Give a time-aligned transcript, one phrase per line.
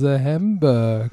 [0.00, 1.10] the Hamburg.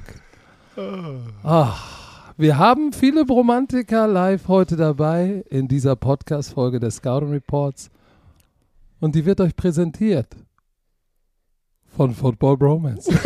[1.42, 7.90] Ach, wir haben viele Bromantiker live heute dabei in dieser Podcast-Folge des Scouting Reports.
[9.00, 10.28] Und die wird euch präsentiert
[11.96, 13.10] von Football Bromance.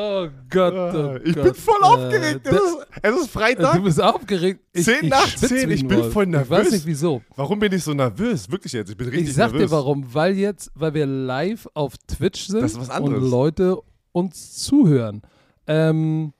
[0.00, 1.44] Oh Gott, oh ich Gott.
[1.44, 2.46] bin voll aufgeregt.
[2.46, 3.76] Äh, ist, es ist Freitag.
[3.76, 4.60] Du bist aufgeregt.
[4.72, 6.72] Ich, Zehn ich nach schwitz zehn, wie ich ein bin voll Ich weiß nervös.
[6.72, 7.22] nicht wieso.
[7.36, 8.50] Warum bin ich so nervös?
[8.50, 8.90] Wirklich jetzt.
[8.90, 9.70] Ich bin richtig Ich sag nervös.
[9.70, 10.12] dir warum.
[10.14, 13.78] Weil jetzt, weil wir live auf Twitch sind und Leute
[14.12, 15.22] uns zuhören.
[15.66, 16.32] Ähm,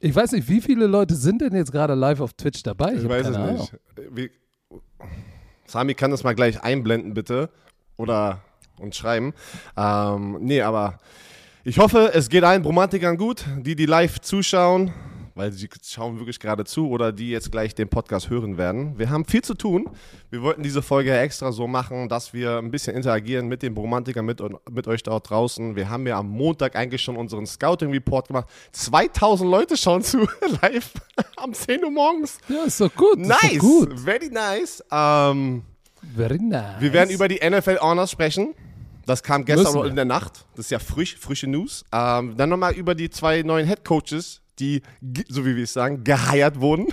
[0.00, 2.94] ich weiß nicht, wie viele Leute sind denn jetzt gerade live auf Twitch dabei?
[2.94, 3.72] Ich hab weiß es nicht.
[4.10, 4.30] Wie,
[5.66, 7.50] Sami kann das mal gleich einblenden, bitte.
[7.96, 8.42] Oder
[8.78, 9.32] uns schreiben.
[9.76, 10.98] Ähm, nee, aber
[11.64, 14.90] ich hoffe, es geht allen Bromantikern gut, die, die live zuschauen,
[15.34, 18.98] weil sie schauen wirklich gerade zu oder die jetzt gleich den Podcast hören werden.
[18.98, 19.88] Wir haben viel zu tun.
[20.30, 24.24] Wir wollten diese Folge extra so machen, dass wir ein bisschen interagieren mit den Bromantikern,
[24.24, 25.76] mit, mit euch dort draußen.
[25.76, 28.48] Wir haben ja am Montag eigentlich schon unseren Scouting-Report gemacht.
[28.72, 30.18] 2000 Leute schauen zu
[30.62, 30.92] live
[31.36, 32.38] am 10 Uhr morgens.
[32.48, 33.18] Ja, ist doch gut.
[33.18, 33.98] Nice, Doch gut.
[34.00, 34.82] very nice.
[34.90, 35.62] Ähm,
[36.16, 36.80] Very nice.
[36.80, 38.54] wir werden über die NFL Honors sprechen.
[39.06, 40.44] Das kam gestern in der Nacht.
[40.54, 41.84] Das ist ja frisch, frische News.
[41.92, 44.82] Ähm, dann nochmal über die zwei neuen Head Coaches, die,
[45.28, 46.86] so wie wir es sagen, geheiert wurden.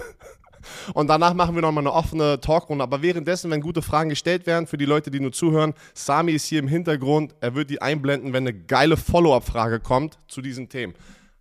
[0.93, 2.83] Und danach machen wir nochmal eine offene Talkrunde.
[2.83, 6.45] Aber währenddessen, wenn gute Fragen gestellt werden, für die Leute, die nur zuhören, Sami ist
[6.45, 7.35] hier im Hintergrund.
[7.39, 10.93] Er wird die einblenden, wenn eine geile Follow-up-Frage kommt zu diesen Themen.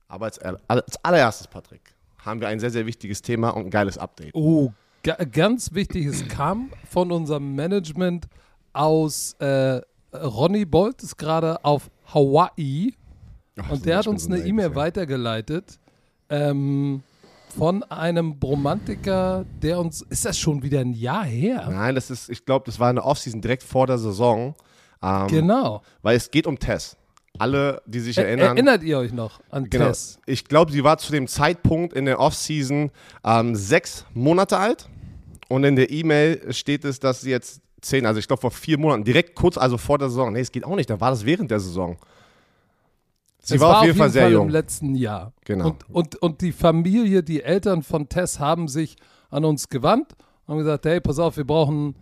[0.08, 3.98] Aber als, als allererstes, Patrick, haben wir ein sehr, sehr wichtiges Thema und ein geiles
[3.98, 4.34] Update.
[4.34, 4.72] Oh,
[5.03, 8.27] ga ganz wichtig, es kam von unserem Management
[8.72, 9.80] aus, äh,
[10.12, 12.94] Ronny Bolt ist gerade auf Hawaii
[13.58, 15.78] Ach, und der hat uns eine E-Mail weitergeleitet
[16.31, 17.03] ähm,
[17.56, 21.69] von einem Bromantiker, der uns, ist das schon wieder ein Jahr her?
[21.71, 24.55] Nein, das ist, ich glaube, das war eine Offseason direkt vor der Saison.
[25.03, 25.83] Ähm, Genau.
[26.03, 26.97] Weil es geht um Tess.
[27.38, 28.56] Alle, die sich Er, erinnern.
[28.56, 29.87] erinnert ihr euch noch an genau.
[29.87, 30.19] Tess?
[30.27, 32.91] Ich glaube, sie war zu dem Zeitpunkt in der Offseason
[33.25, 34.88] ähm, sechs Monate alt.
[35.49, 38.77] Und in der E-Mail steht es, dass sie jetzt zehn, also ich glaube vor vier
[38.78, 40.33] Monaten, direkt kurz, also vor der Saison.
[40.33, 41.97] Nee, es geht auch nicht, da war das während der Saison.
[43.48, 44.48] Sie es war, auf jeden Fall sehr im jung.
[44.50, 45.32] letzten Jahr.
[45.47, 45.69] Genau.
[45.69, 48.97] Und, und, und die Familie, die Eltern von Tess haben sich
[49.31, 50.12] an uns gewandt
[50.44, 51.94] und haben gesagt, hey, pass auf, wir brauchen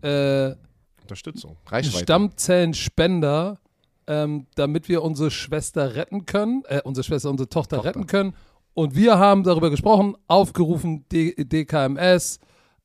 [0.00, 0.54] äh,
[1.02, 2.04] Unterstützung, Reichweite.
[2.04, 3.58] Stammzellenspender,
[4.06, 7.90] ähm, damit wir unsere Schwester retten können, äh, unsere Schwester, unsere Tochter, Tochter.
[7.90, 8.34] retten können.
[8.72, 12.38] Und wir haben darüber gesprochen, aufgerufen, D DKMS,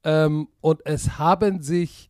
[0.04, 2.10] ähm, und es haben sich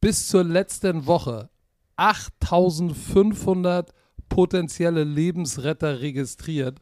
[0.00, 1.50] bis zur letzten Woche
[1.94, 3.92] 8500
[4.28, 6.78] potenzielle Lebensretter registriert.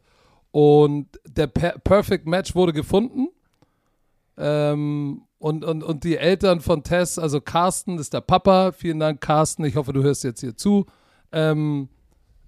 [0.51, 3.29] Und der per Perfect Match wurde gefunden.
[4.37, 8.73] Ähm, und, und, und die Eltern von Tess, also Carsten ist der Papa.
[8.73, 9.65] Vielen Dank, Carsten.
[9.65, 10.87] Ich hoffe, du hörst jetzt hier zu.
[11.33, 11.89] Ähm,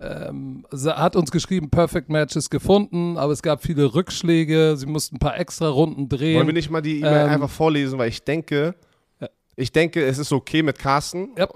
[0.01, 4.77] ähm, hat uns geschrieben, Perfect Match ist gefunden, aber es gab viele Rückschläge.
[4.77, 6.37] Sie mussten ein paar extra Runden drehen.
[6.37, 8.75] Wollen wir nicht mal die E-Mail Ähm, einfach vorlesen, weil ich denke,
[9.21, 9.29] Ja.
[9.57, 11.31] ich denke, es ist okay mit Carsten.
[11.39, 11.49] Ja.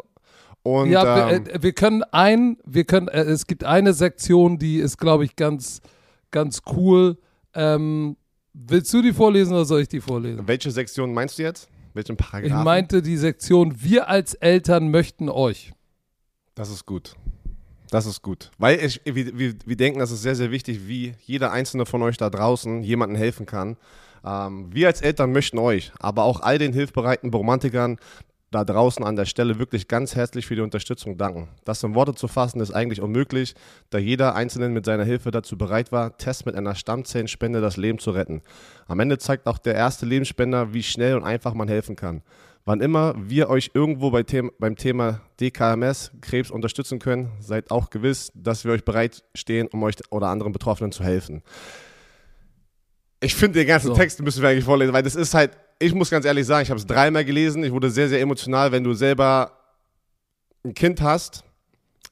[0.62, 4.59] Und ja, ähm, wir, äh, wir können ein, wir können, äh, es gibt eine Sektion,
[4.59, 5.81] die ist, glaube ich, ganz,
[6.31, 7.16] ganz cool.
[7.54, 8.16] Ähm,
[8.53, 10.47] willst du die vorlesen oder soll ich die vorlesen?
[10.47, 11.69] welche Sektion meinst du jetzt?
[11.94, 12.65] Welchen Ich Paragraphen?
[12.65, 15.72] meinte die Sektion, wir als Eltern möchten euch.
[16.54, 17.15] Das ist gut.
[17.91, 18.50] Das ist gut.
[18.59, 22.03] Weil ich, wir, wir, wir denken, das ist sehr, sehr wichtig, wie jeder einzelne von
[22.03, 23.76] euch da draußen jemandem helfen kann.
[24.25, 27.99] Ähm, wir als Eltern möchten euch, aber auch all den hilfbereiten Romantikern
[28.50, 31.49] da draußen an der Stelle wirklich ganz herzlich für die Unterstützung danken.
[31.65, 33.55] Das in Worte zu fassen ist eigentlich unmöglich,
[33.91, 37.99] da jeder Einzelne mit seiner Hilfe dazu bereit war, Test mit einer Stammzellenspende das Leben
[38.00, 38.43] zu retten.
[38.88, 42.22] Am Ende zeigt auch der erste Lebensspender, wie schnell und einfach man helfen kann.
[42.65, 47.88] Wann immer wir euch irgendwo bei Them beim Thema DKMS, Krebs unterstützen können, seid auch
[47.88, 51.43] gewiss, dass wir euch bereit stehen, um euch oder anderen Betroffenen zu helfen.
[53.20, 53.94] Ich finde, den ganzen So.
[53.94, 56.71] Text müssen wir eigentlich vorlesen, weil das ist halt, ich muss ganz ehrlich sagen, ich
[56.71, 59.53] habe es dreimal gelesen, ich wurde sehr, sehr emotional, wenn du selber
[60.62, 61.43] ein Kind hast.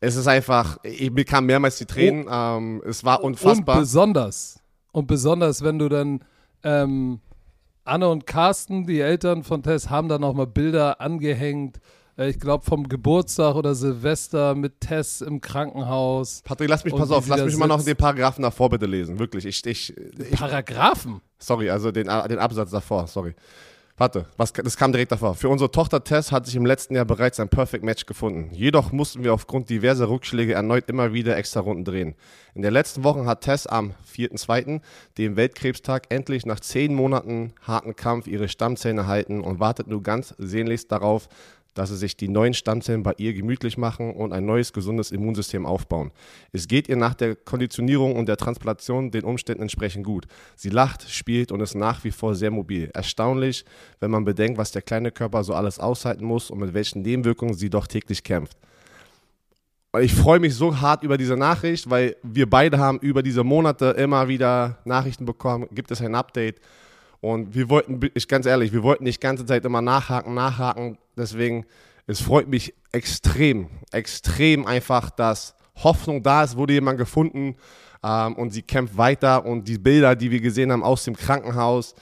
[0.01, 3.79] Es ist einfach, ich bekam mehrmals die Tränen, ähm, es war Und unfassbar.
[3.81, 4.61] besonders,
[4.93, 6.25] und besonders, wenn du dann,
[6.65, 7.21] ähm,
[7.85, 11.79] Anne und Carsten, die Eltern von Tess, haben da nochmal Bilder angehängt.
[12.19, 16.43] Äh, ich glaube, vom Geburtstag oder Silvester mit Tess im Krankenhaus.
[16.45, 19.47] Patrick, lass mich, pass auf, lass mich mal noch den Paragraphen davor bitte lesen, wirklich.
[19.47, 21.21] Ich, ich, ich, Paragraphen.
[21.39, 23.35] Sorry, also den, den Absatz davor, sorry.
[23.99, 25.35] Warte, was, das kam direkt davor.
[25.35, 28.49] Für unsere Tochter Tess hat sich im letzten Jahr bereits ein Perfect Match gefunden.
[28.53, 32.15] Jedoch mussten wir aufgrund diverser Rückschläge erneut immer wieder extra Runden drehen.
[32.55, 34.81] In der letzten Woche hat Tess am 4.2.,
[35.19, 40.33] dem Weltkrebstag, endlich nach zehn Monaten harten Kampf ihre Stammzellen erhalten und wartet nun ganz
[40.39, 41.29] sehnlichst darauf,
[41.79, 45.65] dass sie sich die neuen Stammzellen bei ihr gemütlich machen und ein neues, gesundes Immunsystem
[45.65, 46.11] aufbauen.
[46.53, 50.27] Es geht ihr nach der Konditionierung und der Transplantation den Umständen entsprechend gut.
[50.57, 52.91] Sie lacht, spielt und ist nach wie vor sehr mobil.
[52.95, 53.65] Erstaunlich,
[54.01, 57.55] wenn man bedenkt, was der kleine Körper so alles aushalten muss und mit welchen Nebenwirkungen
[57.55, 58.59] sie doch täglich kämpft.
[60.01, 63.87] Ich freue mich so hart über diese Nachricht, weil wir beide haben über diese Monate
[63.91, 66.61] immer wieder Nachrichten bekommen, gibt es ein Update.
[67.21, 70.99] Und wir wollten, ich ganz ehrlich, wir wollten nicht die ganze Zeit immer nachhaken, nachhaken.
[71.17, 71.67] Deswegen,
[72.07, 77.57] es freut mich extrem, extrem einfach, dass Hoffnung da ist, wurde jemand gefunden
[78.05, 79.45] ähm, und sie kämpft weiter.
[79.45, 81.95] Und die Bilder, die wir gesehen haben aus dem Krankenhaus,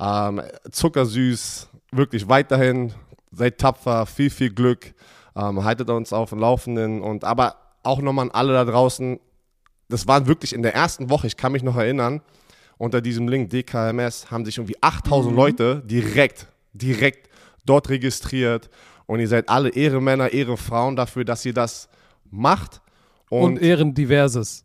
[0.00, 2.92] ähm, zuckersüß, wirklich weiterhin,
[3.30, 4.94] seid tapfer, viel, viel Glück,
[5.36, 7.00] ähm, haltet uns auf dem Laufenden.
[7.00, 9.20] Und aber auch nochmal an alle da draußen,
[9.88, 12.22] das waren wirklich in der ersten Woche, ich kann mich noch erinnern,
[12.78, 15.36] unter diesem Link DKMS haben sich irgendwie 8000 mhm.
[15.36, 17.28] Leute direkt, direkt
[17.64, 18.70] dort registriert.
[19.06, 21.88] Und ihr seid alle Ehrenmänner, Ehrenfrauen dafür, dass ihr das
[22.30, 22.80] macht.
[23.30, 24.64] Und, und Ehrendiverses.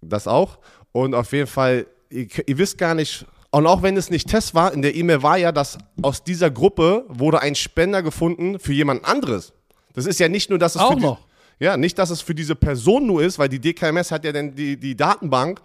[0.00, 0.58] Das auch.
[0.92, 4.54] Und auf jeden Fall, ihr, ihr wisst gar nicht, und auch wenn es nicht Test
[4.54, 8.72] war, in der E-Mail war ja, dass aus dieser Gruppe wurde ein Spender gefunden für
[8.72, 9.52] jemand anderes.
[9.94, 11.27] Das ist ja nicht nur, dass es auch noch.
[11.60, 14.54] Ja, nicht, dass es für diese Person nur ist, weil die DKMS hat ja dann
[14.54, 15.60] die, die Datenbank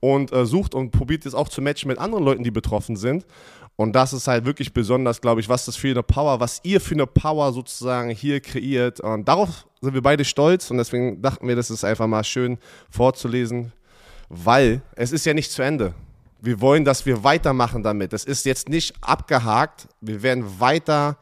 [0.00, 3.24] und äh, sucht und probiert es auch zu matchen mit anderen Leuten, die betroffen sind.
[3.76, 6.80] Und das ist halt wirklich besonders, glaube ich, was das für eine Power, was ihr
[6.80, 9.00] für eine Power sozusagen hier kreiert.
[9.00, 12.58] Und darauf sind wir beide stolz und deswegen dachten wir, das ist einfach mal schön
[12.90, 13.72] vorzulesen,
[14.28, 15.94] weil es ist ja nicht zu Ende.
[16.40, 18.12] Wir wollen, dass wir weitermachen damit.
[18.12, 19.88] Das ist jetzt nicht abgehakt.
[20.00, 21.16] Wir werden weiter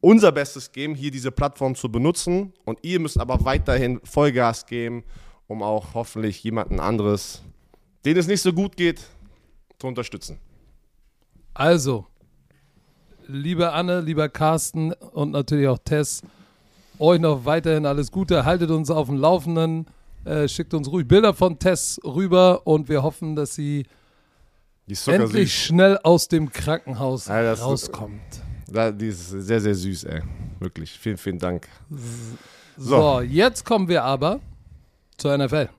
[0.00, 2.52] unser Bestes geben, hier diese Plattform zu benutzen.
[2.64, 5.04] Und ihr müsst aber weiterhin Vollgas geben,
[5.46, 7.42] um auch hoffentlich jemanden anderes,
[8.04, 9.00] den es nicht so gut geht,
[9.78, 10.38] zu unterstützen.
[11.54, 12.06] Also,
[13.26, 16.22] liebe Anne, lieber Carsten und natürlich auch Tess,
[16.98, 18.44] euch noch weiterhin alles Gute.
[18.44, 19.86] Haltet uns auf dem Laufenden.
[20.24, 23.86] Äh, schickt uns ruhig Bilder von Tess rüber und wir hoffen, dass sie
[25.06, 28.42] endlich schnell aus dem Krankenhaus ja, rauskommt.
[28.70, 30.22] Die ist sehr, sehr süß, ey.
[30.60, 30.98] Wirklich.
[30.98, 31.68] Vielen, vielen Dank.
[32.76, 34.40] So, so jetzt kommen wir aber
[35.16, 35.70] zur NFL.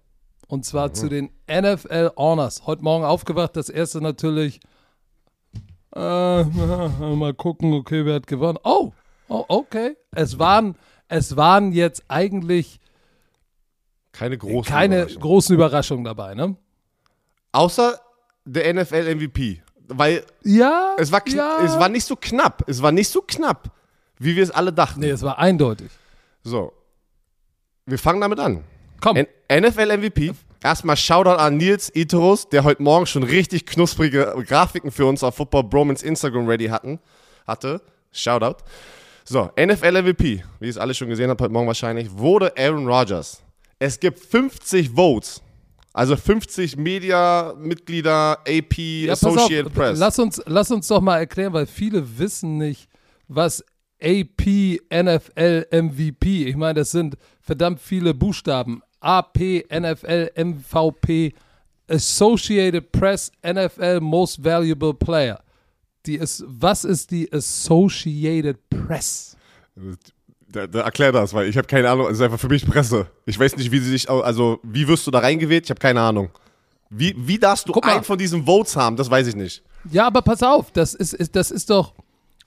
[0.48, 0.94] Und zwar mhm.
[0.96, 2.66] zu den NFL Honors.
[2.66, 3.56] Heute Morgen aufgewacht.
[3.56, 4.60] Das erste natürlich.
[5.96, 6.00] Äh,
[6.44, 8.58] mal gucken, okay, wer hat gewonnen.
[8.64, 8.92] Oh,
[9.28, 9.96] oh, okay.
[10.12, 10.76] Es waren,
[11.08, 12.80] es waren jetzt eigentlich
[14.12, 15.22] keine, großen, keine Überraschung.
[15.22, 16.56] großen Überraschungen dabei, ne?
[17.52, 18.00] Außer
[18.46, 21.60] der NFL MVP weil ja, es, war ja.
[21.64, 22.64] es war nicht so knapp.
[22.68, 23.72] Es war nicht so knapp,
[24.18, 25.02] wie wir es alle dachten.
[25.02, 25.90] Nee, es war eindeutig.
[26.44, 26.74] So.
[27.86, 28.64] Wir fangen damit an.
[29.02, 29.18] Komm.
[29.18, 30.34] N NFL MVP.
[30.62, 35.36] Erstmal Shoutout an Nils Iterus, der heute Morgen schon richtig knusprige Grafiken für uns auf
[35.36, 37.00] Football Bromans Instagram ready hatten,
[37.48, 37.82] hatte.
[38.12, 38.58] Shoutout.
[39.24, 42.88] So, NFL MVP, wie ihr es alle schon gesehen habt, heute Morgen wahrscheinlich, wurde Aaron
[42.88, 43.42] Rodgers.
[43.78, 45.42] Es gibt 50 Votes.
[45.94, 50.00] Also 50 Media-Mitglieder, AP, ja, Associated auf, Press.
[50.00, 52.88] Lass uns, lass uns doch mal erklären, weil viele wissen nicht,
[53.28, 53.64] was
[54.02, 56.46] AP, NFL, MVP.
[56.46, 58.82] Ich meine, das sind verdammt viele Buchstaben.
[59.00, 61.34] AP, NFL, MVP,
[61.88, 65.42] Associated Press, NFL Most Valuable Player.
[66.06, 69.36] Die ist, was ist die Associated Press?
[70.52, 72.08] Da, da, erklär das, weil ich habe keine Ahnung.
[72.08, 73.08] Es ist einfach für mich Presse.
[73.26, 75.66] Ich weiß nicht, wie sie sich, also wie wirst du da reingewählt?
[75.66, 76.30] Ich habe keine Ahnung.
[76.90, 78.96] Wie, wie darfst du einen von diesen Votes haben?
[78.96, 79.64] Das weiß ich nicht.
[79.92, 81.94] Ja, aber pass auf, das ist, ist, das ist doch,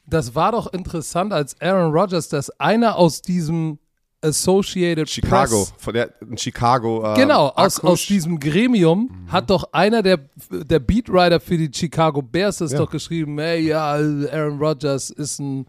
[0.04, 3.78] das war doch interessant als Aaron Rodgers, dass einer aus diesem
[4.20, 7.12] Associated Chicago, Press, von der in Chicago.
[7.12, 9.32] Äh, genau, aus, aus diesem Gremium mhm.
[9.32, 12.78] hat doch einer der, der Beatwriter für die Chicago Bears ist ja.
[12.78, 15.66] doch geschrieben, hey, ja, Aaron Rodgers ist ein.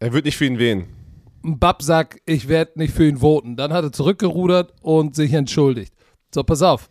[0.00, 0.86] Er wird nicht für ihn wählen.
[1.42, 3.56] Bab sagt, ich werde nicht für ihn voten.
[3.56, 5.94] Dann hat er zurückgerudert und sich entschuldigt.
[6.34, 6.90] So, pass auf.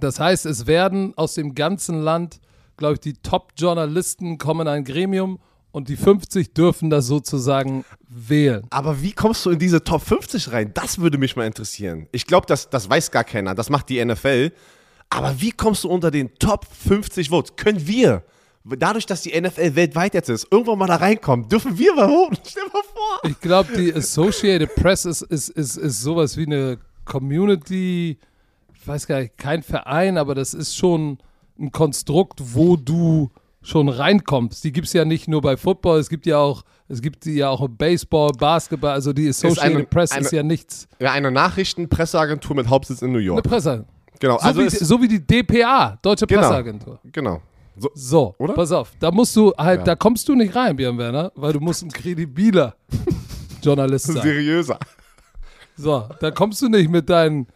[0.00, 2.40] Das heißt, es werden aus dem ganzen Land,
[2.76, 5.40] glaube ich, die Top-Journalisten kommen in ein Gremium
[5.72, 8.66] und die 50 dürfen das sozusagen wählen.
[8.70, 10.72] Aber wie kommst du in diese Top 50 rein?
[10.74, 12.06] Das würde mich mal interessieren.
[12.12, 13.54] Ich glaube, das, das weiß gar keiner.
[13.54, 14.52] Das macht die NFL.
[15.10, 17.56] Aber wie kommst du unter den Top 50 Votes?
[17.56, 18.22] Können wir
[18.76, 22.30] dadurch, dass die NFL weltweit jetzt ist, irgendwann mal da reinkommen, dürfen wir mal hoch.
[22.46, 23.30] Stell mal vor.
[23.30, 28.18] Ich glaube, die Associated Press ist, ist, ist, ist sowas wie eine Community,
[28.74, 31.18] ich weiß gar nicht, kein Verein, aber das ist schon
[31.58, 33.30] ein Konstrukt, wo du
[33.62, 34.62] schon reinkommst.
[34.64, 37.32] Die gibt es ja nicht nur bei Football, es gibt ja auch, es gibt die
[37.34, 40.88] ja auch im Baseball, Basketball, also die Associated eine- Press eine- ist ja nichts.
[41.00, 43.44] Ja, eine Nachrichtenpresseagentur mit Hauptsitz in New Eine York.
[43.44, 43.84] Presse.
[44.20, 46.40] Genau, So, also wie, so wie die DPA, Deutsche Genau.
[46.42, 46.98] Presseagentur.
[47.12, 47.40] genau.
[47.78, 48.54] So, So, Oder?
[48.54, 49.84] pass auf, da musst du halt, Ja.
[49.84, 52.74] da kommst du nicht rein, Björn Werner, weil du musst ein kredibiler
[53.62, 54.22] Journalist sein.
[54.22, 54.78] seriöser.
[55.76, 57.46] So, da kommst du nicht mit deinen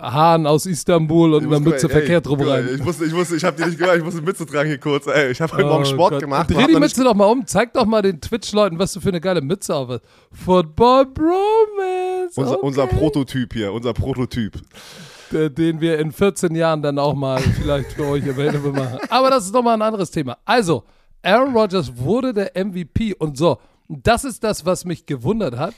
[0.00, 2.66] Haaren aus Istanbul und einer Mütze verkehrt rum rein.
[2.74, 4.78] Ich musste, ich musste, ich hab die nicht gehört, ich musste eine Mütze tragen hier
[4.78, 5.06] kurz.
[5.06, 6.20] Ey, ich habe heute Morgen Oh Sport Gott.
[6.20, 6.50] gemacht.
[6.50, 7.46] Dreh die Mütze doch mal um.
[7.46, 10.00] Zeig doch mal den Twitch-Leuten, was du für eine geile Mütze auf hast.
[10.32, 12.36] Football Bromance.
[12.40, 12.66] Unser, okay.
[12.66, 14.54] unser Prototyp hier, unser Prototyp.
[15.32, 18.98] Der- den wir in 14 Jahren dann auch mal vielleicht für euch available machen.
[19.08, 20.38] Aber das ist nochmal ein anderes Thema.
[20.44, 20.84] Also,
[21.22, 23.58] Aaron Rodgers wurde der MVP und so.
[23.88, 25.74] Das ist das, was mich gewundert hat.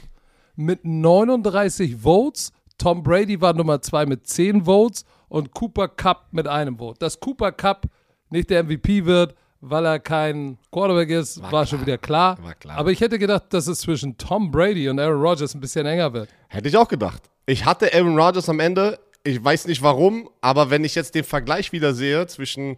[0.57, 2.53] Mit 39 Votes.
[2.79, 6.99] Tom Brady war Nummer 2 mit 10 Votes und Cooper Cup mit einem Vote.
[6.99, 7.87] Dass Cooper Cup
[8.31, 12.37] nicht der MVP wird, weil er kein Quarterback ist, war, schon wieder klar.
[12.43, 12.77] War klar.
[12.77, 16.13] Aber ich hätte gedacht, dass es zwischen Tom Brady und Aaron Rodgers ein bisschen enger
[16.13, 16.29] wird.
[16.49, 17.23] Hätte ich auch gedacht.
[17.47, 21.25] Ich hatte Aaron Rodgers am Ende, ich weiß nicht warum, aber wenn ich jetzt den
[21.25, 22.77] Vergleich wieder sehe zwischen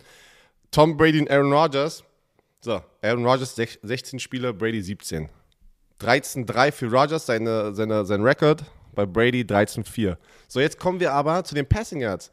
[0.71, 2.05] Tom Brady und Aaron Rodgers,
[2.61, 5.29] so, Aaron Rodgers sech- 16 Spiele, Brady 17.
[6.01, 10.17] 13-3 für Rodgers, seine, seine, sein Rekord, bei Brady 13-4.
[10.49, 12.31] So, jetzt kommen wir aber zu den Passing Yards.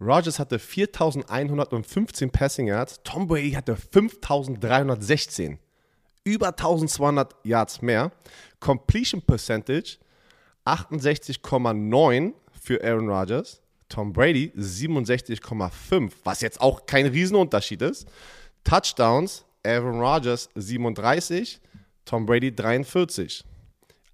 [0.00, 5.58] Rodgers hatte 4115 Passing Yards, Tom Brady hatte 5316.
[6.24, 8.12] Über 1200 Yards mehr.
[8.60, 9.98] Completion Percentage
[10.64, 13.60] 68,9 für Aaron Rodgers.
[13.88, 18.06] Tom Brady 67,5, was jetzt auch kein Riesenunterschied ist.
[18.64, 21.60] Touchdowns, Aaron Rodgers 37,
[22.04, 23.44] Tom Brady 43.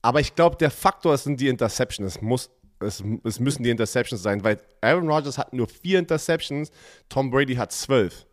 [0.03, 2.17] Aber ich glaube, der Faktor sind die Interceptions.
[2.17, 2.51] Es, muss,
[2.81, 6.71] es, es müssen die Interceptions sein, weil Aaron Rodgers hat nur vier Interceptions,
[7.09, 8.25] Tom Brady hat zwölf.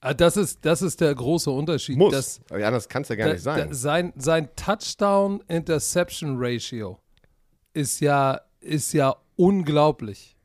[0.00, 1.96] Ah, Das ist, das ist der große Unterschied.
[1.98, 2.12] Muss.
[2.12, 3.68] dass- Ja, anders kann es ja gar nicht Da- sein.
[3.68, 6.98] da- sein, sein Touchdown-Interception-Ratio
[7.74, 10.36] ist ja, ist ja unglaublich.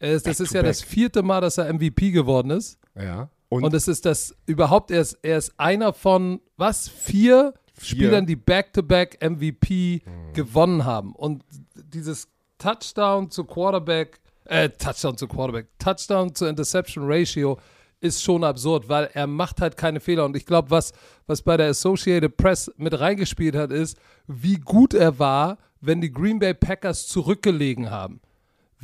[0.00, 0.70] Ist, das Back ist ja back.
[0.70, 2.78] das vierte Mal, dass er MVP geworden ist.
[2.96, 3.28] ja.
[3.50, 8.26] Und, Und es ist das überhaupt, er ist, er ist einer von, was, vier, Spielern,
[8.26, 10.32] die Back-to-Back MVP Hm.
[10.32, 11.14] gewonnen haben.
[11.14, 11.44] Und
[11.76, 12.26] dieses
[12.58, 17.58] Touchdown zu Quarterback, äh, Touchdown zu Quarterback, Touchdown zu Interception Ratio
[18.00, 20.24] ist schon absurd, weil er macht halt keine Fehler.
[20.24, 20.92] Und ich glaube, was,
[21.26, 26.12] was bei der Associated Press mit reingespielt hat, ist, wie gut er war, wenn die
[26.12, 28.20] Green Bay Packers zurückgelegen haben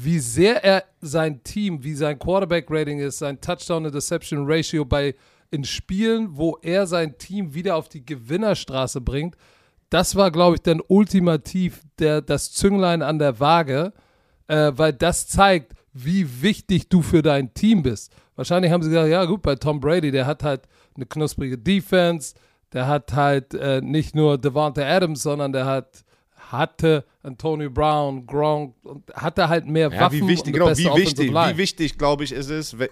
[0.05, 5.15] wie sehr er sein Team, wie sein Quarterback-Rating ist, sein Touchdown-Interception-Ratio bei
[5.51, 9.37] in Spielen, wo er sein Team wieder auf die Gewinnerstraße bringt,
[9.91, 13.93] das war, glaube ich, dann ultimativ der, das Zünglein an der Waage,
[14.47, 18.13] äh, weil das zeigt, wie wichtig du für dein Team bist.
[18.37, 20.63] Wahrscheinlich haben sie gesagt, ja gut, bei Tom Brady, der hat halt
[20.95, 22.35] eine knusprige Defense,
[22.73, 26.05] der hat halt äh, nicht nur Devonta Adams, sondern der hat
[26.53, 31.33] hatte Antonio Brown, Gronk und hatte halt mehr Ja, Waffen wie wichtig, genau, wie wichtig,
[31.33, 32.89] wie wichtig, glaube ich, ist es, wer,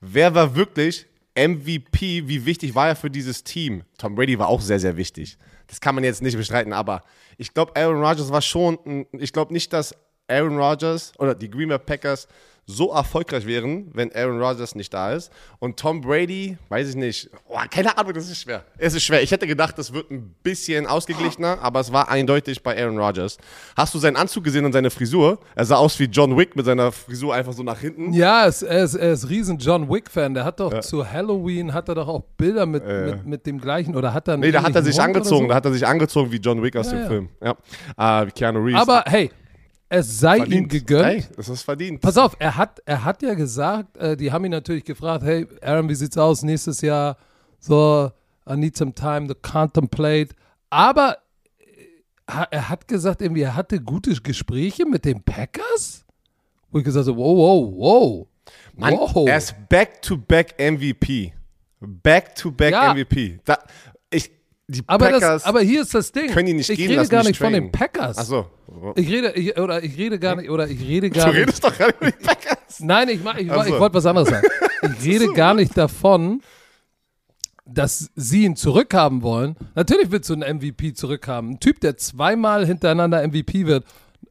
[0.00, 3.82] wer war wirklich MVP, wie wichtig war er für dieses Team?
[3.98, 5.38] Tom Brady war auch sehr, sehr wichtig.
[5.66, 7.02] Das kann man jetzt nicht bestreiten, aber
[7.38, 9.94] ich glaube, Aaron Rodgers war schon, ich glaube nicht, dass
[10.28, 12.28] Aaron Rodgers oder die Green Bay Packers
[12.64, 15.32] so erfolgreich wären, wenn Aaron Rodgers nicht da ist.
[15.58, 17.28] Und Tom Brady, weiß ich nicht.
[17.48, 18.64] Oh, keine Ahnung, das ist schwer.
[18.78, 19.20] Es ist schwer.
[19.22, 23.36] Ich hätte gedacht, das wird ein bisschen ausgeglichener, aber es war eindeutig bei Aaron Rodgers.
[23.76, 25.40] Hast du seinen Anzug gesehen und seine Frisur?
[25.56, 28.12] Er sah aus wie John Wick mit seiner Frisur einfach so nach hinten.
[28.12, 30.34] Ja, es, er, ist, er ist riesen John Wick-Fan.
[30.34, 33.96] Der hat doch zu Halloween, hat er doch auch Bilder mit, mit, mit dem gleichen,
[33.96, 35.44] oder hat er Nee, da hat er sich Hund angezogen.
[35.46, 35.48] so?
[35.48, 37.08] Da hat er sich angezogen wie John Wick aus Ja, dem ja.
[37.08, 37.28] Film.
[37.98, 38.20] Ja.
[38.22, 38.80] Äh, wie Keanu Reeves.
[38.80, 39.30] Aber hey,
[39.94, 40.68] es sei ihm verdient.
[40.70, 41.04] gegönnt.
[41.04, 42.00] Hey, das ist verdient.
[42.00, 45.46] Pass auf, er hat, er hat ja gesagt, äh, die haben ihn natürlich gefragt, hey,
[45.60, 47.18] Aaron, wie sieht's aus nächstes Jahr?
[47.60, 48.10] So,
[48.48, 50.34] I need some time to contemplate.
[50.70, 51.18] Aber
[51.58, 56.06] äh, er hat gesagt, irgendwie, er hatte gute Gespräche mit den Packers?
[56.70, 58.26] Wo ich gesagt habe, wow, wow, wow.
[58.74, 59.28] Mann, wow.
[59.28, 61.34] er ist Back-to-Back MVP.
[61.80, 62.94] Back-to-Back Ja.
[62.94, 63.40] MVP.
[63.44, 63.58] Da,
[64.72, 66.30] die aber, Packers das, aber hier ist das Ding.
[66.30, 67.66] können ihn nicht ich gehen rede lassen, gar nicht nicht von trainen.
[67.66, 68.18] den Packers.
[68.18, 68.46] Ach so.
[68.96, 71.40] Ich rede, ich, oder ich rede gar nicht, oder ich rede gar Du nicht.
[71.42, 72.80] redest doch gerade über die Packers.
[72.80, 73.62] Nein, ich, mach- ich, so.
[73.64, 74.46] ich wollte was anderes sagen.
[75.00, 76.40] Ich rede gar nicht davon,
[77.64, 79.54] dass sie ihn zurückhaben wollen.
[79.76, 81.50] Natürlich willst du einen MVP zurückhaben.
[81.52, 83.84] Ein Typ, der zweimal hintereinander MVP wird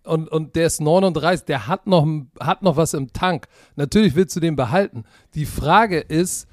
[0.03, 2.05] und, und der ist 39, der hat noch,
[2.39, 3.48] hat noch was im Tank.
[3.77, 5.05] Natürlich willst du den behalten.
[5.36, 6.48] Die Frage ist,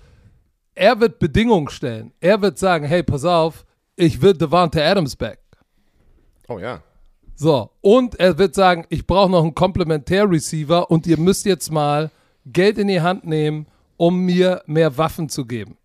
[0.76, 2.12] er wird Bedingungen stellen.
[2.20, 3.64] Er wird sagen, hey, pass auf,
[3.98, 5.40] ich will Devante Adams back.
[6.48, 6.82] Oh ja.
[7.34, 12.10] So, und er wird sagen, ich brauche noch einen Komplementär-Receiver und ihr müsst jetzt mal
[12.46, 13.66] Geld in die Hand nehmen
[13.98, 15.76] um mir mehr Waffen zu geben.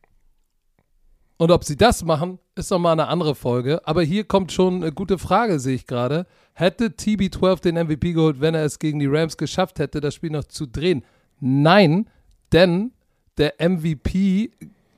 [1.36, 3.86] Und ob sie das machen, ist nochmal eine andere Folge.
[3.86, 6.26] Aber hier kommt schon eine gute Frage, sehe ich gerade.
[6.54, 10.30] Hätte TB12 den MVP geholt, wenn er es gegen die Rams geschafft hätte, das Spiel
[10.30, 11.04] noch zu drehen?
[11.40, 12.08] Nein,
[12.54, 12.92] denn
[13.38, 14.52] der MVP,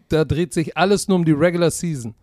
[0.10, 2.14] da dreht sich alles nur um die Regular Season.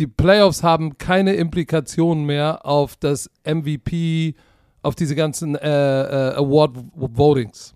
[0.00, 4.34] Die Playoffs haben keine Implikationen mehr auf das MVP,
[4.80, 7.74] auf diese ganzen äh, äh, Award-Votings.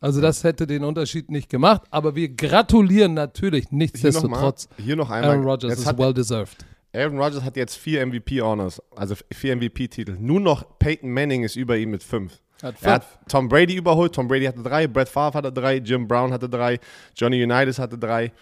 [0.00, 4.68] Also das hätte den Unterschied nicht gemacht, aber wir gratulieren natürlich nichtsdestotrotz.
[4.78, 5.30] Hier noch, einmal.
[5.32, 6.64] Aaron Rodgers ist well deserved.
[6.94, 10.16] Aaron Rodgers hat jetzt vier MVP-Honors, also vier MVP-Titel.
[10.20, 12.40] Nur noch Peyton Manning ist über ihm mit fünf.
[12.62, 12.86] Hat fünf.
[12.86, 14.14] Er hat Tom Brady überholt.
[14.14, 16.78] Tom Brady hatte drei, Brett Favre hatte drei, Jim Brown hatte drei,
[17.16, 18.32] Johnny Unitas hatte drei.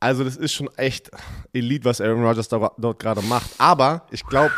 [0.00, 1.10] Also das ist schon echt
[1.52, 3.50] Elite, was Aaron Rodgers da, dort gerade macht.
[3.58, 4.52] Aber ich glaube,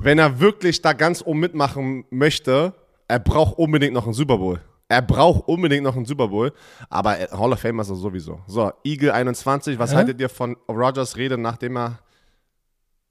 [0.00, 2.74] wenn er wirklich da ganz oben mitmachen möchte,
[3.06, 4.60] er braucht unbedingt noch einen Super Bowl.
[4.88, 6.52] Er braucht unbedingt noch einen Super Bowl,
[6.88, 8.40] aber Hall of Fame ist er sowieso.
[8.48, 9.96] So, Eagle 21, was Hä?
[9.96, 12.00] haltet ihr von Rodgers Rede, nachdem er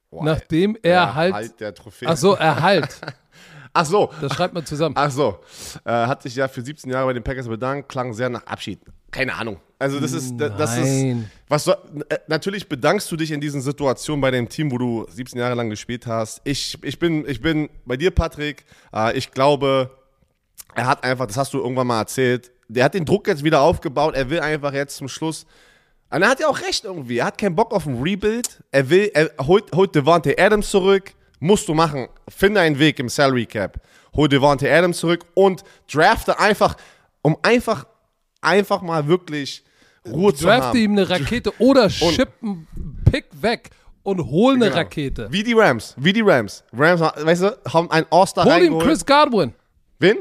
[0.10, 1.60] Boah, Nachdem er halt.
[1.60, 2.10] der Trophäe.
[2.10, 3.00] Ach so, Erhalt.
[3.74, 4.12] Ach so.
[4.22, 4.96] Das schreibt man zusammen.
[4.98, 5.40] Ach so.
[5.86, 8.80] Äh, hat sich ja für 17 Jahre bei den Packers bedankt, klang sehr nach Abschied.
[9.12, 9.60] Keine Ahnung.
[9.80, 11.78] Also das ist, das das ist, was soll,
[12.10, 15.56] äh, natürlich bedankst du dich in diesen Situationen bei dem Team, wo du 17 Jahre
[15.56, 16.42] lang gespielt hast.
[16.44, 18.66] Ich, ich bin, ich bin bei dir, Patrick.
[18.94, 19.90] Äh, ich glaube,
[20.76, 23.62] er hat einfach, das hast du irgendwann mal erzählt, der hat den Druck jetzt wieder
[23.62, 24.16] aufgebaut.
[24.16, 25.46] Er will einfach jetzt zum Schluss.
[26.12, 27.20] Und er hat ja auch recht irgendwie.
[27.20, 28.62] Er hat keinen Bock auf ein Rebuild.
[28.72, 31.14] Er will, er holt, holt Devante Adams zurück.
[31.40, 32.08] Musst du machen.
[32.28, 33.82] Finde einen Weg im Salary Cap.
[34.16, 36.76] Hol Devante Adams zurück und drafte einfach,
[37.22, 37.86] um einfach,
[38.42, 39.64] einfach mal wirklich
[40.06, 40.78] Ruhe zu Drafte haben.
[40.78, 42.68] ihm eine Rakete oder schipp einen
[43.10, 43.70] Pick weg
[44.04, 44.78] und hol eine Genau.
[44.78, 45.28] Rakete.
[45.32, 45.94] Wie die Rams.
[45.98, 46.64] Wie die Rams.
[46.74, 48.80] Rams, weißt du, haben einen All-Star Hol ihm.
[48.80, 49.54] Chris Godwin.
[50.00, 50.18] Wen?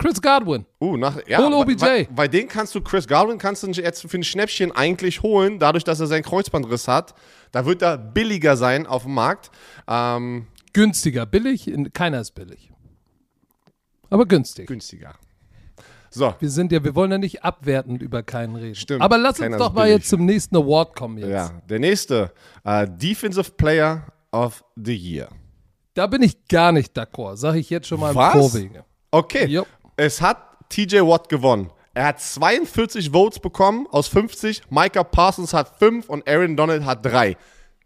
[0.00, 0.64] Chris Godwin.
[0.80, 1.80] Uh, nach, ja, Hol OBJ.
[1.82, 5.58] Weil, weil den kannst du, Chris Godwin kannst du jetzt für ein Schnäppchen eigentlich holen,
[5.58, 7.14] dadurch, dass er seinen Kreuzbandriss hat.
[7.52, 9.50] Da wird er billiger sein auf dem Markt.
[9.86, 11.26] Ähm, Günstiger.
[11.26, 11.70] Billig?
[11.92, 12.72] Keiner ist billig.
[14.08, 14.66] Aber günstig.
[14.66, 15.14] günstiger.
[16.12, 18.74] So, Wir sind ja, wir wollen ja nicht abwertend über keinen reden.
[18.74, 19.02] Stimmt.
[19.02, 19.98] Aber lass uns doch mal billig.
[19.98, 21.28] jetzt zum nächsten Award kommen jetzt.
[21.28, 21.50] ja.
[21.68, 22.32] Der nächste,
[22.64, 25.28] äh, Defensive Player of the Year.
[25.94, 28.34] Da bin ich gar nicht d'accord, sage ich jetzt schon mal Was?
[28.34, 28.84] im Vorwege.
[29.12, 29.66] Okay, Jupp.
[30.00, 30.38] Es hat
[30.70, 31.70] TJ Watt gewonnen.
[31.92, 34.62] Er hat 42 Votes bekommen aus 50.
[34.70, 37.36] Micah Parsons hat 5 und Aaron Donald hat 3.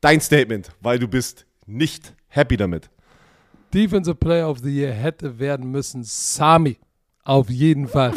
[0.00, 2.88] Dein Statement, weil du bist nicht happy damit.
[3.72, 6.78] Defensive Player of the Year hätte werden müssen Sami.
[7.24, 8.12] Auf jeden Fall.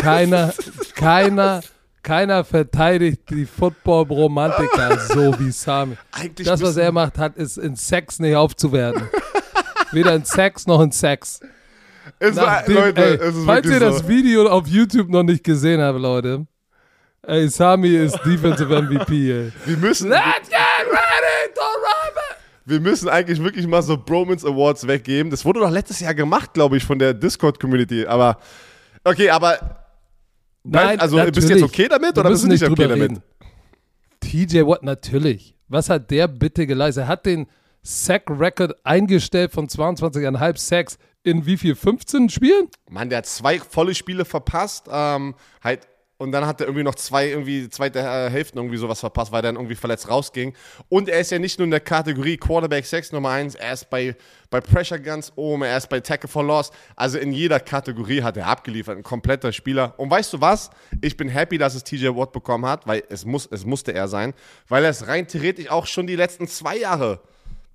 [0.00, 0.52] keiner,
[0.96, 1.60] keiner,
[2.02, 5.96] keiner verteidigt die Football-Romantiker so wie Sami.
[6.10, 9.08] Eigentlich Das, was er macht, hat ist in Sex nicht aufzuwerten.
[9.92, 11.38] Weder in Sex noch in Sex.
[12.18, 13.80] Es war, Nachdem, Leute, ey, es ist falls ihr so.
[13.80, 16.46] das Video auf YouTube noch nicht gesehen habt, Leute.
[17.24, 19.52] Ey, Sami ist Defensive MVP, ey.
[19.64, 22.36] Wir müssen, Let's get ready to rumble!
[22.64, 25.30] wir müssen eigentlich wirklich mal so Bromance Awards weggeben.
[25.30, 28.06] Das wurde doch letztes Jahr gemacht, glaube ich, von der Discord-Community.
[28.06, 28.38] Aber,
[29.04, 29.84] okay, aber,
[30.64, 31.64] Nein, also bist du jetzt natürlich.
[31.64, 33.10] okay damit oder bist du nicht okay drüber damit?
[33.10, 33.22] reden.
[34.20, 35.56] TJ Watt, natürlich.
[35.68, 37.04] Was hat der bitte geleistet?
[37.04, 37.46] Er hat den
[37.82, 41.74] Sack-Record eingestellt von 22,5 Sacks in wie viel?
[41.74, 42.68] 15 Spielen?
[42.88, 44.86] Mann, der hat zwei volle Spiele verpasst.
[44.90, 45.86] Ähm, halt,
[46.22, 49.40] und dann hat er irgendwie noch zwei, irgendwie zweite äh, Hälften irgendwie sowas verpasst, weil
[49.40, 50.54] er dann irgendwie verletzt rausging.
[50.88, 53.90] Und er ist ja nicht nur in der Kategorie Quarterback 6 Nummer 1, er ist
[53.90, 54.14] bei,
[54.48, 56.70] bei Pressure Guns oben, er ist bei Tackle for Loss.
[56.94, 59.94] Also in jeder Kategorie hat er abgeliefert, ein kompletter Spieler.
[59.96, 60.70] Und weißt du was?
[61.00, 64.06] Ich bin happy, dass es TJ Watt bekommen hat, weil es, muss, es musste er
[64.06, 64.32] sein,
[64.68, 67.20] weil er es rein theoretisch auch schon die letzten zwei Jahre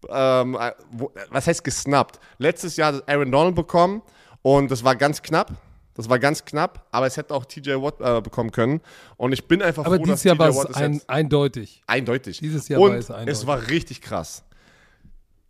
[0.10, 2.20] ähm, äh, wo, was heißt gesnappt?
[2.38, 4.02] Letztes Jahr hat Aaron Donald bekommen
[4.42, 5.52] und das war ganz knapp.
[5.96, 8.82] Das war ganz knapp, aber es hätte auch TJ Watt äh, bekommen können.
[9.18, 11.02] Und ich bin einfach Aber froh, dieses dass Jahr TJ war Watt es es ein,
[11.08, 11.82] eindeutig.
[11.88, 12.40] eindeutig.
[12.40, 13.34] Dieses Jahr und war es eindeutig.
[13.34, 14.44] es war richtig krass.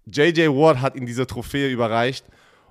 [0.06, 2.26] JJ Watt hat ihm diese Trophäe überreicht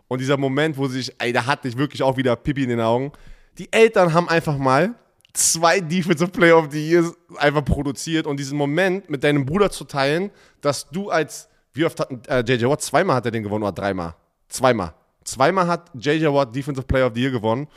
[0.09, 2.81] und dieser Moment, wo sich, ey, da hatte ich wirklich auch wieder Pipi in den
[2.81, 3.13] Augen.
[3.59, 4.95] Die Eltern haben einfach mal
[5.37, 9.85] zwei Defensive Player of the Years einfach produziert und diesen Moment mit deinem Bruder zu
[9.85, 13.65] teilen, dass du als, wie oft hat äh, JJ Watt, zweimal hat er den gewonnen
[13.65, 14.15] oder dreimal?
[14.49, 14.95] Zweimal.
[15.25, 17.69] Zweimal hat JJ Watt Defensive Player of the Year gewonnen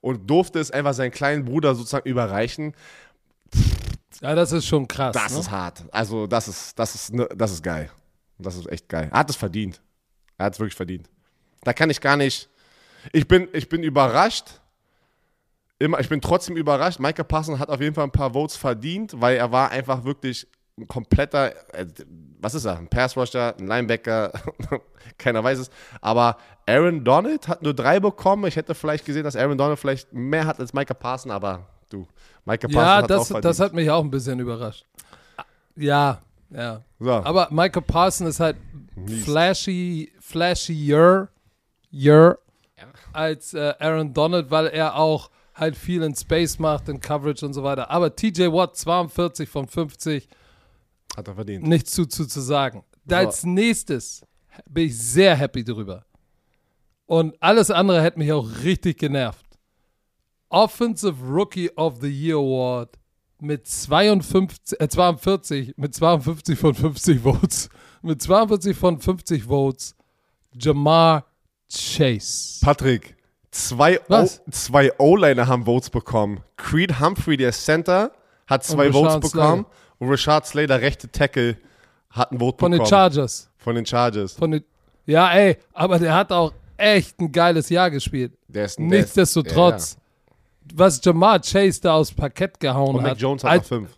[0.00, 2.74] und durfte es einfach seinen kleinen Bruder sozusagen überreichen.
[4.20, 5.14] Ja, das ist schon krass.
[5.14, 5.40] Das ne?
[5.40, 5.84] ist hart.
[5.90, 7.90] Also, das ist, das ist, ne- das ist geil.
[8.38, 9.08] Das ist echt geil.
[9.10, 9.80] Er hat es verdient.
[10.38, 11.08] Er hat es wirklich verdient.
[11.62, 12.48] Da kann ich gar nicht.
[13.12, 14.60] Ich bin, ich bin überrascht.
[15.78, 17.00] Immer, ich bin trotzdem überrascht.
[17.00, 20.46] Micah Parsons hat auf jeden Fall ein paar Votes verdient, weil er war einfach wirklich
[20.78, 21.86] ein kompletter, äh,
[22.40, 22.76] was ist er?
[22.78, 24.32] Ein Pass-Rusher, ein Linebacker,
[25.18, 25.70] keiner weiß es.
[26.00, 28.46] Aber Aaron Donald hat nur drei bekommen.
[28.46, 32.06] Ich hätte vielleicht gesehen, dass Aaron Donald vielleicht mehr hat als Micah Parson, aber du,
[32.44, 33.44] Micah Parson Ja, hat auch das, verdient.
[33.44, 34.84] das hat mich auch ein bisschen überrascht.
[35.76, 36.82] Ja, ja.
[36.98, 37.10] So.
[37.12, 38.56] Aber Michael Parson ist halt
[38.96, 39.24] Mies.
[39.24, 41.28] flashy, flashier,
[41.90, 42.38] year
[43.12, 47.54] als äh, Aaron Donald, weil er auch halt viel in Space macht, in Coverage und
[47.54, 47.90] so weiter.
[47.90, 50.28] Aber TJ Watt 42 von 50,
[51.16, 51.66] Hat er verdient.
[51.66, 52.84] nichts zu, zu, zu sagen.
[53.06, 53.16] So.
[53.16, 54.22] als nächstes
[54.68, 56.04] bin ich sehr happy drüber.
[57.06, 59.44] Und alles andere hätte mich auch richtig genervt.
[60.48, 62.98] Offensive Rookie of the Year Award
[63.40, 67.68] mit 52, äh, 42, mit 52 von 50 Votes.
[68.02, 69.94] Mit 42 von 50 Votes.
[70.52, 71.26] Jamar
[71.70, 72.60] Chase.
[72.62, 73.16] Patrick,
[73.50, 73.98] zwei
[74.98, 76.40] O-Liner haben Votes bekommen.
[76.56, 78.12] Creed Humphrey, der Center,
[78.46, 79.66] hat zwei Votes bekommen.
[80.04, 81.56] Und Rashad Slater, rechte Tackle,
[82.10, 82.86] hat ein Vote Von bekommen.
[82.86, 83.50] den Chargers.
[83.56, 84.32] Von den Chargers.
[84.34, 84.64] Von den,
[85.06, 88.36] ja, ey, aber der hat auch echt ein geiles Jahr gespielt.
[88.48, 89.96] Der ist ein Nichtsdestotrotz,
[90.74, 93.10] was Jamar Chase da aufs Parkett gehauen Und hat.
[93.12, 93.90] Mac Jones hat als- noch fünf.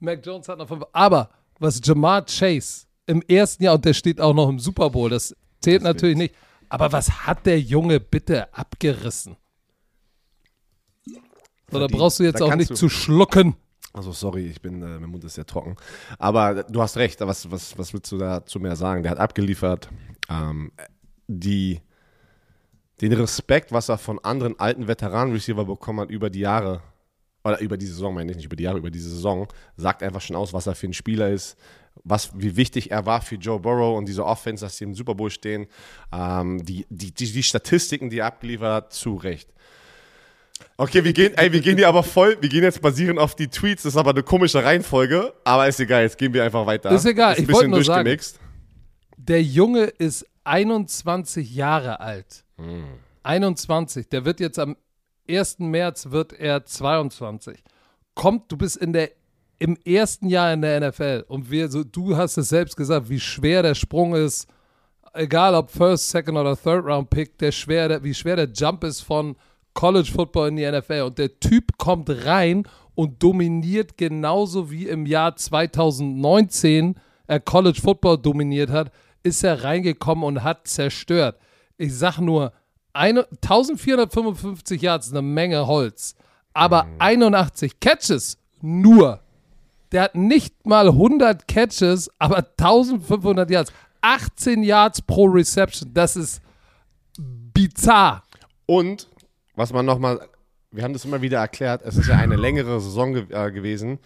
[0.00, 0.84] Mac Jones hat noch fünf.
[0.92, 5.08] Aber was Jamar Chase im ersten Jahr, und der steht auch noch im Super Bowl,
[5.10, 6.34] das zählt Das natürlich nicht.
[6.68, 9.36] Aber was hat der Junge bitte abgerissen?
[11.68, 11.92] Verdient.
[11.98, 13.56] brauchst du jetzt Da auch nicht du- zu schlucken.
[13.94, 15.76] Also sorry, ich bin, äh, mein Mund ist sehr trocken.
[16.18, 19.04] Aber du hast recht, was, was, was willst du dazu mehr sagen?
[19.04, 19.88] Der hat abgeliefert.
[20.28, 20.72] Ähm,
[21.28, 21.80] die,
[23.00, 26.82] den Respekt, was er von anderen alten Veteranen-Receiver bekommen hat über die Jahre,
[27.44, 30.22] oder über die Saison, meine ich nicht über die Jahre, über diese Saison, sagt einfach
[30.22, 31.56] schon aus, was er für ein Spieler ist,
[32.02, 35.14] was, wie wichtig er war für Joe Burrow und diese Offense, dass sie im Super
[35.14, 35.66] Bowl stehen.
[36.12, 39.50] Ähm, die, die, die, die Statistiken, die er abgeliefert hat, zu Recht.
[40.76, 43.48] Okay, wir gehen, ey, wir gehen hier aber voll, wir gehen jetzt basierend auf die
[43.48, 46.90] Tweets, das ist aber eine komische Reihenfolge, aber ist egal, jetzt gehen wir einfach weiter.
[46.90, 48.18] Ist egal, Ist ein ich wollte bisschen nur sagen-.
[49.16, 52.44] Der Junge ist 21 Jahre alt.
[52.56, 52.84] Hm.
[53.22, 54.08] 21.
[54.08, 54.76] Der wird jetzt am
[55.28, 55.60] 1.
[55.60, 57.62] März wird er 22.
[58.14, 59.10] Kommt, du bist in der
[59.58, 63.20] im ersten Jahr in der NFL und wir so, du hast es selbst gesagt, wie
[63.20, 64.48] schwer der Sprung ist,
[65.14, 68.84] egal ob First, Second oder Third Round Pick, der schwer, der, wie schwer der Jump
[68.84, 69.36] ist von
[69.74, 75.06] College Football in die NFL und der Typ kommt rein und dominiert genauso wie im
[75.06, 76.94] Jahr 2019
[77.26, 81.38] er College Football dominiert hat, ist er reingekommen und hat zerstört.
[81.76, 82.52] Ich sag nur,
[82.92, 86.14] eine, 1455 Yards, eine Menge Holz,
[86.52, 89.20] aber 81 Catches nur.
[89.90, 93.72] Der hat nicht mal 100 Catches, aber 1500 Yards.
[94.00, 95.92] 18 Yards pro Reception.
[95.92, 96.40] Das ist
[97.16, 98.22] bizarr.
[98.66, 99.08] Und,
[99.56, 100.20] was man nochmal,
[100.70, 103.98] wir haben das immer wieder erklärt, es ist ja eine längere Saison ge äh, gewesen.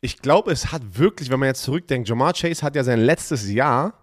[0.00, 3.50] Ich glaube, es hat wirklich, wenn man jetzt zurückdenkt, Jamar Chase hat ja sein letztes
[3.50, 3.94] Jahr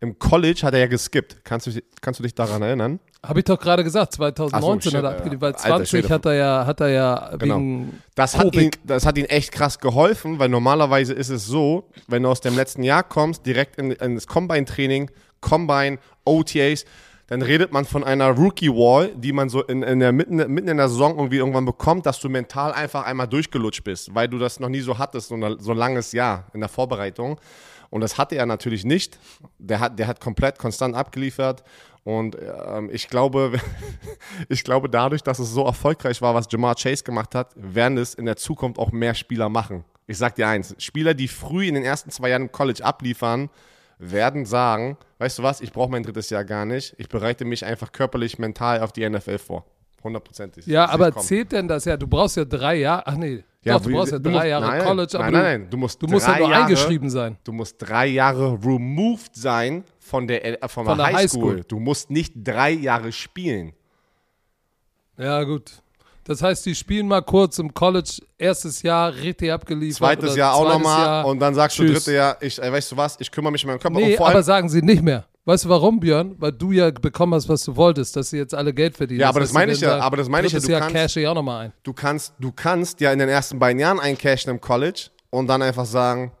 [0.00, 1.44] im College hat er ja geskippt.
[1.44, 1.70] Kannst du,
[2.02, 3.00] kannst du dich daran erinnern?
[3.24, 5.88] Habe ich doch gerade gesagt, 2019 Ach so, hat er shit, abgeliefert, weil Alter, 20
[5.88, 7.56] stell dir hat er ja, hat er ja Genau.
[7.56, 8.76] wegen Das hat, Covid.
[8.76, 12.42] ihn, das hat ihn echt krass geholfen, weil normalerweise ist es so, wenn du aus
[12.42, 15.10] dem letzten Jahr kommst, direkt in, in das Combine-Training,
[15.40, 16.84] Combine, OTAs,
[17.26, 20.76] dann redet man von einer Rookie-Wall, die man so in, in der mitten, mitten in
[20.76, 24.60] der Saison irgendwie irgendwann bekommt, dass du mental einfach einmal durchgelutscht bist, weil du das
[24.60, 27.40] noch nie so hattest, so, eine, so ein langes Jahr in der Vorbereitung.
[27.90, 29.18] Und das hatte er natürlich nicht.
[29.58, 31.62] Der hat, der hat komplett konstant abgeliefert.
[32.02, 33.52] Und ähm, ich glaube,
[34.48, 38.14] ich glaube, dadurch, dass es so erfolgreich war, was Jamar Chase gemacht hat, werden es
[38.14, 39.84] in der Zukunft auch mehr Spieler machen.
[40.06, 43.48] Ich sag dir eins: Spieler, die früh in den ersten zwei Jahren im College abliefern,
[43.98, 46.94] werden sagen: Weißt du was, ich brauche mein drittes Jahr gar nicht.
[46.98, 49.64] Ich bereite mich einfach körperlich, mental auf die NFL vor.
[50.02, 50.66] Hundertprozentig.
[50.66, 51.24] Ja, aber kommen.
[51.24, 51.96] zählt denn das ja?
[51.96, 53.06] Du brauchst ja drei Jahre.
[53.06, 55.38] Ach nee, Ja, doch, du brauchst ja drei musst- Jahre nein, College, aber nein, du,
[55.38, 57.38] nein, nein, du musst du musst ja nur Jahre- eingeschrieben sein.
[57.42, 61.42] Du musst drei Jahre removed sein von der, äh, von Von der der Highschool.
[61.52, 61.64] Highschool.
[61.66, 63.72] Du musst nicht drei Jahre spielen.
[65.16, 65.80] Ja, gut.
[66.24, 69.98] Das heißt, die spielen mal kurz im College, erstes Jahr richtig abgeliefert.
[69.98, 71.26] Zweites Jahr auch zweites nochmal Jahr.
[71.26, 72.04] und dann sagst du Tschüss.
[72.04, 73.98] dritte Jahr, ich, äh, weißt du was, ich kümmere mich um meinen Körper.
[73.98, 75.24] Nee, und vor aber sagen sie nicht mehr.
[75.46, 76.34] Weißt du warum, Björn?
[76.38, 79.20] Weil du ja bekommen hast, was du wolltest, dass sie jetzt alle Geld verdienen.
[79.20, 80.94] Ja, aber das heißt, meine ich ja, aber das meine ich ja, du Jahr kannst-
[80.94, 81.72] cash ich auch nochmal ein.
[81.82, 85.60] du kannst, du kannst ja in den ersten beiden Jahren eincashen im College und dann
[85.60, 86.32] einfach sagen,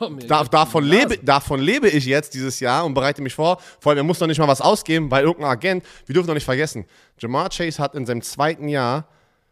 [0.00, 3.58] Oh, da, davon, lebe, davon lebe ich jetzt dieses Jahr und bereite mich vor.
[3.80, 6.34] Vor allem, er muss noch nicht mal was ausgeben, weil irgendein Agent, wir dürfen doch
[6.34, 6.86] nicht vergessen,
[7.18, 9.06] Jamar Chase hat in seinem zweiten Jahr,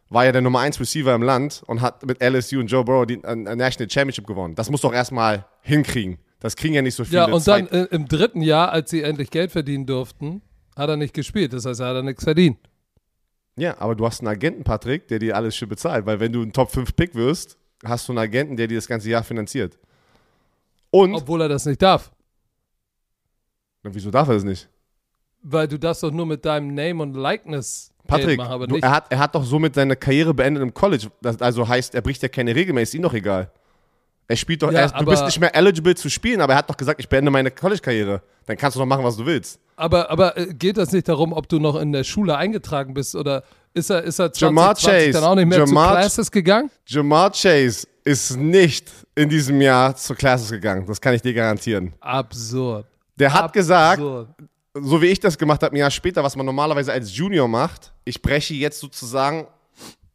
[0.08, 3.06] war ja der Nummer 1 Receiver im Land und hat mit LSU und Joe Burrow
[3.06, 4.54] die äh, National Championship gewonnen.
[4.54, 6.18] Das muss doch erstmal hinkriegen.
[6.40, 7.18] Das kriegen ja nicht so viele.
[7.18, 10.42] Ja, und dann äh, im dritten Jahr, als sie endlich Geld verdienen durften,
[10.76, 11.52] hat er nicht gespielt.
[11.52, 12.58] Das heißt, er hat er nichts verdient.
[13.56, 16.42] Ja, aber du hast einen Agenten, Patrick, der dir alles schön bezahlt, weil wenn du
[16.42, 19.78] ein Top 5 Pick wirst, hast du einen Agenten, der dir das ganze Jahr finanziert.
[20.90, 22.10] Und, Obwohl er das nicht darf.
[23.82, 24.68] Na, wieso darf er das nicht?
[25.42, 28.84] Weil du das doch nur mit deinem Name und Likeness Patrick, machen, aber du, nicht.
[28.84, 31.10] er, hat, er hat doch somit seine Karriere beendet im College.
[31.22, 33.50] Das also heißt, er bricht ja keine Regel mehr, ist ihm doch egal.
[34.28, 36.70] Er spielt doch, Ja, er, du bist nicht mehr eligible zu spielen, aber er hat
[36.70, 38.22] doch gesagt, ich beende meine College-Karriere.
[38.46, 39.58] Dann kannst du doch machen, was du willst.
[39.76, 43.16] Aber, aber äh, geht das nicht darum, ob du noch in der Schule eingetragen bist
[43.16, 46.30] oder ist er, ist er Jamar 2020 Chase, dann auch nicht mehr Jamar- zu Classes
[46.30, 46.70] gegangen?
[46.86, 50.84] Jamar Chase ist nicht in diesem Jahr zur Classes gegangen.
[50.86, 51.92] Das kann ich dir garantieren.
[52.00, 52.86] Absurd.
[53.16, 54.28] Der hat gesagt, Absurd.
[54.74, 57.92] so wie ich das gemacht habe, ein Jahr später, was man normalerweise als Junior macht,
[58.04, 59.46] ich breche jetzt sozusagen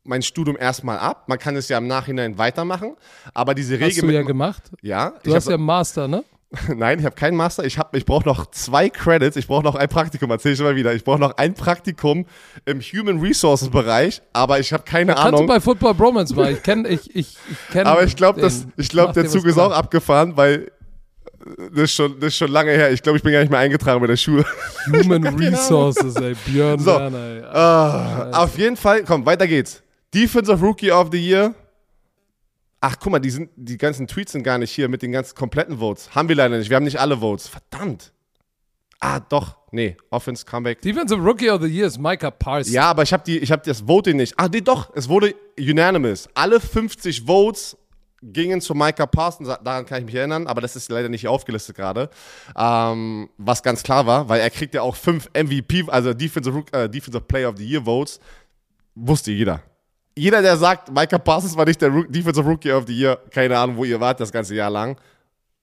[0.04, 1.28] mein Studium erstmal ab.
[1.28, 2.96] Man kann es ja im Nachhinein weitermachen,
[3.34, 4.64] aber diese Hast Regel du mit ja gemacht.
[4.82, 6.24] ja, Du hast ja einen Master, ne?
[6.76, 7.64] nein, ich habe keinen Master.
[7.66, 9.36] Ich ich brauche noch zwei Credits.
[9.36, 10.30] Ich brauche noch ein Praktikum.
[10.32, 10.94] Erzähl ich mal wieder.
[10.94, 12.26] Ich brauche noch ein Praktikum
[12.66, 15.48] im Human Resources Bereich, aber ich habe keine Kannst du Ahnung.
[15.48, 16.52] bei Football Bromance mal.
[16.52, 17.90] Ich kenne, ich, ich, ich kenne.
[17.90, 18.44] Aber ich glaube, den.
[18.46, 19.78] das, ich glaube, Mach der Zug ist auch klar.
[19.78, 20.72] abgefahren, weil
[21.74, 22.92] das ist schon, das ist schon lange her.
[22.92, 24.46] Ich glaube, ich bin gar nicht mehr eingetragen bei der Schule.
[24.88, 26.36] Human Resources, ey.
[26.46, 26.92] Björn So.
[26.92, 27.44] Werner, ey.
[27.44, 29.84] Ah, auf jeden Fall, komm, weiter geht's.
[30.14, 31.54] Defensive Rookie of the Year.
[32.82, 35.36] Ach, guck mal, die, sind, die ganzen Tweets sind gar nicht hier mit den ganzen
[35.36, 36.14] kompletten Votes.
[36.14, 36.70] Haben wir leider nicht.
[36.70, 37.48] Wir haben nicht alle Votes.
[37.48, 38.12] Verdammt.
[39.00, 39.58] Ah, doch.
[39.72, 40.82] Nee, Offense Comeback.
[40.82, 42.74] Defensive Rookie of the Year ist Micah Parsons.
[42.74, 44.34] Ja, aber ich habe hab das Voting nicht.
[44.38, 44.92] Ah, nee, doch.
[44.96, 46.30] Es wurde unanimous.
[46.34, 47.78] Alle 50 Votes
[48.22, 49.50] gingen zu Micah Parsons.
[49.64, 52.10] Daran kann ich mich erinnern, aber das ist leider nicht hier aufgelistet gerade.
[52.58, 56.90] Ähm, was ganz klar war, weil er kriegt ja auch fünf MVP, also Defensive, äh,
[56.90, 58.20] Defensive Player of the Year Votes.
[58.96, 59.62] Wusste jeder.
[60.18, 63.76] Jeder, der sagt, Micah Parsons war nicht der Defensive Rookie of the Year, keine Ahnung,
[63.78, 64.98] wo ihr wart das ganze Jahr lang,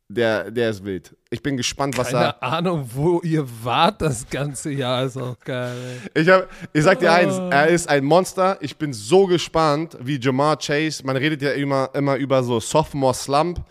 [0.09, 1.17] der, der ist wild.
[1.31, 2.35] Ich bin gespannt, was er.
[2.35, 5.05] Keine Ahnung, wo ihr wart das ganze Jahr.
[5.05, 5.75] Ist auch geil,
[6.13, 6.23] ey.
[6.23, 7.49] Ich, hab, ich sag dir eins, Oh.
[7.51, 8.59] er ist ein Monster.
[8.61, 13.15] Ich bin so gespannt, wie Jamar Chase, man redet ja immer, immer über so Sophomore
[13.15, 13.63] Slump.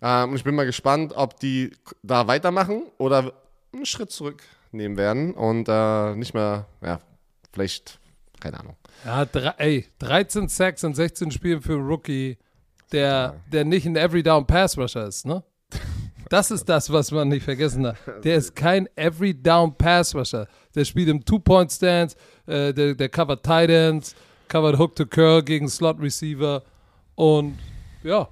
[0.00, 1.72] Ähm, und ich bin mal gespannt, ob die
[2.04, 3.32] da weitermachen oder
[3.74, 7.00] einen Schritt zurücknehmen werden und äh, nicht mehr, ja,
[7.52, 7.98] vielleicht,
[8.38, 8.76] keine Ahnung.
[9.04, 12.38] Ja, drei, ey, 13 Sacks in 16 Spielen für einen Rookie,
[12.92, 15.42] der, der nicht ein Every Down Pass Rusher ist, ne?
[16.28, 17.96] Das ist das, was man nicht vergessen hat.
[18.22, 20.46] Der ist kein Every Down Pass Rusher.
[20.74, 24.14] Der spielt im Two-Point-Stance, äh, der, der covert Tight Ends,
[24.48, 26.62] covert Hook to Curl gegen Slot Receiver
[27.14, 27.58] und
[28.02, 28.28] ja.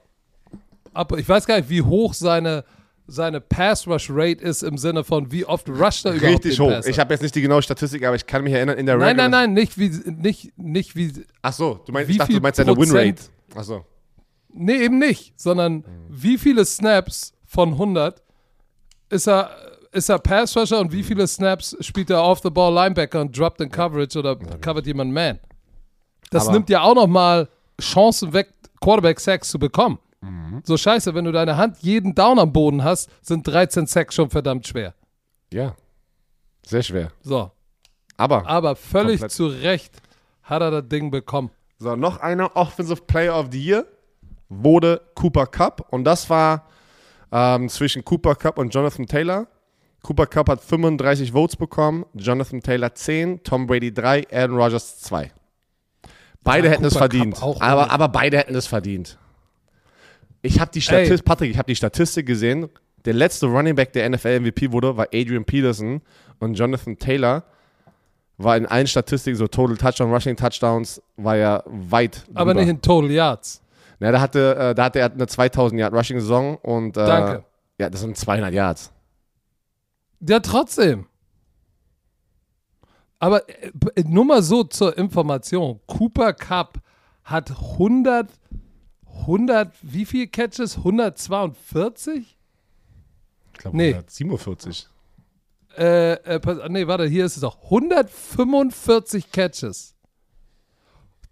[0.93, 2.65] Aber ich weiß gar nicht, wie hoch seine,
[3.07, 6.69] seine Pass Rush Rate ist im Sinne von, wie oft rusht er überhaupt Richtig hoch.
[6.69, 6.89] Passer.
[6.91, 9.09] Ich habe jetzt nicht die genaue Statistik, aber ich kann mich erinnern, in der Nein,
[9.11, 12.41] Regular- nein, nein, nicht wie, nicht, nicht wie, Ach so, du meinst, ich dachte, du
[12.41, 12.93] meinst seine Prozent?
[12.95, 13.23] Winrate.
[13.55, 13.85] Ach so.
[14.53, 18.23] Nee, eben nicht, sondern wie viele Snaps von 100
[19.11, 19.51] ist er,
[19.93, 23.39] ist er Pass Rusher und wie viele Snaps spielt er off the ball Linebacker und
[23.39, 25.39] droppt in Coverage oder covert jemand Man?
[26.31, 27.49] Das Aber- nimmt ja auch nochmal
[27.81, 28.49] Chancen weg,
[28.81, 29.99] Quarterback Sacks zu bekommen.
[30.65, 34.29] So scheiße, wenn du deine Hand jeden Down am Boden hast, sind 13 Sacks schon
[34.31, 34.95] verdammt schwer.
[35.53, 35.77] Ja.
[36.65, 37.13] Sehr schwer.
[37.23, 37.53] So,
[38.17, 39.31] Aber, aber völlig Komplett.
[39.33, 39.95] zu Recht
[40.43, 41.51] hat er das Ding bekommen.
[41.79, 43.87] so, noch einer Offensive Player of the Year
[44.49, 46.67] wurde Cooper Cup und das war
[47.31, 49.47] ähm, zwischen Cooper Cup und Jonathan Taylor.
[50.03, 55.31] Cooper Cup hat 35 Votes bekommen, Jonathan Taylor 10, Tom Brady 3, Aaron Rodgers 2.
[56.43, 57.43] Beide Ja, hätten es Cooper Cup verdient.
[57.43, 59.19] auch aber, aber beide hätten es verdient.
[60.47, 62.69] Ich habe die Statistik, Patrick, ich habe die Statistik gesehen.
[63.05, 66.01] Der letzte Running Back, der NFL MVP wurde, war Adrian Peterson
[66.39, 67.45] und Jonathan Taylor
[68.39, 72.61] war in allen Statistiken, so Total Touchdown, Rushing Touchdowns, war ja weit Aber drüber.
[72.61, 73.63] nicht in Total Yards.
[73.99, 77.45] Na, da hatte, äh, da hatte er eine 2000 Yard Rushing Saison und äh, Danke.
[77.79, 78.93] ja, das sind 200 Yards.
[80.21, 81.07] Ja, trotzdem.
[83.19, 83.71] Aber äh,
[84.05, 85.81] nur mal so zur Information.
[85.87, 86.79] Cooper Cup
[87.25, 88.29] hat 100,
[89.21, 90.79] 100, wie viel Catches?
[90.79, 92.37] 142?
[93.53, 93.95] Ich glaube Nee.
[93.95, 94.89] 147.
[95.77, 97.63] Äh, äh, nee, warte, hier ist es auch.
[97.65, 99.95] 145 Catches.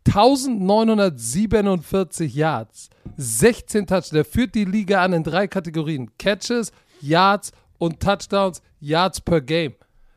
[0.07, 2.90] 1947 Yards.
[3.16, 4.11] 16 Touchdowns.
[4.11, 6.11] Der führt die Liga an in drei Kategorien.
[6.18, 9.75] Catches, Yards und Touchdowns, Yards per Game.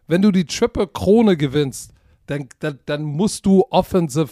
[0.08, 1.92] Wenn du die Triple Krone gewinnst,
[2.28, 4.30] dann, dann, dann musst du Offensive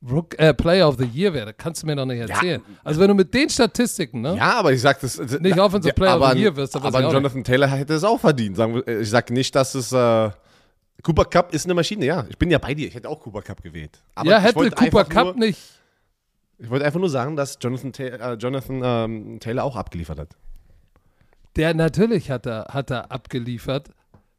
[0.00, 1.52] Rook, äh, Player of the Year werden.
[1.56, 2.62] Kannst du mir doch nicht erzählen.
[2.84, 4.36] Also wenn du mit den Statistiken, ne?
[4.36, 5.18] Ja, aber ich sag das.
[5.18, 8.20] Nicht Offensive Player of aber, the Year wirst, aber aber Jonathan Taylor hätte es auch
[8.20, 8.58] verdient.
[8.58, 9.92] Äh, ich sag nicht, dass es.
[9.92, 10.30] Äh,
[11.02, 12.26] Cooper Cup ist eine Maschine, ja.
[12.28, 12.88] Ich bin ja bei dir.
[12.88, 14.00] Ich hätte auch Cooper Cup gewählt.
[14.14, 15.60] Aber ja, hätte Cooper Cup nur, nicht.
[16.58, 20.36] Ich wollte einfach nur sagen, dass Jonathan, Ta äh, Jonathan ähm, Taylor auch abgeliefert hat.
[21.56, 23.90] Der natürlich hat er, hat er abgeliefert.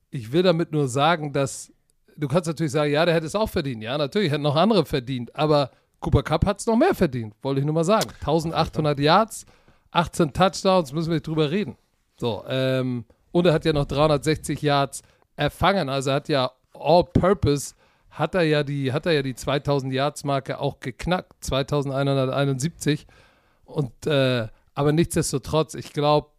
[0.10, 1.72] Ich will damit nur sagen, dass
[2.20, 3.84] du kannst natürlich sagen, ja, der hätte es auch verdient.
[3.84, 5.36] Ja, natürlich hätten noch andere verdient.
[5.36, 8.10] Aber Cooper Cup hat es noch mehr verdient, wollte ich nur mal sagen.
[8.20, 9.46] 1800 Yards,
[9.92, 11.78] 18 Touchdowns, müssen wir nicht drüber reden.
[12.18, 15.02] So, ähm, und er hat ja noch 360 Yards
[15.36, 17.76] erfangen, also er hat ja All-Purpose
[18.10, 23.08] hat er ja die, hat er ja die 2000 Yards Marke auch geknackt, 2171
[23.66, 26.30] und äh, aber nichtsdestotrotz, ich glaube,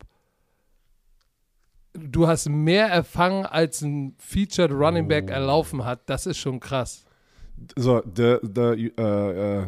[1.94, 5.32] du hast mehr erfangen, als ein Featured Running Back oh.
[5.32, 6.00] erlaufen hat.
[6.06, 7.04] Das ist schon krass.
[7.76, 9.66] So, der, der, äh, äh,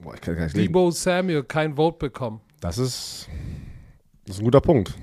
[0.00, 2.40] boah, ich kann gar nicht Debo Samuel kein Vote bekommen.
[2.60, 3.28] Das ist,
[4.24, 4.94] das ist ein guter Punkt.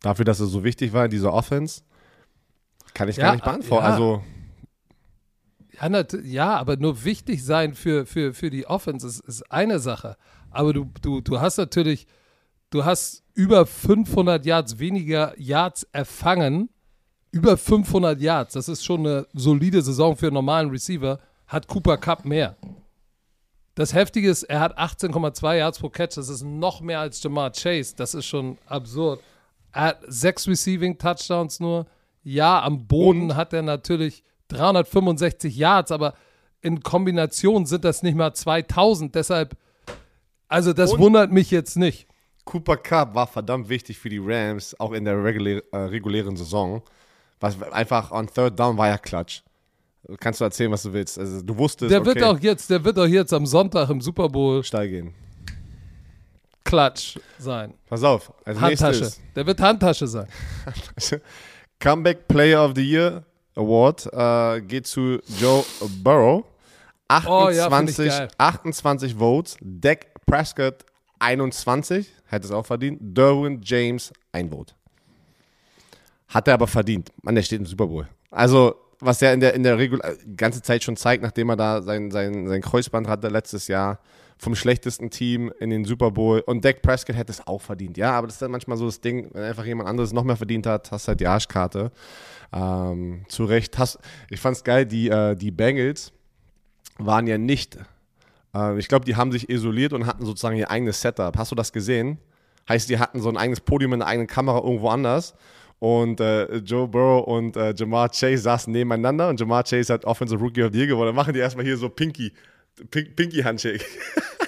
[0.00, 1.82] Dafür, dass er so wichtig war in dieser Offense,
[2.94, 3.84] kann ich ja, gar nicht beantworten.
[3.84, 3.90] Ja.
[3.90, 4.22] Also,
[5.80, 10.16] ja, ja, aber nur wichtig sein für, für, für die Offense ist, ist eine Sache.
[10.50, 12.06] Aber du, du, du hast natürlich,
[12.70, 16.70] du hast über 500 Yards weniger Yards erfangen.
[17.30, 21.98] Über 500 Yards, das ist schon eine solide Saison für einen normalen Receiver, hat Cooper
[21.98, 22.56] Cup mehr.
[23.76, 27.52] Das Heftige ist, er hat 18,2 Yards pro Catch, das ist noch mehr als Jamar
[27.52, 29.20] Chase, das ist schon absurd.
[29.72, 31.86] Er hat sechs Receiving Touchdowns nur.
[32.24, 36.14] Ja, am Boden hat er natürlich 365 Yards, aber
[36.60, 39.14] in Kombination sind das nicht mal 2000.
[39.14, 39.56] Deshalb,
[40.48, 42.07] also das Und wundert mich jetzt nicht.
[42.48, 46.80] Cooper Cup war verdammt wichtig für die Rams, auch in der regulär, äh, regulären Saison.
[47.40, 49.42] Was einfach on Third Down war ja Klatsch.
[50.18, 51.18] Kannst du erzählen, was du willst?
[51.18, 51.90] Also du wusstest.
[51.90, 54.88] Der okay, wird auch jetzt, der wird auch jetzt am Sonntag im Super Bowl steil
[54.88, 55.14] gehen.
[56.64, 57.74] Klatsch sein.
[57.86, 58.32] Pass auf.
[58.46, 59.12] Handtasche.
[59.36, 60.26] Der wird Handtasche sein.
[61.78, 63.24] Comeback Player of the Year
[63.56, 65.62] Award äh, geht zu Joe
[66.02, 66.44] Burrow.
[67.08, 69.58] 28, oh, ja, 28 Votes.
[69.60, 70.86] Dak Prescott
[71.18, 72.98] 21, hätte es auch verdient.
[73.00, 74.74] Derwin James ein Vote.
[76.28, 77.10] Hat er aber verdient.
[77.22, 78.08] Mann, der steht im Super Bowl.
[78.30, 81.56] Also, was er in der, in der Regul äh, ganze Zeit schon zeigt, nachdem er
[81.56, 84.00] da sein, sein, sein Kreuzband hatte letztes Jahr,
[84.38, 86.40] vom schlechtesten Team in den Super Bowl.
[86.40, 87.96] Und Dak Prescott hätte es auch verdient.
[87.96, 90.36] Ja, aber das ist dann manchmal so das Ding, wenn einfach jemand anderes noch mehr
[90.36, 91.90] verdient hat, hast halt die Arschkarte.
[92.52, 93.78] Ähm, zu Recht.
[93.78, 93.98] Hast,
[94.30, 96.12] ich fand's geil, die, äh, die Bengals
[96.98, 97.78] waren ja nicht,
[98.54, 101.36] äh, ich glaube, die haben sich isoliert und hatten sozusagen ihr eigenes Setup.
[101.36, 102.18] Hast du das gesehen?
[102.68, 105.34] Heißt, die hatten so ein eigenes Podium in einer eigenen Kamera irgendwo anders.
[105.78, 110.40] Und äh, Joe Burrow und äh, Jamar Chase saßen nebeneinander und Jamar Chase hat Offensive
[110.40, 111.08] Rookie of the Year gewonnen.
[111.08, 112.32] Dann machen die erstmal hier so Pinky,
[112.90, 113.84] Pink, Pinky Handshake.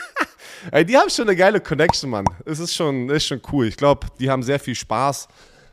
[0.73, 2.25] Ey, die haben schon eine geile Connection, Mann.
[2.45, 3.67] Es ist schon, ist schon cool.
[3.67, 5.29] Ich glaube, die haben sehr viel Spaß.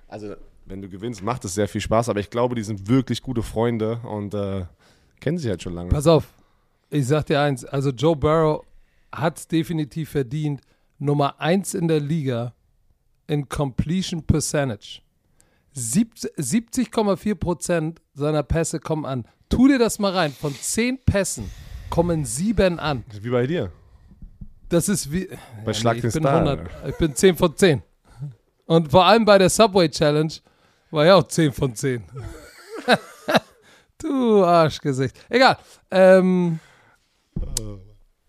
[0.07, 0.35] Also
[0.65, 3.41] wenn du gewinnst, macht es sehr viel Spaß, aber ich glaube, die sind wirklich gute
[3.41, 4.65] Freunde und äh,
[5.19, 5.89] kennen sich halt schon lange.
[5.89, 6.25] Pass auf,
[6.89, 8.65] ich sag dir eins, also Joe Burrow
[9.11, 10.61] hat es definitiv verdient,
[10.99, 12.53] Nummer eins in der Liga
[13.27, 15.01] in Completion Percentage.
[15.75, 19.25] 70,4 Prozent seiner Pässe kommen an.
[19.49, 20.31] Tu dir das mal rein.
[20.31, 21.51] Von zehn Pässen
[21.89, 23.03] kommen sieben an.
[23.21, 23.71] Wie bei dir.
[24.69, 25.27] Das ist wie.
[25.63, 27.83] Bei ja, Schlag nee, ich, bin 100, ich bin 10 von 10.
[28.65, 30.33] Und vor allem bei der Subway Challenge
[30.91, 32.03] war ja auch 10 von 10.
[33.99, 35.15] du Arschgesicht.
[35.29, 35.57] Egal.
[35.89, 36.59] Ähm,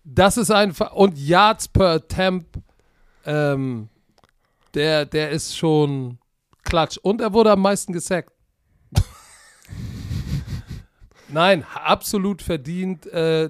[0.03, 0.93] das ist einfach.
[0.93, 2.59] Und Yards per Attempt,
[3.25, 3.89] ähm,
[4.73, 6.19] der, der ist schon
[6.63, 6.97] klatsch.
[6.97, 8.31] Und er wurde am meisten gesackt.
[11.29, 13.05] Nein, absolut verdient.
[13.07, 13.49] Äh,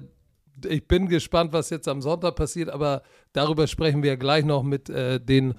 [0.66, 4.90] ich bin gespannt, was jetzt am Sonntag passiert, aber darüber sprechen wir gleich noch mit
[4.90, 5.54] äh, den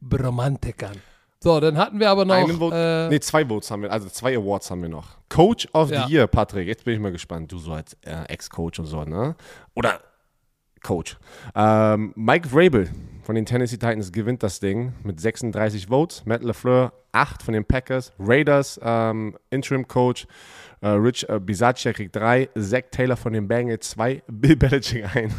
[0.00, 0.96] Bromantikern.
[1.42, 2.34] So, dann hatten wir aber noch.
[2.34, 5.16] Einen Vote, äh, nee, zwei Votes haben wir, also zwei Awards haben wir noch.
[5.28, 6.06] Coach of ja.
[6.06, 6.66] the Year, Patrick.
[6.66, 7.52] Jetzt bin ich mal gespannt.
[7.52, 9.36] Du so als äh, Ex-Coach und so, ne?
[9.74, 10.00] Oder
[10.82, 11.16] Coach.
[11.54, 12.88] Ähm, Mike Vrabel
[13.22, 16.24] von den Tennessee Titans gewinnt das Ding mit 36 Votes.
[16.24, 18.12] Matt LaFleur 8 von den Packers.
[18.18, 20.26] Raiders ähm, Interim Coach
[20.80, 22.50] äh, Rich äh, Bisaccia kriegt 3.
[22.58, 24.22] Zach Taylor von den Bengals 2.
[24.28, 25.32] Bill Belichick 1.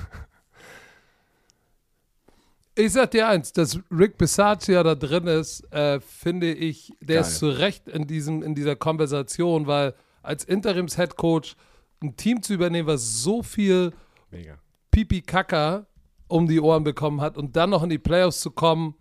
[2.80, 7.22] Ich sag dir eins, dass Rick Bisaccia da drin ist, äh, finde ich, der Geil.
[7.22, 11.56] ist zu Recht in, diesem, in dieser Konversation, weil als Interims-Headcoach
[12.04, 13.94] ein Team zu übernehmen, was so viel
[14.30, 14.60] Mega.
[14.92, 15.88] Pipi Kaka
[16.28, 18.94] um die Ohren bekommen hat und dann noch in die Playoffs zu kommen,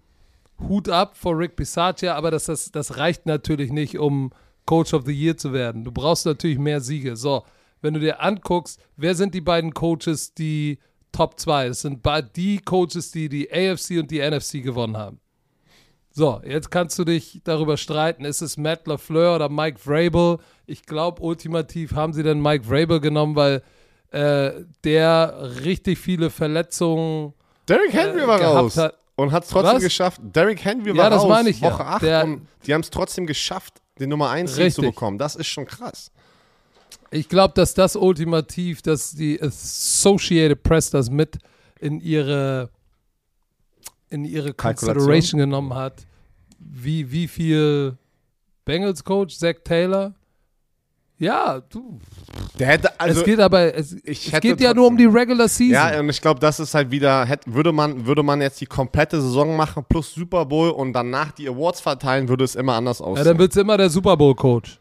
[0.58, 4.30] Hut ab vor Rick Bisaccia, aber das, das, das reicht natürlich nicht, um
[4.64, 5.84] Coach of the Year zu werden.
[5.84, 7.14] Du brauchst natürlich mehr Siege.
[7.14, 7.44] So,
[7.82, 10.78] wenn du dir anguckst, wer sind die beiden Coaches, die
[11.16, 11.68] Top 2.
[11.68, 12.06] Das sind
[12.36, 15.18] die Coaches, die die AFC und die NFC gewonnen haben.
[16.10, 20.38] So, jetzt kannst du dich darüber streiten, ist es Matt LaFleur oder Mike Vrabel?
[20.66, 23.62] Ich glaube, ultimativ haben sie dann Mike Vrabel genommen, weil
[24.10, 27.34] äh, der richtig viele Verletzungen
[27.68, 28.94] Derrick Henry äh, war raus hat.
[29.16, 29.82] und hat es trotzdem Was?
[29.82, 30.20] geschafft.
[30.22, 31.88] Derrick Henry war ja, das raus, meine ich Woche ja.
[31.88, 35.18] 8 der, und die haben es trotzdem geschafft, den Nummer 1 zu bekommen.
[35.18, 36.10] Das ist schon krass.
[37.10, 41.38] Ich glaube, dass das ultimativ, dass die Associated Press das mit
[41.80, 42.70] in ihre
[44.08, 44.54] in ihre.
[44.54, 46.06] Consideration genommen hat,
[46.58, 47.96] wie, wie viel
[48.64, 50.14] Bengals Coach, Zach Taylor.
[51.18, 51.98] Ja, du,
[52.58, 55.48] Der hätte, also es geht aber, es, ich es geht ja nur um die Regular
[55.48, 55.72] Season.
[55.72, 58.66] Ja, und ich glaube, das ist halt wieder, hätte, würde, man, würde man jetzt die
[58.66, 62.98] komplette Saison machen plus Super Bowl und danach die Awards verteilen, würde es immer anders
[62.98, 63.24] Ja, aussehen.
[63.24, 64.78] dann wird es immer der Super Bowl Coach.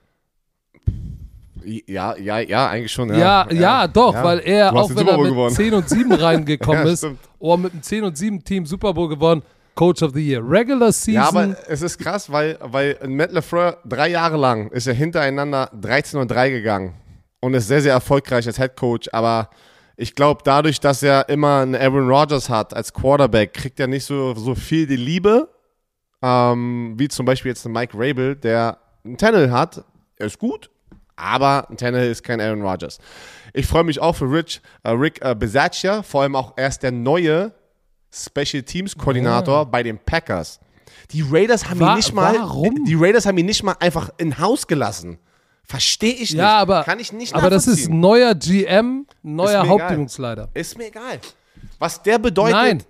[1.66, 3.10] Ja, ja, ja, eigentlich schon.
[3.14, 4.24] Ja, ja, doch, Ja.
[4.24, 5.56] weil er, auch wenn er mit gewonnen.
[5.56, 7.08] 10 und 7 reingekommen Ja, ist,
[7.40, 9.42] oder mit einem 10 und 7 Team Super Bowl gewonnen,
[9.76, 10.42] Coach of the Year.
[10.48, 14.88] Regular Season, Ja, aber es ist krass, weil, weil Matt LeFleur drei Jahre lang ist
[14.88, 16.94] er hintereinander 13 und 3 gegangen
[17.42, 19.10] und ist sehr, sehr erfolgreich als Head Coach.
[19.12, 19.50] Aber
[19.98, 24.06] ich glaube, dadurch, dass er immer einen Aaron Rodgers hat als Quarterback, kriegt er nicht
[24.06, 25.50] so, so viel die Liebe,
[26.22, 29.84] ähm, wie zum Beispiel jetzt ein Mike Rabel, der einen Tannehill hat.
[30.18, 30.70] Er ist gut,
[31.16, 33.00] aber Tannehill ist kein Aaron Rodgers.
[33.54, 36.92] Ich freue mich auch für Rich, äh, Rick äh, Bisaccia, vor allem auch erst der
[36.92, 37.54] neue
[38.12, 40.60] Special Teams Koordinator bei den Packers.
[41.12, 42.84] Die Raiders haben Wa- ihn nicht mal, warum?
[42.86, 45.20] die Raiders haben ihn nicht mal einfach in Haus gelassen.
[45.64, 46.34] Verstehe ich nicht.
[46.36, 50.50] ja, aber, kann ich nicht aber das ist neuer GM, neuer Hauptübungsleiter.
[50.54, 51.20] Ist mir egal.
[51.80, 52.84] Was der bedeutet, Nein,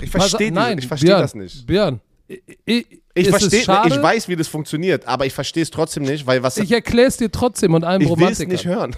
[0.00, 1.66] ich verstehe Björn, das nicht.
[1.66, 3.94] Björn, ich, ich, Ich verstehe, schade?
[3.94, 7.08] ich weiß, wie das funktioniert, aber ich verstehe es trotzdem nicht, weil was Ich erkläre
[7.08, 8.94] es dir trotzdem und allen ich will es nicht hören.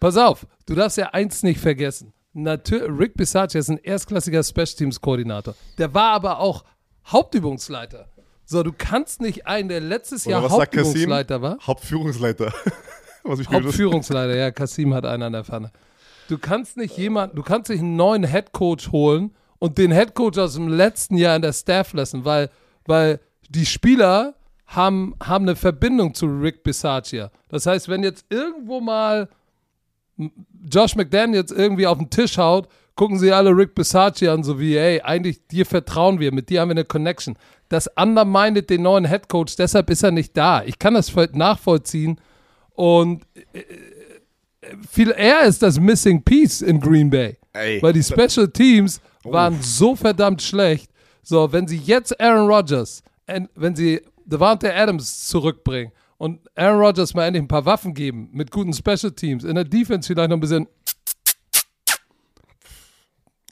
[0.00, 2.12] Pass auf, du darfst ja eins nicht vergessen.
[2.32, 5.54] Natür Rick Bisaccia ist ein erstklassiger Special Teams Koordinator.
[5.78, 6.64] Der war aber auch
[7.06, 8.08] Hauptübungsleiter.
[8.44, 11.58] So, du kannst nicht einen, der letztes Jahr Hauptübungsleiter war.
[11.66, 12.52] Hauptführungsleiter.
[13.22, 15.70] was ich Hauptführungsleiter, ja, Kasim hat einen an der Pfanne.
[16.28, 20.54] Du kannst nicht jemanden, du kannst nicht einen neuen Headcoach holen und den Headcoach aus
[20.54, 22.50] dem letzten Jahr in der Staff lassen, weil,
[22.84, 24.34] weil die Spieler
[24.66, 27.30] haben, haben eine Verbindung zu Rick Bisaccia.
[27.48, 29.28] Das heißt, wenn jetzt irgendwo mal
[30.68, 34.76] Josh McDaniels irgendwie auf den Tisch haut, gucken sie alle Rick Bisaccia an, so wie,
[34.76, 37.36] ey, eigentlich dir vertrauen wir, mit dir haben wir eine Connection.
[37.68, 40.64] Das undermindet den neuen Headcoach, deshalb ist er nicht da.
[40.64, 42.20] Ich kann das voll nachvollziehen
[42.70, 47.36] und äh, äh, viel er ist das Missing Piece in Green Bay.
[47.52, 47.80] Ey.
[47.80, 50.90] Weil die Special Teams waren so verdammt schlecht.
[51.22, 57.14] So, wenn sie jetzt Aaron Rodgers, en- wenn sie Devante Adams zurückbringen und Aaron Rodgers
[57.14, 60.36] mal endlich ein paar Waffen geben mit guten Special Teams, in der Defense vielleicht noch
[60.36, 60.66] ein bisschen.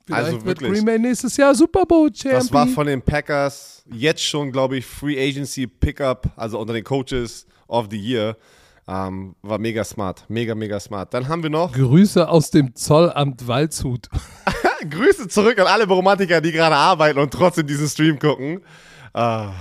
[0.06, 0.72] Vielleicht Also wird wirklich.
[0.72, 2.40] Green Bay nächstes Jahr Super Bowl Champion.
[2.40, 6.82] Das war von den Packers jetzt schon, glaube ich, Free Agency Pickup, also unter den
[6.84, 8.36] Coaches of the Year.
[8.88, 11.14] Ähm, war mega smart, mega, mega smart.
[11.14, 14.08] Dann haben wir noch Grüße aus dem Zollamt Waldshut.
[14.89, 18.62] Grüße zurück an alle Romantiker, die gerade arbeiten und trotzdem diesen Stream gucken.
[19.12, 19.53] Ah,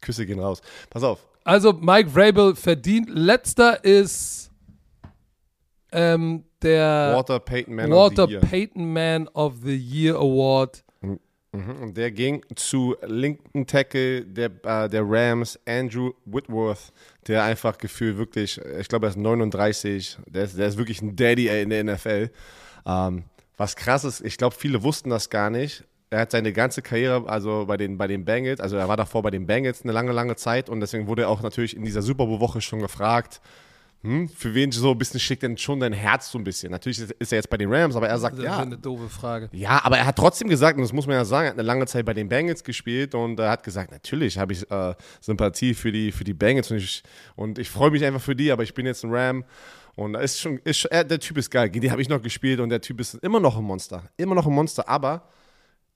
[0.00, 0.60] Küsse gehen raus.
[0.90, 1.26] Pass auf.
[1.44, 3.08] Also Mike Vrabel verdient.
[3.08, 4.50] Letzter ist
[5.92, 8.40] ähm, der Walter Payton Man Walter of the Year.
[8.42, 10.82] Payton Man of the Year Award.
[11.00, 16.92] Mhm, Und der ging zu linken Tackle der, äh, der Rams, Andrew Whitworth,
[17.28, 21.00] der einfach gefühlt wirklich, äh, ich glaube, er ist 39, der ist, der ist wirklich
[21.00, 22.30] ein Daddy ey, in der NFL.
[22.84, 23.24] Ähm,
[23.56, 25.84] was krass ist, ich glaube, viele wussten das gar nicht.
[26.10, 29.22] Er hat seine ganze Karriere, also bei den, bei den Bengals, also er war davor
[29.22, 32.00] bei den Bengals eine lange, lange Zeit und deswegen wurde er auch natürlich in dieser
[32.02, 33.40] Super Bowl-Woche schon gefragt,
[34.02, 36.70] hm, für wen so ein bisschen schickt denn schon dein Herz so ein bisschen.
[36.70, 39.08] Natürlich ist er jetzt bei den Rams, aber er sagt, Das ist ja, eine doofe
[39.08, 39.48] Frage.
[39.52, 41.66] ja, aber er hat trotzdem gesagt, und das muss man ja sagen, er hat eine
[41.66, 45.74] lange Zeit bei den Bengals gespielt und er hat gesagt, natürlich habe ich äh, Sympathie
[45.74, 47.02] für die, für die Bengals und ich,
[47.34, 49.44] und ich freue mich einfach für die, aber ich bin jetzt ein Ram
[49.96, 52.22] und er ist schon, ist, schon- er, der Typ ist geil, die habe ich noch
[52.22, 55.28] gespielt und der Typ ist immer noch ein Monster, immer noch ein Monster, aber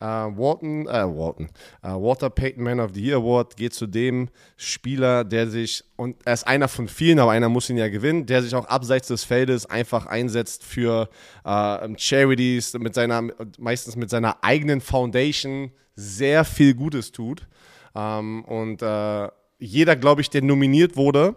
[0.01, 1.51] äh, Walton, äh, Walton,
[1.83, 6.17] äh, Walter Payton Man of the Year Award geht zu dem Spieler, der sich, und
[6.25, 9.09] er ist einer von vielen, aber einer muss ihn ja gewinnen, der sich auch abseits
[9.09, 11.11] des Feldes einfach einsetzt für
[11.45, 13.25] äh, Charities, mit seiner,
[13.59, 17.47] meistens mit seiner eigenen Foundation sehr viel Gutes tut.
[17.95, 19.29] Ähm, und äh,
[19.59, 21.37] jeder, glaube ich, der nominiert wurde,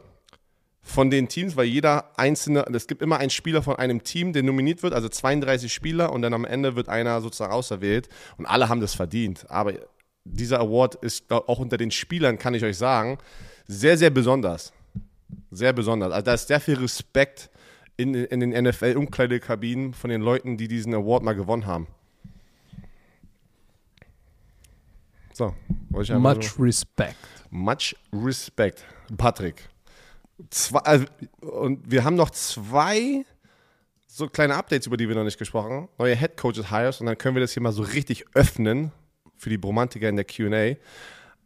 [0.84, 4.43] von den Teams, weil jeder einzelne, es gibt immer einen Spieler von einem Team, der
[4.43, 8.67] nominiert wird, also 32 Spieler und dann am Ende wird einer sozusagen auserwählt und alle
[8.67, 9.49] haben das verdient.
[9.49, 9.73] Aber
[10.25, 13.17] dieser Award ist auch unter den Spielern, kann ich euch sagen,
[13.65, 14.73] sehr, sehr besonders.
[15.51, 16.11] Sehr besonders.
[16.11, 17.49] Also da ist sehr viel Respekt
[17.95, 21.88] in, in den NFL-Umkleidekabinen von den Leuten, die diesen Award mal gewonnen haben.
[25.31, 25.55] So,
[25.89, 26.41] wollte ich einmal so.
[26.41, 27.15] Much respect.
[27.49, 28.86] Much respect.
[29.17, 29.69] Patrick.
[30.49, 31.05] Zwei, also,
[31.41, 33.25] und wir haben noch zwei
[34.07, 35.89] so kleine Updates, über die wir noch nicht gesprochen haben.
[35.97, 38.91] Neue Head Coaches Hires und dann können wir das hier mal so richtig öffnen
[39.36, 40.75] für die Bromantiker in der QA.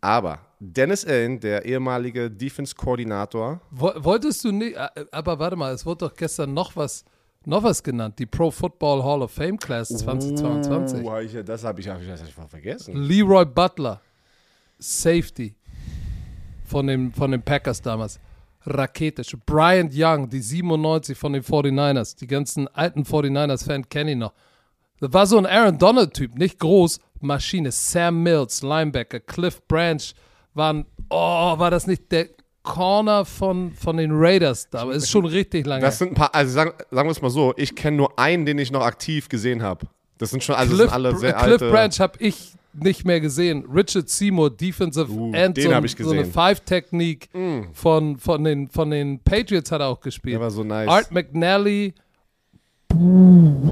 [0.01, 3.61] Aber Dennis Allen, der ehemalige Defense-Koordinator.
[3.71, 7.05] Wolltest du nicht, äh, aber warte mal, es wurde doch gestern noch was,
[7.45, 11.05] noch was genannt, die Pro Football Hall of Fame Class 2022.
[11.05, 12.95] Uh, ich, das habe ich, hab ich, hab ich vergessen.
[12.95, 14.01] Leroy Butler,
[14.77, 15.55] Safety
[16.65, 18.19] von den, von den Packers damals.
[18.67, 19.35] Raketisch.
[19.45, 22.17] Bryant Young, die 97 von den 49ers.
[22.17, 24.33] Die ganzen alten 49ers-Fans kenne ich noch.
[24.99, 27.71] Das war so ein Aaron Donald-Typ, nicht groß, Maschine.
[27.71, 30.01] Sam Mills, Linebacker, Cliff Branch
[30.53, 32.27] waren, oh, war das nicht der
[32.63, 34.79] Corner von, von den Raiders da?
[34.81, 35.81] Aber ist schon richtig lange.
[35.81, 38.45] Das sind ein paar, also sagen, sagen wir es mal so, ich kenne nur einen,
[38.45, 39.85] den ich noch aktiv gesehen habe.
[40.17, 41.69] Das sind schon also Cliff, sind alle sehr Cliff alte.
[41.69, 42.53] Branch habe ich
[42.83, 43.65] nicht mehr gesehen.
[43.73, 45.81] Richard Seymour, Defensive Uh, End, den so, so eine
[46.21, 46.31] gesehen.
[46.31, 47.71] Five-Technique Mm.
[47.73, 50.33] von, von, den, von den Patriots hat er auch gespielt.
[50.35, 50.87] Der war so nice.
[50.87, 51.93] Art McNally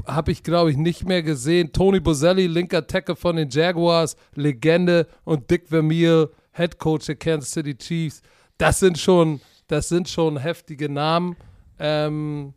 [0.06, 1.72] habe ich, glaube ich, nicht mehr gesehen.
[1.72, 5.08] Tony Boselli, linker Tackle von den Jaguars, Legende.
[5.24, 8.22] Und Dick Vermeil, Head Coach der Kansas City Chiefs.
[8.58, 11.36] Das sind schon, das sind schon heftige Namen.
[11.80, 12.54] Ähm,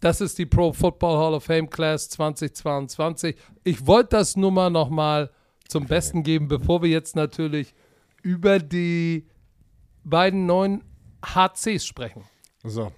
[0.00, 3.36] das ist die Pro Football Hall of Fame Class 2022.
[3.64, 5.30] Ich wollte das nur mal nochmal
[5.68, 7.74] zum Besten geben, bevor wir jetzt natürlich
[8.22, 9.26] über die
[10.02, 10.82] beiden neuen
[11.24, 12.24] HCs sprechen.
[12.64, 12.92] So.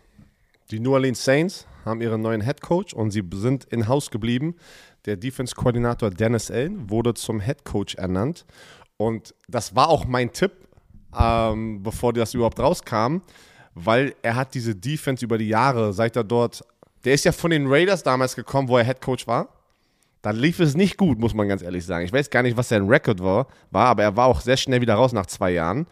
[0.70, 4.54] Die New Orleans Saints haben ihren neuen Head Coach und sie sind in Haus geblieben.
[5.04, 8.46] Der Defense-Koordinator Dennis Allen wurde zum Head Coach ernannt.
[8.96, 10.52] Und das war auch mein Tipp,
[11.18, 13.18] ähm, bevor das überhaupt rauskam,
[13.74, 16.62] weil er hat diese Defense über die Jahre, seit er dort,
[17.04, 19.48] der ist ja von den Raiders damals gekommen, wo er Head Coach war.
[20.22, 22.04] Da lief es nicht gut, muss man ganz ehrlich sagen.
[22.04, 24.80] Ich weiß gar nicht, was sein Rekord war, war, aber er war auch sehr schnell
[24.80, 25.86] wieder raus nach zwei Jahren.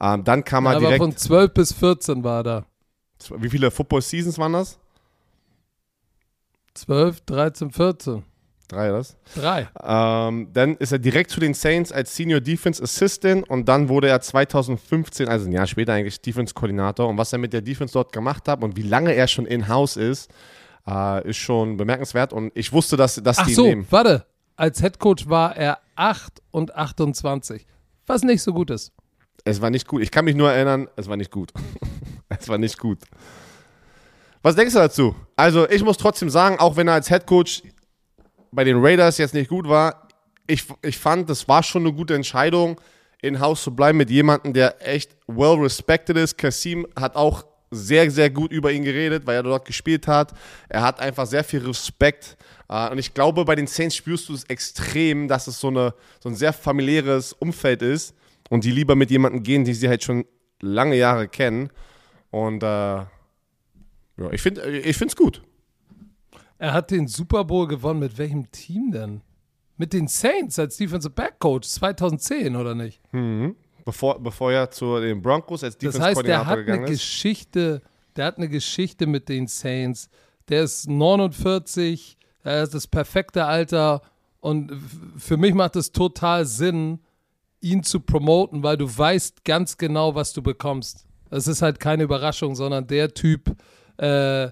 [0.00, 0.98] Ähm, dann kam er Aber direkt.
[0.98, 2.64] von 12 bis 14 war da.
[3.36, 4.78] Wie viele Football Seasons waren das?
[6.74, 8.22] 12, 13, 14.
[8.72, 9.16] Drei, das?
[9.34, 9.68] Drei.
[9.82, 14.08] Ähm, dann ist er direkt zu den Saints als Senior Defense Assistant und dann wurde
[14.08, 17.06] er 2015, also ein Jahr später eigentlich Defense Koordinator.
[17.06, 19.98] Und was er mit der Defense dort gemacht hat und wie lange er schon in-house
[19.98, 20.30] ist,
[20.88, 22.32] äh, ist schon bemerkenswert.
[22.32, 23.86] Und ich wusste, dass, dass Ach die so, nehmen.
[23.90, 24.24] warte.
[24.56, 27.66] Als Head Coach war er 8 und 28.
[28.06, 28.92] Was nicht so gut ist.
[29.44, 30.02] Es war nicht gut.
[30.02, 31.52] Ich kann mich nur erinnern, es war nicht gut.
[32.28, 32.98] es war nicht gut.
[34.42, 35.14] Was denkst du dazu?
[35.36, 37.62] Also, ich muss trotzdem sagen, auch wenn er als Head Coach
[38.52, 40.08] bei den Raiders jetzt nicht gut war,
[40.46, 42.80] ich, ich fand, das war schon eine gute Entscheidung,
[43.22, 46.36] in Haus zu bleiben mit jemandem, der echt well respected ist.
[46.36, 50.32] Kasim hat auch sehr, sehr gut über ihn geredet, weil er dort gespielt hat.
[50.68, 52.36] Er hat einfach sehr viel Respekt.
[52.68, 55.94] Äh, Und ich glaube, bei den Saints spürst du es extrem, dass es so, eine,
[56.20, 58.14] so ein sehr familiäres Umfeld ist
[58.50, 60.26] und die lieber mit jemandem gehen, die sie halt schon
[60.60, 61.70] lange Jahre kennen.
[62.30, 63.08] Und äh, ja,
[64.32, 65.42] ich finde ich es gut.
[66.62, 67.98] Er hat den Super Bowl gewonnen.
[67.98, 69.20] Mit welchem Team denn?
[69.78, 73.00] Mit den Saints als Defensive Back Coach 2010, oder nicht?
[73.84, 77.00] Bevor, bevor er zu den Broncos als Das heißt, der Defense-Koordinator hat eine gegangen ist.
[77.00, 77.82] Geschichte,
[78.14, 80.08] der hat eine Geschichte mit den Saints.
[80.48, 84.00] Der ist 49, er ist das perfekte Alter
[84.38, 84.72] und
[85.16, 87.00] für mich macht es total Sinn,
[87.60, 91.08] ihn zu promoten, weil du weißt ganz genau, was du bekommst.
[91.28, 93.56] Es ist halt keine Überraschung, sondern der Typ,
[93.96, 94.50] äh,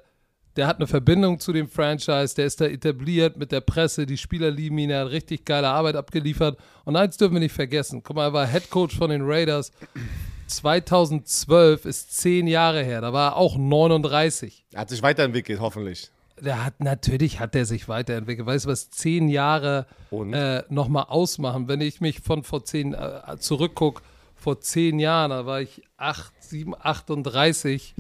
[0.57, 4.17] der hat eine Verbindung zu dem Franchise, der ist da etabliert mit der Presse, die
[4.17, 6.59] Spieler lieben ihn, er hat richtig geile Arbeit abgeliefert.
[6.85, 9.73] Und eins dürfen wir nicht vergessen, guck mal, er war Head Coach von den Raiders.
[10.49, 14.65] 2012 ist zehn Jahre her, da war er auch 39.
[14.73, 16.11] Er hat sich weiterentwickelt, hoffentlich.
[16.41, 18.47] Der hat, natürlich hat er sich weiterentwickelt.
[18.47, 21.69] Weißt du, was zehn Jahre äh, nochmal ausmachen?
[21.69, 24.03] Wenn ich mich von vor zehn äh, zurückgucke,
[24.37, 27.95] vor zehn Jahren, da war ich 8, 7, 38.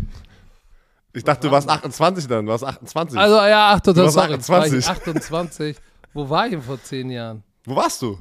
[1.12, 3.18] Ich dachte, du warst 28 dann, du warst 28.
[3.18, 4.88] Also ja, 28, warst sorry, war ich 28.
[4.88, 5.76] 28.
[6.12, 7.42] Wo war ich denn vor zehn Jahren?
[7.64, 8.18] Wo warst du?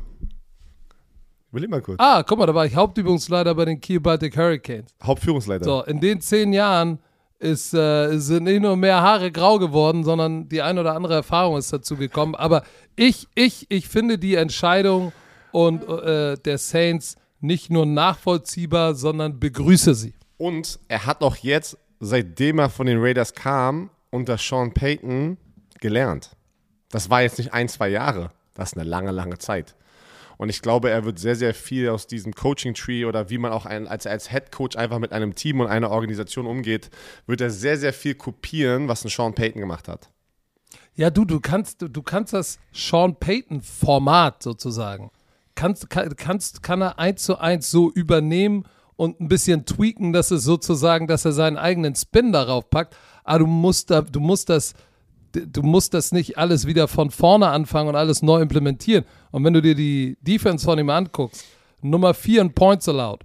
[1.52, 1.98] Überleg mal kurz.
[2.00, 4.92] Ah, guck mal, da war ich Hauptübungsleiter bei den Kiel Baltic Hurricanes.
[5.02, 5.66] Hauptführungsleiter.
[5.66, 7.00] So, in den zehn Jahren
[7.40, 11.58] ist, äh, sind nicht nur mehr Haare grau geworden, sondern die ein oder andere Erfahrung
[11.58, 12.36] ist dazu gekommen.
[12.36, 12.64] Aber
[12.96, 15.12] ich, ich, ich finde die Entscheidung
[15.52, 20.14] und äh, der Saints nicht nur nachvollziehbar, sondern begrüße sie.
[20.38, 25.38] Und er hat auch jetzt, seitdem er von den Raiders kam, unter Sean Payton
[25.80, 26.32] gelernt.
[26.90, 28.32] Das war jetzt nicht ein, zwei Jahre.
[28.56, 29.76] Das ist eine lange, lange Zeit.
[30.38, 33.66] Und ich glaube, er wird sehr, sehr viel aus diesem Coaching-Tree oder wie man auch
[33.66, 36.90] ein, als, als Head Coach einfach mit einem Team und einer Organisation umgeht,
[37.28, 40.10] wird er sehr, sehr viel kopieren, was ein Sean Payton gemacht hat.
[40.96, 45.12] Ja, du, du kannst, du, du kannst das Sean Payton-Format sozusagen,
[45.56, 48.64] kannst, kann, kannst, kann er eins zu eins so übernehmen
[49.00, 52.98] und ein bisschen tweaken, dass es sozusagen, dass er seinen eigenen Spin darauf packt.
[53.24, 54.74] Aber du musst da, du musst das,
[55.32, 59.06] du musst das nicht alles wieder von vorne anfangen und alles neu implementieren.
[59.32, 61.46] Und wenn du dir die Defense von ihm anguckst,
[61.82, 63.22] Nummer 4 in Points allowed.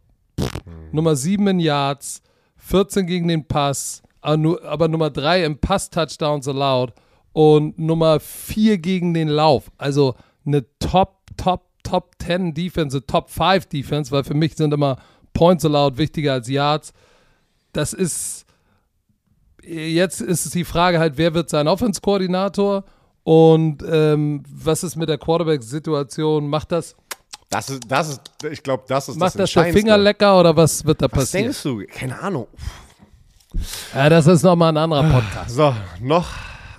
[0.93, 2.23] Nummer 7 in Yards,
[2.59, 6.93] 14 gegen den Pass, aber, nur, aber Nummer 3 in Pass-Touchdowns allowed
[7.33, 9.73] und Nummer 4 gegen den Lauf.
[9.77, 10.15] Also
[10.47, 14.99] eine Top, Top, Top 10 Defense, Top 5 Defense, weil für mich sind immer
[15.35, 16.93] Points allowed wichtiger als Yards.
[17.73, 18.47] Das ist,
[19.63, 22.85] jetzt ist es die Frage halt, wer wird sein Offense-Koordinator
[23.25, 26.49] und ähm, was ist mit der Quarterback-Situation?
[26.49, 26.95] Macht das,
[27.51, 28.21] Das ist, das ist,
[28.51, 29.73] ich glaube, das ist macht das das der.
[29.73, 31.45] Finger lecker oder was wird da Was passieren?
[31.47, 31.83] denkst du?
[31.93, 32.47] Keine Ahnung.
[33.95, 35.51] Ja, das ist nochmal ein anderer Podcast.
[35.55, 36.27] So, noch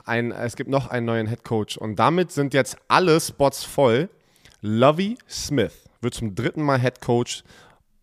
[0.06, 4.10] ein, es gibt noch einen neuen Head Coach und damit sind jetzt alle Spots voll.
[4.62, 7.44] Lovey Smith wird zum dritten Mal Head Coach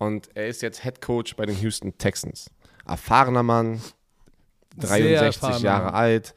[0.05, 2.49] und er ist jetzt Head Coach bei den Houston Texans.
[2.85, 3.81] Erfahrener Mann,
[4.77, 5.95] Sehr 63 erfahrener Jahre Mann.
[5.95, 6.35] alt.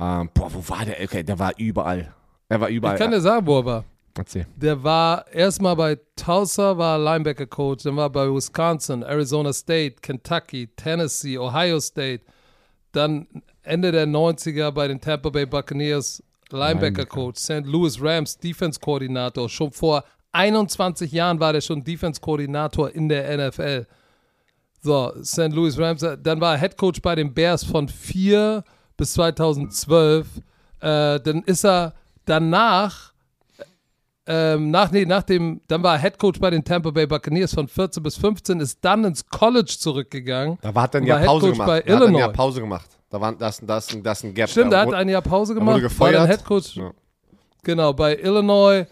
[0.00, 1.02] Ähm, boah, wo war der?
[1.02, 2.14] Okay, der war überall.
[2.48, 2.94] Er war überall.
[2.96, 3.84] Ich kann dir sagen, wo er war.
[4.16, 4.46] Erzähl.
[4.56, 11.38] Der war erstmal bei Tulsa, war Linebacker-Coach, dann war bei Wisconsin, Arizona State, Kentucky, Tennessee,
[11.38, 12.22] Ohio State,
[12.92, 13.26] dann
[13.62, 17.64] Ende der 90er bei den Tampa Bay Buccaneers Linebacker-Coach, St.
[17.64, 19.48] Louis Rams Defense-Koordinator.
[19.48, 23.86] Schon vor 21 Jahren war der schon Defense-Koordinator in der NFL.
[24.80, 25.52] So, St.
[25.52, 28.64] Louis Rams, äh, dann war er Head Coach bei den Bears von 4
[28.96, 30.26] bis 2012.
[30.80, 33.12] Äh, dann ist er danach,
[34.26, 37.54] ähm, nach, nee, nach dem, dann war er Head Coach bei den Tampa Bay Buccaneers
[37.54, 40.58] von 14 bis 15, ist dann ins College zurückgegangen.
[40.62, 41.66] Da war, hat er Jahr war Pause gemacht.
[41.68, 42.32] bei Da hat er ein Jahr.
[42.32, 42.90] Pause gemacht.
[43.08, 44.48] Da war das, das, das, das ein Gap.
[44.48, 46.30] Stimmt, da hat ein Jahr Pause gemacht, wurde war dann gefeuert.
[46.30, 46.90] Head Coach Ja.
[47.62, 48.86] Genau, bei Illinois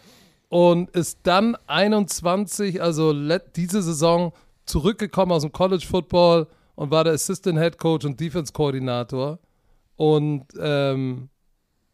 [0.51, 3.15] und ist dann 21, also
[3.57, 4.33] diese Saison
[4.67, 9.39] zurückgekommen aus dem College Football und war der Assistant Head Coach und Defense Koordinator.
[9.97, 11.29] Und ähm,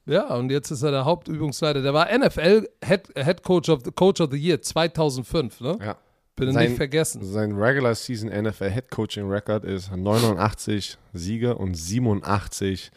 [0.06, 1.82] ja, und jetzt ist er der Hauptübungsleiter.
[1.82, 5.78] Der war NFL Head, Head Coach, of the, Coach of the Year 2005, ne?
[5.82, 5.96] Ja.
[6.34, 7.24] Bitte Sein- nicht vergessen.
[7.24, 12.90] Sein Regular Season NFL Head Coaching Record ist 89 Siege und 87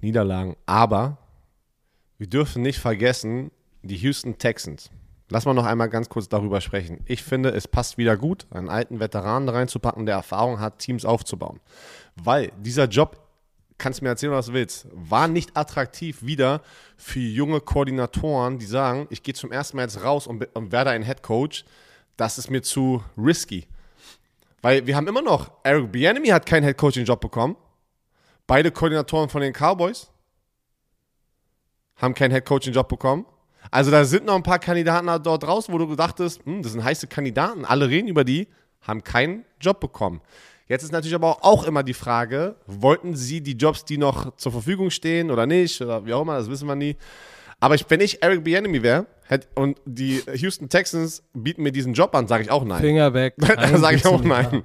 [0.00, 0.56] Niederlagen.
[0.64, 1.18] Aber
[2.16, 3.50] wir dürfen nicht vergessen,
[3.82, 4.90] die Houston Texans.
[5.28, 7.00] Lass mal noch einmal ganz kurz darüber sprechen.
[7.06, 11.60] Ich finde, es passt wieder gut, einen alten Veteranen reinzupacken, der Erfahrung hat, Teams aufzubauen.
[12.16, 13.18] Weil dieser Job,
[13.78, 16.62] kannst mir erzählen, was du willst, war nicht attraktiv wieder
[16.96, 20.90] für junge Koordinatoren, die sagen, ich gehe zum ersten Mal jetzt raus und, und werde
[20.90, 21.64] ein Head Coach.
[22.16, 23.66] Das ist mir zu risky.
[24.60, 27.56] Weil wir haben immer noch, Eric Bieniemy hat keinen Head Coaching Job bekommen.
[28.46, 30.10] Beide Koordinatoren von den Cowboys
[31.96, 33.26] haben keinen Head Coaching Job bekommen.
[33.70, 36.72] Also da sind noch ein paar Kandidaten da dort draußen, wo du dachtest, hm, das
[36.72, 38.48] sind heiße Kandidaten, alle reden über die,
[38.82, 40.20] haben keinen Job bekommen.
[40.68, 44.52] Jetzt ist natürlich aber auch immer die Frage, wollten sie die Jobs, die noch zur
[44.52, 46.96] Verfügung stehen oder nicht oder wie auch immer, das wissen wir nie.
[47.60, 51.94] Aber ich, wenn ich Eric Bieniemy wäre hätt- und die Houston Texans bieten mir diesen
[51.94, 52.80] Job an, sage ich auch nein.
[52.80, 53.34] Finger weg.
[53.38, 54.62] da sage ich auch nein.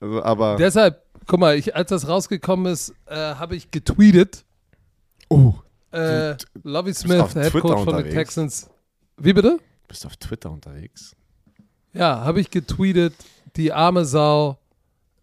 [0.00, 4.44] Also, aber Deshalb, guck mal, ich, als das rausgekommen ist, äh, habe ich getweetet.
[5.28, 5.54] oh,
[5.96, 8.12] Äh, Lovey Smith, Head Coach von den.
[8.12, 8.68] Texans.
[9.16, 9.58] Wie bitte?
[9.88, 11.14] bist auf Twitter unterwegs.
[11.92, 13.14] Ja, habe ich getweetet,
[13.56, 14.58] die arme Sau,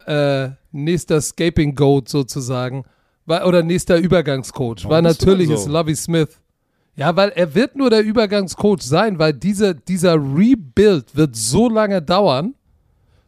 [0.05, 2.85] äh, nächster Scaping Goat sozusagen,
[3.25, 5.71] oder nächster Übergangscoach, Warum weil du natürlich denn ist so?
[5.71, 6.39] Lovey Smith.
[6.95, 12.01] Ja, weil er wird nur der Übergangscoach sein, weil diese, dieser Rebuild wird so lange
[12.01, 12.53] dauern.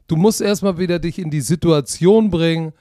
[0.08, 2.74] Du musst erstmal wieder dich in die Situation bringen,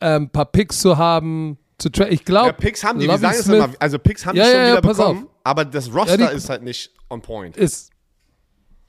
[0.00, 3.20] ein paar Picks zu haben, zu tra Ich glaube, Ja, Picks haben die, wir Lovie
[3.22, 5.30] sagen es Smith immer, also Picks haben Ja, die schon ja, wieder bekommen, auf.
[5.44, 7.56] aber das Roster ist halt nicht on point.
[7.56, 7.90] ist.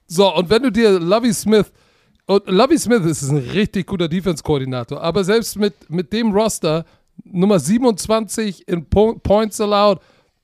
[0.08, 1.72] So, und wenn du dir Lovey Smith,
[2.28, 6.86] und Lovey Smith ist ein richtig guter Defense-Koordinator, aber selbst mit, mit dem Roster,
[7.24, 10.00] Nummer 27 in po Points allowed,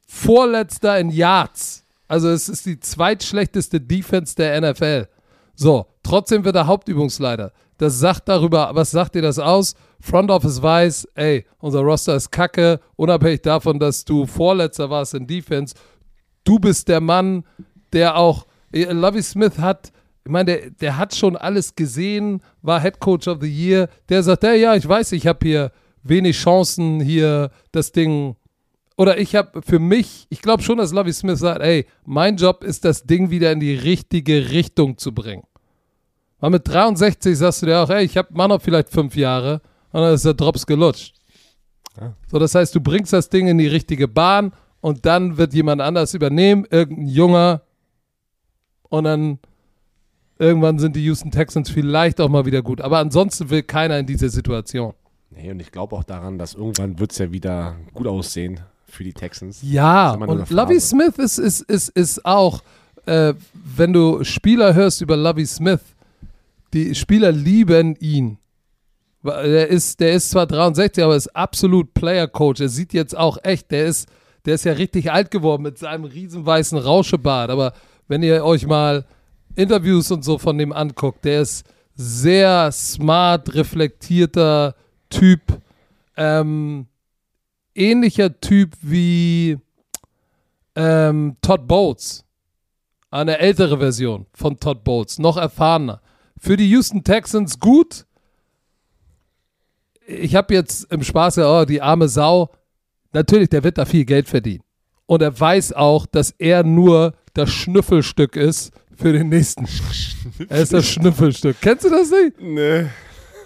[0.07, 1.83] vorletzter in Yards.
[2.07, 5.07] Also es ist die zweitschlechteste Defense der NFL.
[5.55, 7.53] So, trotzdem wird er Hauptübungsleiter.
[7.77, 9.75] Das sagt darüber, was sagt dir das aus?
[10.01, 15.27] Front Office weiß, ey, unser Roster ist kacke, unabhängig davon, dass du Vorletzter warst in
[15.27, 15.75] Defense.
[16.43, 17.43] Du bist der Mann,
[17.93, 19.91] der auch, äh, Lovey Smith hat,
[20.23, 23.89] ich meine, der, der hat schon alles gesehen, war Head Coach of the Year.
[24.09, 25.71] Der sagt, ey, ja, ich weiß, ich habe hier
[26.03, 28.35] wenig Chancen, hier das Ding
[28.97, 32.63] oder ich habe für mich, ich glaube schon, dass Lovey Smith sagt, ey, mein Job
[32.63, 35.43] ist, das Ding wieder in die richtige Richtung zu bringen.
[36.39, 39.61] Weil mit 63 sagst du dir auch, ey, ich habe mach noch vielleicht fünf Jahre
[39.91, 41.15] und dann ist der Drops gelutscht.
[41.99, 42.13] Ja.
[42.29, 45.81] So, das heißt, du bringst das Ding in die richtige Bahn und dann wird jemand
[45.81, 47.61] anders übernehmen, irgendein Junger
[48.89, 49.39] und dann
[50.39, 52.81] irgendwann sind die Houston Texans vielleicht auch mal wieder gut.
[52.81, 54.93] Aber ansonsten will keiner in diese Situation.
[55.29, 59.03] Nee, und ich glaube auch daran, dass irgendwann wird es ja wieder gut aussehen für
[59.03, 59.59] die Texans.
[59.61, 60.79] Ja, und Phase.
[60.81, 62.61] Smith ist, ist, ist, ist auch,
[63.05, 65.81] äh, wenn du Spieler hörst über Lovey Smith,
[66.73, 68.37] die Spieler lieben ihn.
[69.23, 72.61] Der ist, der ist zwar 63, aber ist absolut Player-Coach.
[72.61, 74.09] Er sieht jetzt auch echt, der ist,
[74.45, 77.51] der ist ja richtig alt geworden mit seinem riesen weißen Rauschebart.
[77.51, 77.73] Aber
[78.07, 79.05] wenn ihr euch mal
[79.55, 81.65] Interviews und so von dem anguckt, der ist
[81.95, 84.75] sehr smart, reflektierter
[85.09, 85.41] Typ.
[86.17, 86.87] Ähm,
[87.75, 89.57] ähnlicher Typ wie
[90.75, 92.25] ähm, Todd Bowles.
[93.09, 96.01] Eine ältere Version von Todd Bowles, noch erfahrener.
[96.37, 98.05] Für die Houston Texans gut.
[100.19, 102.49] Ich habe jetzt im Spaß ja, oh, die arme Sau.
[103.13, 104.63] Natürlich, der wird da viel Geld verdienen.
[105.05, 109.67] Und er weiß auch, dass er nur das Schnüffelstück ist für den nächsten.
[110.49, 111.57] er ist das Schnüffelstück.
[111.61, 112.39] Kennst du das nicht?
[112.39, 112.85] Nee.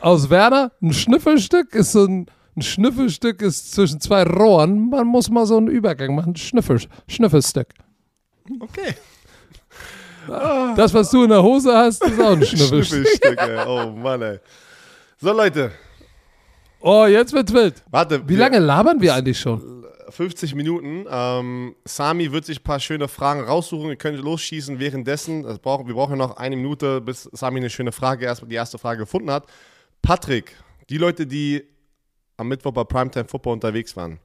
[0.02, 0.72] Aus Werner?
[0.82, 4.90] Ein Schnüffelstück ist so ein, ein Schnüffelstück ist zwischen zwei Rohren.
[4.90, 6.36] Man muss mal so einen Übergang machen.
[6.36, 7.70] Schnüffel, Schnüffelstück.
[8.60, 8.94] Okay.
[10.76, 13.08] Das, was du in der Hose hast, ist auch ein Schnüffelstück.
[13.08, 13.66] Schnüffelstück, ey.
[13.68, 14.40] Oh Mann, ey.
[15.18, 15.72] So, Leute.
[16.88, 17.84] Oh, jetzt wird's wild.
[17.90, 18.24] Warte.
[18.26, 19.84] Wie wir- lange labern wir eigentlich schon?
[20.10, 21.06] 50 Minuten.
[21.10, 23.90] Ähm, Sami wird sich ein paar schöne Fragen raussuchen.
[23.90, 25.42] Ihr könnt losschießen währenddessen.
[25.42, 28.78] Das brauchen, wir brauchen noch eine Minute, bis Sami eine schöne Frage, erst die erste
[28.78, 29.48] Frage gefunden hat.
[30.04, 30.56] Patrick,
[30.90, 31.64] die Leute, die
[32.38, 34.20] am Mittwoch bei Primetime Football unterwegs waren.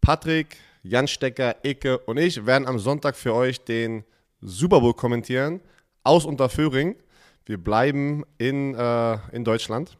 [0.00, 4.02] Patrick, Jan Stecker, Icke und ich werden am Sonntag für euch den
[4.40, 5.60] Super Bowl kommentieren
[6.02, 6.96] aus Unterföhring.
[7.46, 9.96] Wir bleiben in, äh, in Deutschland.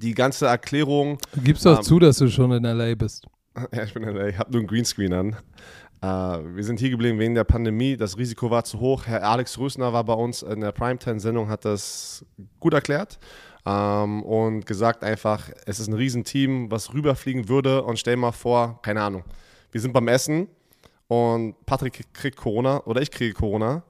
[0.00, 2.94] Die ganze Erklärung Du gibst doch Ähm, zu, dass du schon in L.A.
[2.94, 3.26] bist.
[3.72, 4.28] ja, ich bin in LA.
[4.28, 5.36] Ich habe nur einen Greenscreen an.
[6.02, 7.96] Äh, wir sind hier geblieben wegen der Pandemie.
[7.96, 9.06] Das Risiko war zu hoch.
[9.06, 12.24] Herr Alex Rösner war bei uns in der Primetime-Sendung, hat das
[12.60, 13.18] gut erklärt
[13.66, 18.80] ähm, und gesagt einfach, es ist ein Riesenteam, was rüberfliegen würde und stell mal vor,
[18.82, 19.24] keine Ahnung,
[19.72, 20.48] wir sind beim Essen
[21.08, 23.82] und Patrick kriegt Corona oder ich kriege Corona.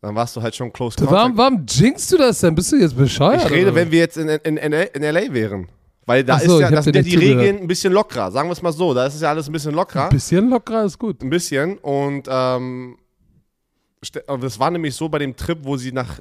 [0.00, 1.38] Dann warst du halt schon close Du, warum, contact.
[1.38, 2.54] warum jinxst du das denn?
[2.54, 3.44] Bist du jetzt bescheuert?
[3.44, 3.74] Ich rede, oder?
[3.74, 5.68] wenn wir jetzt in, in, in, in LA wären.
[6.06, 7.16] Weil da so, ist ja, das sind ja die.
[7.16, 8.30] Regeln ein bisschen lockerer.
[8.30, 8.94] Sagen wir es mal so.
[8.94, 10.04] Da ist es ja alles ein bisschen lockerer.
[10.04, 11.22] Ein bisschen lockerer ist gut.
[11.22, 11.76] Ein bisschen.
[11.78, 12.96] Und ähm,
[14.40, 16.20] das war nämlich so bei dem Trip, wo sie nach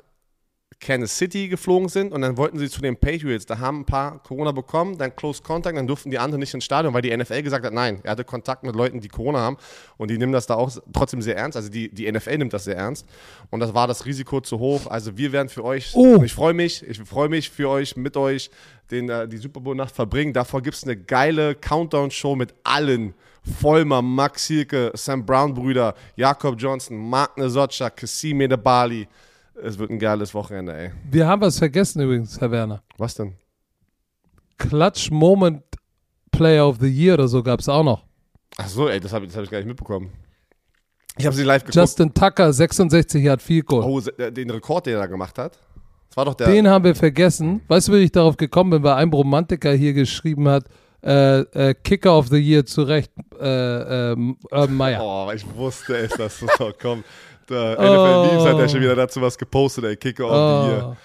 [0.80, 3.48] Kansas City geflogen sind und dann wollten sie zu den Patriots.
[3.48, 6.66] Da haben ein paar Corona bekommen, dann Close Contact, dann durften die anderen nicht ins
[6.66, 9.58] Stadion, weil die NFL gesagt hat, nein, er hatte Kontakt mit Leuten, die Corona haben
[9.98, 11.56] und die nehmen das da auch trotzdem sehr ernst.
[11.58, 13.08] Also die, die NFL nimmt das sehr ernst
[13.50, 14.86] und das war das Risiko zu hoch.
[14.88, 16.22] Also wir werden für euch, Oh.
[16.24, 18.52] ich freue mich, ich freue mich für euch, mit euch
[18.92, 20.32] den, äh, die Super Bowl-Nacht verbringen.
[20.32, 23.16] Davor gibt es eine geile Countdown-Show mit allen.
[23.62, 29.08] Vollmer, Max Hilke, Sam Brown-Brüder, Jakob Johnson, Mark Nesotscha, Kassim Edebali.
[29.62, 30.92] Es wird ein geiles Wochenende, ey.
[31.10, 32.84] Wir haben was vergessen übrigens, Herr Werner.
[32.98, 33.34] Was denn?
[34.58, 35.64] Clutch Moment
[36.32, 38.06] Player of the Year oder so gab es auch noch.
[38.58, 40.12] Ach so, ey, das habe hab ich gar nicht mitbekommen.
[41.18, 41.76] Ich habe sie live geguckt.
[41.76, 43.84] Justin Tucker, 66 Yard Field Goal.
[43.84, 45.60] oh, äh, den Rekord, den er da gemacht hat.
[46.10, 46.48] Das war doch der.
[46.48, 47.62] Den haben wir vergessen.
[47.68, 48.84] Weißt du, wie ich darauf gekommen bin?
[48.84, 50.66] Weil ein Romantiker hier geschrieben hat,
[51.04, 55.02] äh, äh, Kicker of the Year zu Recht, äh, ähm, Urban Meyer.
[55.04, 57.04] Oh, ich wusste es, dass das noch kommt.
[57.50, 60.26] Der NFL Memes hat ja schon wieder dazu was gepostet, ey, Kicker.
[60.26, 60.96] Oh.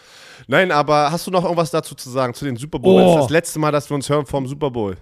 [0.46, 3.00] Nein, aber hast du noch irgendwas dazu zu sagen, zu den Super Bowl?
[3.00, 3.04] Oh.
[3.04, 4.96] Das ist das letzte Mal, dass wir uns hören vom Super Bowl.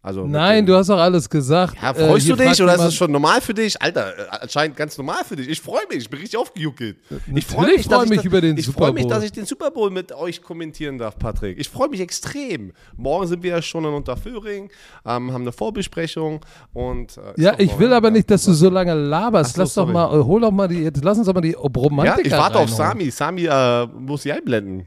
[0.00, 1.74] Also Nein, du hast doch alles gesagt.
[1.82, 3.82] Ja, Äh, freust hier du dich oder ist das schon normal für dich?
[3.82, 5.48] Alter, äh, anscheinend ganz normal für dich.
[5.48, 6.98] Ich freue mich, ich bin richtig aufgejuckelt.
[7.34, 9.10] Ich freu Natürlich dass freu ich mich das- über den ich Super freue mich, Bowl.
[9.12, 11.58] dass ich den Super Bowl mit euch kommentieren darf, Patrick.
[11.58, 12.72] Ich freue mich extrem.
[12.96, 14.70] Morgen sind wir ja schon in Unterföhring,
[15.04, 16.40] ähm, haben eine Vorbesprechung
[16.72, 17.18] und.
[17.18, 19.56] äh, Ja, doch ich will aber nicht, dass du so lange laberst.
[19.56, 19.92] So, lass doch sorry.
[19.94, 22.32] mal, äh, hol doch mal die, jetzt lass uns doch mal die Romantiker Ja, ich
[22.32, 22.70] warte auf.
[22.70, 23.10] Sami.
[23.10, 24.86] Sami äh, muss sie einblenden.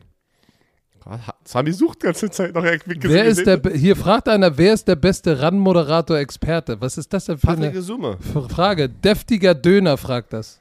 [1.44, 2.64] Sami sucht die ganze Zeit noch.
[2.64, 6.80] Wer ist der, hier fragt einer, wer ist der beste RAN-Moderator-Experte?
[6.80, 8.18] Was ist das denn für Patrick eine Summe.
[8.50, 8.88] Frage?
[8.88, 10.60] Deftiger Döner fragt das.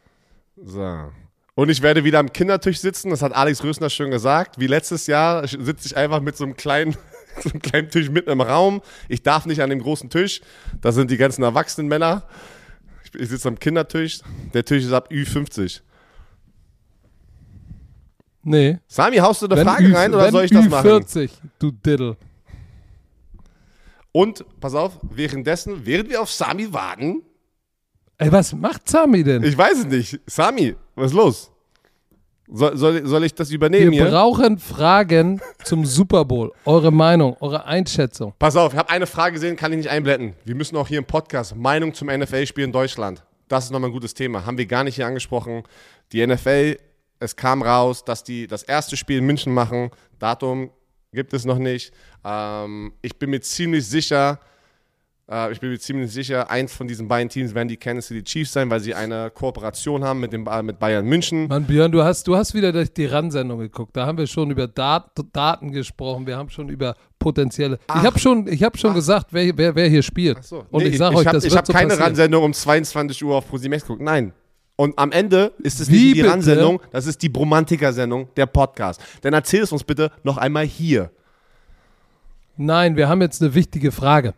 [0.56, 1.10] So.
[1.54, 4.58] Und ich werde wieder am Kindertisch sitzen, das hat Alex Rösner schon gesagt.
[4.58, 6.96] Wie letztes Jahr sitze ich einfach mit so einem kleinen,
[7.42, 8.80] so einem kleinen Tisch mitten im Raum.
[9.08, 10.40] Ich darf nicht an dem großen Tisch.
[10.80, 12.22] Da sind die ganzen erwachsenen Männer.
[13.04, 14.20] Ich, ich sitze am Kindertisch.
[14.54, 15.82] Der Tisch ist ab Ü50.
[18.42, 18.78] Nee.
[18.86, 20.88] Sami, haust du eine Wenn Frage Ü- rein oder soll ich das machen?
[20.90, 22.16] Ü40, du Diddle.
[24.12, 27.22] Und, pass auf, währenddessen, während wir auf Sami warten,
[28.18, 29.42] Ey, was macht Sami denn?
[29.44, 30.20] ich weiß es nicht.
[30.26, 31.50] Sami, was ist los?
[32.52, 34.10] Soll, soll, soll ich das übernehmen Wir hier?
[34.10, 36.52] brauchen Fragen zum Super Bowl.
[36.64, 38.34] Eure Meinung, eure Einschätzung.
[38.38, 40.34] Pass auf, ich habe eine Frage gesehen, kann ich nicht einblenden.
[40.44, 43.22] Wir müssen auch hier im Podcast Meinung zum NFL-Spiel in Deutschland.
[43.46, 44.44] Das ist nochmal ein gutes Thema.
[44.44, 45.62] Haben wir gar nicht hier angesprochen.
[46.12, 46.76] Die NFL,
[47.20, 49.90] es kam raus, dass die das erste Spiel in München machen.
[50.18, 50.70] Datum
[51.12, 51.92] gibt es noch nicht.
[52.24, 54.40] Ähm, ich bin mir ziemlich sicher,
[55.30, 58.24] Äh, ich bin mir ziemlich sicher, eins von diesen beiden Teams werden die Kansas City
[58.24, 61.46] Chiefs sein, weil sie eine Kooperation haben mit, dem, äh, mit Bayern München.
[61.46, 63.96] Mann, Björn, du hast, du hast wieder durch die RAN-Sendung geguckt.
[63.96, 66.26] Da haben wir schon über Dat Daten gesprochen.
[66.26, 67.78] Wir haben schon über potenzielle.
[67.86, 68.00] Ach.
[68.00, 70.42] ich habe schon, ich hab schon gesagt, wer, wer, wer hier spielt.
[70.42, 70.64] So.
[70.68, 71.96] Und Nee, ich sage euch, hab, das ich habe so keine.
[71.96, 74.02] Ransendung um 22 Uhr auf ProSimax geguckt.
[74.02, 74.32] Nein.
[74.80, 76.32] Und am Ende ist es Wie nicht die bitte?
[76.32, 78.98] Ransendung, das ist die Bromantiker-Sendung, der Podcast.
[79.20, 81.10] Dann erzähl es uns bitte noch einmal hier.
[82.56, 84.32] Nein, wir haben jetzt eine wichtige Frage.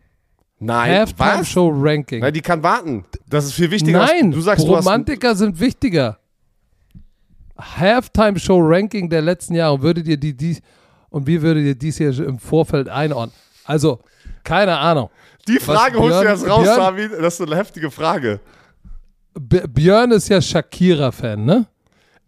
[0.58, 1.44] Nein, Halftime?
[1.44, 2.22] Show Ranking.
[2.22, 3.04] Nein, die kann warten.
[3.28, 4.04] Das ist viel wichtiger.
[4.04, 6.18] Nein, du sagst, du Romantiker sind wichtiger.
[7.56, 9.74] Halftime Show Ranking der letzten Jahre.
[9.74, 10.58] Und würdet ihr die, die
[11.10, 13.36] und wie würdet ihr dies hier im Vorfeld einordnen?
[13.64, 14.00] Also,
[14.42, 15.08] keine Ahnung.
[15.46, 17.22] die Frage was holst du Björn- jetzt raus, Björn-.
[17.22, 18.40] Das ist eine heftige Frage.
[19.38, 21.66] B Björn ist ja Shakira-Fan, ne?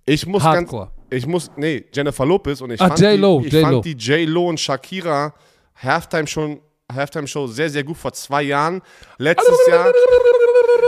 [0.06, 0.86] Ich muss Hardcore.
[0.86, 3.66] ganz, ich muss, nee, Jennifer Lopez und ich Ah, fand, J.Lo, die, ich J.Lo.
[3.68, 5.34] fand die J-Lo und Shakira
[5.76, 6.60] Halftime schon
[6.92, 8.82] Halftime Show sehr, sehr gut vor zwei Jahren.
[9.18, 9.90] Letztes Jahr,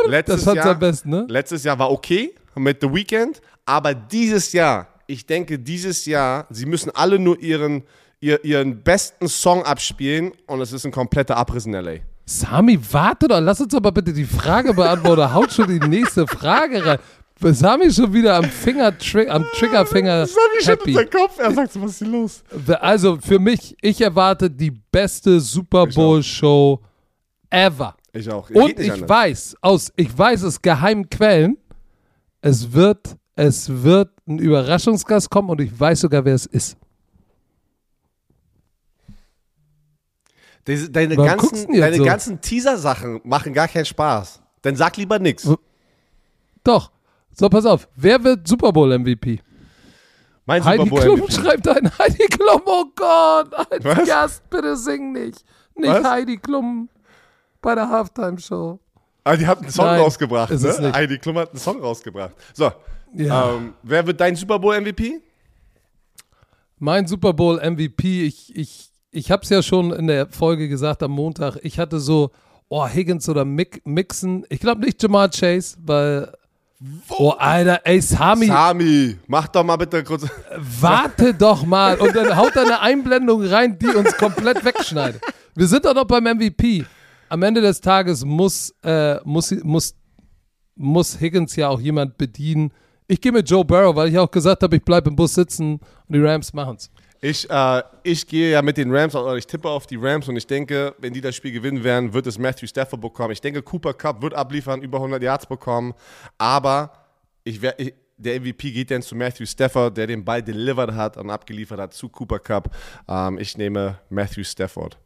[0.06, 1.26] letztes Das Jahr, am besten, ne?
[1.28, 6.66] letztes Jahr war okay mit The Weeknd, aber dieses Jahr, ich denke, dieses Jahr, sie
[6.66, 7.82] müssen alle nur ihren,
[8.20, 12.00] ihr, ihren besten Song abspielen und es ist ein kompletter Abriss in L.A.
[12.28, 15.32] Sami, warte doch, lass uns aber bitte die Frage beantworten.
[15.32, 16.98] Haut schon die nächste Frage rein.
[17.40, 20.26] Sami schon wieder am Finger, tri am Triggerfinger
[20.64, 20.94] happy.
[21.06, 22.42] Kopf, er sagt so, was ist hier los?
[22.80, 26.80] Also für mich, ich erwarte die beste Super Bowl Show
[27.50, 27.94] ever.
[28.12, 28.48] Ich auch.
[28.50, 29.08] Und Geht nicht ich anders.
[29.08, 31.58] weiß, aus, ich weiß aus geheimen Quellen,
[32.40, 36.76] es wird, es wird ein Überraschungsgast kommen und ich weiß sogar, wer es ist.
[40.66, 42.04] Diese, deine Warum ganzen, deine so?
[42.04, 44.40] ganzen Teaser-Sachen machen gar keinen Spaß.
[44.62, 45.48] Dann sag lieber nix.
[46.64, 46.90] Doch.
[47.32, 47.88] So, pass auf.
[47.94, 49.40] Wer wird Super Bowl MVP?
[50.46, 51.32] Mein Heidi Super Bowl Klum MVP.
[51.32, 52.62] schreibt ein Heidi Klum.
[52.64, 54.08] Oh Gott, als Was?
[54.08, 55.44] Gast bitte sing nicht.
[55.74, 56.04] Nicht Was?
[56.04, 56.88] Heidi Klum
[57.60, 58.78] bei der Halftime-Show.
[59.24, 60.92] Ah, die hat einen Song Nein, rausgebracht, ne?
[60.92, 62.32] Heidi Klum hat einen Song rausgebracht.
[62.54, 62.70] So,
[63.14, 63.54] Ja.
[63.54, 65.20] ähm, wer wird dein Super Bowl MVP?
[66.78, 71.02] Mein Super Bowl MVP, ich, ich, ich habe es ja schon in der Folge gesagt
[71.02, 72.30] am Montag, ich hatte so,
[72.68, 74.44] oh, Higgins oder Mick, Mixon.
[74.48, 76.32] Ich glaube nicht Jamar Chase, weil,
[77.08, 80.26] oh, Alter, ey, Sami, Sami, mach doch mal bitte kurz.
[80.80, 81.98] warte doch mal.
[81.98, 85.22] Und dann haut er eine Einblendung rein, die uns komplett wegschneidet.
[85.54, 86.84] Wir sind doch noch beim MVP.
[87.28, 89.94] Am Ende des Tages muss, äh, muss, muss,
[90.76, 92.72] muss Higgins ja auch jemand bedienen.
[93.08, 95.74] Ich gehe mit Joe Burrow, weil ich auch gesagt habe, ich bleibe im Bus sitzen
[95.74, 96.90] und die Rams machen's.
[97.20, 100.36] Ich, äh, ich gehe ja mit den Rams, oder ich tippe auf die Rams und
[100.36, 103.32] ich denke, wenn die das Spiel gewinnen werden, wird es Matthew Stafford bekommen.
[103.32, 105.94] Ich denke, Cooper Cup wird abliefern, über 100 Yards bekommen,
[106.38, 106.92] aber
[107.44, 111.16] ich, wer- ich, der MVP geht dann zu Matthew Stafford, der den Ball delivered hat
[111.16, 112.74] und abgeliefert hat zu Cooper Cup.
[113.08, 114.96] Ähm, ich nehme Matthew Stafford.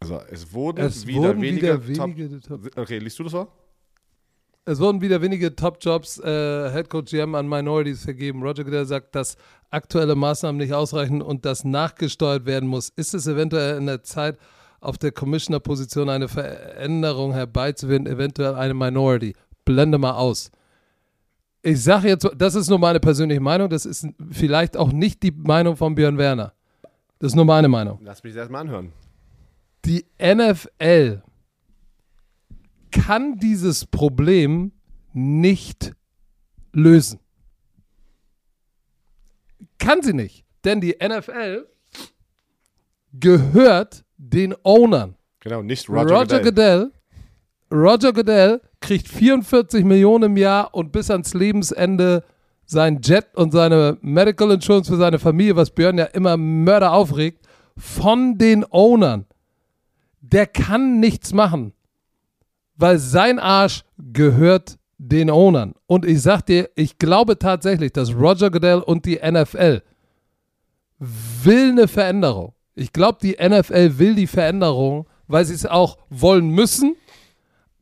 [0.00, 3.32] Also es wurden Es wieder wurden weniger, wieder Top, wenige Top- Okay, liest du das
[3.32, 3.46] mal?
[4.64, 8.42] Es wurden wieder wenige Top-Jobs äh, Headcoach GM an Minorities vergeben.
[8.42, 9.36] Roger Goodell sagt, dass
[9.70, 12.88] aktuelle Maßnahmen nicht ausreichen und dass nachgesteuert werden muss.
[12.90, 14.38] Ist es eventuell in der Zeit,
[14.80, 19.34] auf der Commissioner-Position eine Veränderung herbeizuführen, eventuell eine Minority?
[19.64, 20.50] Blende mal aus.
[21.62, 25.30] Ich sage jetzt, das ist nur meine persönliche Meinung, das ist vielleicht auch nicht die
[25.30, 26.52] Meinung von Björn Werner.
[27.18, 28.00] Das ist nur meine Meinung.
[28.02, 28.92] Lass mich das erstmal anhören.
[29.84, 31.22] Die NFL
[32.92, 34.72] kann dieses Problem
[35.12, 35.92] nicht
[36.72, 37.18] lösen.
[39.78, 40.44] Kann sie nicht.
[40.64, 41.66] Denn die NFL
[43.12, 45.16] gehört den Ownern.
[45.40, 46.44] Genau, nicht Roger, Roger, Goodell.
[46.44, 46.92] Goodell.
[47.72, 52.22] Roger Goodell kriegt 44 Millionen im Jahr und bis ans Lebensende
[52.64, 57.46] sein Jet und seine Medical Insurance für seine Familie, was Björn ja immer Mörder aufregt,
[57.76, 59.26] von den Ownern.
[60.20, 61.72] Der kann nichts machen,
[62.82, 65.74] weil sein Arsch gehört den Ownern.
[65.86, 69.82] Und ich sag dir, ich glaube tatsächlich, dass Roger Goodell und die NFL
[70.98, 72.54] will eine Veränderung.
[72.74, 76.96] Ich glaube, die NFL will die Veränderung, weil sie es auch wollen müssen.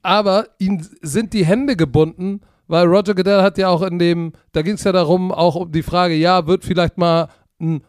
[0.03, 4.61] Aber ihnen sind die Hände gebunden, weil Roger Goodell hat ja auch in dem, da
[4.61, 7.29] ging es ja darum, auch um die Frage, ja, wird vielleicht mal
[7.59, 7.83] ein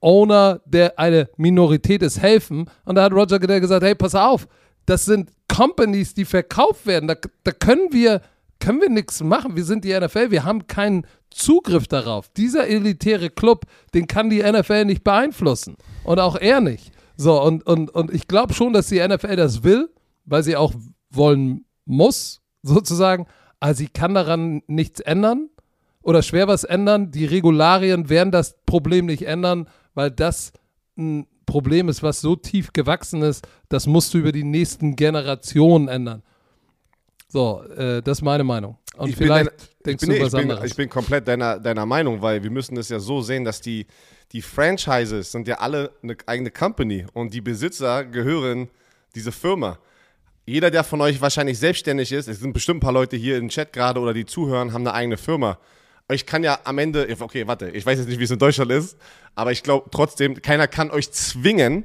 [0.00, 2.66] Owner, der eine Minorität ist, helfen?
[2.84, 4.46] Und da hat Roger Goodell gesagt, hey, pass auf,
[4.86, 7.08] das sind Companies, die verkauft werden.
[7.08, 8.22] Da, da können wir,
[8.58, 9.56] können wir nichts machen.
[9.56, 12.28] Wir sind die NFL, wir haben keinen Zugriff darauf.
[12.30, 13.64] Dieser elitäre Club,
[13.94, 15.76] den kann die NFL nicht beeinflussen.
[16.04, 16.92] Und auch er nicht.
[17.16, 19.90] So, und, und, und ich glaube schon, dass die NFL das will,
[20.24, 20.72] weil sie auch
[21.10, 23.26] wollen muss, sozusagen.
[23.60, 25.48] Aber sie kann daran nichts ändern
[26.02, 27.10] oder schwer was ändern.
[27.10, 30.52] Die Regularien werden das Problem nicht ändern, weil das
[30.96, 35.88] ein Problem ist, was so tief gewachsen ist, das musst du über die nächsten Generationen
[35.88, 36.22] ändern.
[37.28, 38.76] So, äh, das ist meine Meinung.
[38.96, 40.70] Und Ich bin vielleicht deiner- denkst ich du bin, was ich, bin, anderes.
[40.70, 43.86] ich bin komplett deiner, deiner Meinung, weil wir müssen es ja so sehen, dass die,
[44.32, 48.68] die Franchises sind ja alle eine eigene Company und die Besitzer gehören
[49.14, 49.78] diese Firma.
[50.44, 53.48] Jeder, der von euch wahrscheinlich selbstständig ist, es sind bestimmt ein paar Leute hier im
[53.48, 55.58] Chat gerade oder die zuhören, haben eine eigene Firma.
[56.10, 58.70] Ich kann ja am Ende, okay, warte, ich weiß jetzt nicht, wie es in Deutschland
[58.70, 58.96] ist,
[59.34, 61.84] aber ich glaube trotzdem, keiner kann euch zwingen,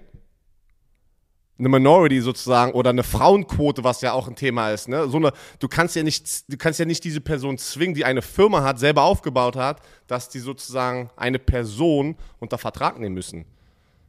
[1.60, 5.08] eine Minority sozusagen oder eine Frauenquote, was ja auch ein Thema ist, ne?
[5.08, 8.22] So eine, du kannst ja nicht, du kannst ja nicht diese Person zwingen, die eine
[8.22, 13.46] Firma hat, selber aufgebaut hat, dass die sozusagen eine Person unter Vertrag nehmen müssen.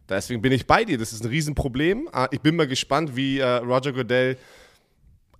[0.09, 0.99] Deswegen bin ich bei dir.
[0.99, 2.09] Das ist ein Riesenproblem.
[2.13, 4.39] Ah, Ich bin mal gespannt, wie äh, Roger Goodell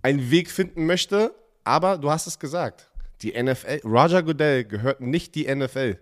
[0.01, 1.33] einen Weg finden möchte.
[1.63, 2.88] Aber du hast es gesagt.
[3.21, 5.97] Die NFL, Roger Goodell gehört nicht die NFL,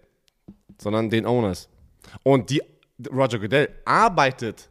[0.77, 1.69] sondern den Owners.
[2.23, 2.61] Und die,
[3.11, 4.69] Roger Goodell arbeitet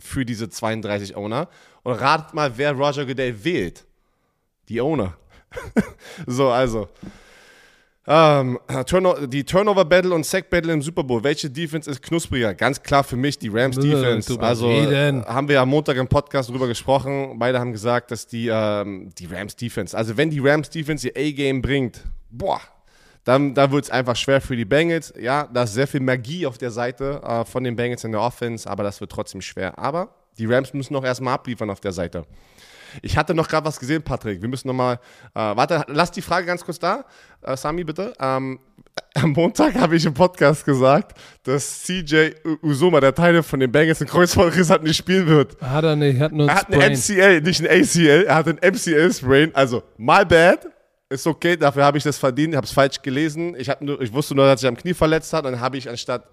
[0.00, 1.48] für diese 32 Owner.
[1.82, 3.86] Und ratet mal, wer Roger Goodell wählt.
[4.68, 5.16] Die Owner.
[6.26, 6.88] so, also.
[8.10, 11.22] Ähm, Turno die Turnover Battle und Sack Battle im Super Bowl.
[11.22, 12.54] Welche Defense ist knuspriger?
[12.54, 14.40] Ganz klar für mich die Rams Defense.
[14.40, 15.20] Also reden.
[15.20, 17.38] äh, haben wir am Montag im Podcast drüber gesprochen.
[17.38, 21.12] Beide haben gesagt, dass die, ähm, die Rams Defense, also wenn die Rams Defense ihr
[21.18, 22.62] A-Game bringt, boah,
[23.24, 25.12] dann, dann wird es einfach schwer für die Bengals.
[25.20, 28.22] Ja, da ist sehr viel Magie auf der Seite äh, von den Bengals in der
[28.22, 29.78] Offense, aber das wird trotzdem schwer.
[29.78, 32.24] Aber die Rams müssen noch erstmal abliefern auf der Seite.
[33.02, 34.40] Ich hatte noch gerade was gesehen, Patrick.
[34.40, 34.94] Wir müssen noch mal.
[34.94, 34.98] Äh,
[35.34, 37.04] warte, lass die Frage ganz kurz da.
[37.42, 38.12] Äh, Sami, bitte.
[38.20, 38.58] Ähm,
[39.14, 43.70] am Montag habe ich im Podcast gesagt, dass CJ U- Uzoma, der Teil von den
[43.70, 45.60] Bengals, einen Kreuzbandriss hat, nicht spielen wird.
[45.60, 46.92] Hat er nicht, hat nur Er hat einen.
[46.92, 49.54] MCL, nicht ein ACL, er hat einen MCL-Sprain.
[49.54, 50.66] Also, my bad.
[51.10, 52.52] Ist okay, dafür habe ich das verdient.
[52.52, 53.54] Ich habe es falsch gelesen.
[53.58, 55.44] Ich, nur, ich wusste nur, dass er sich am Knie verletzt hat.
[55.46, 56.24] Dann habe ich anstatt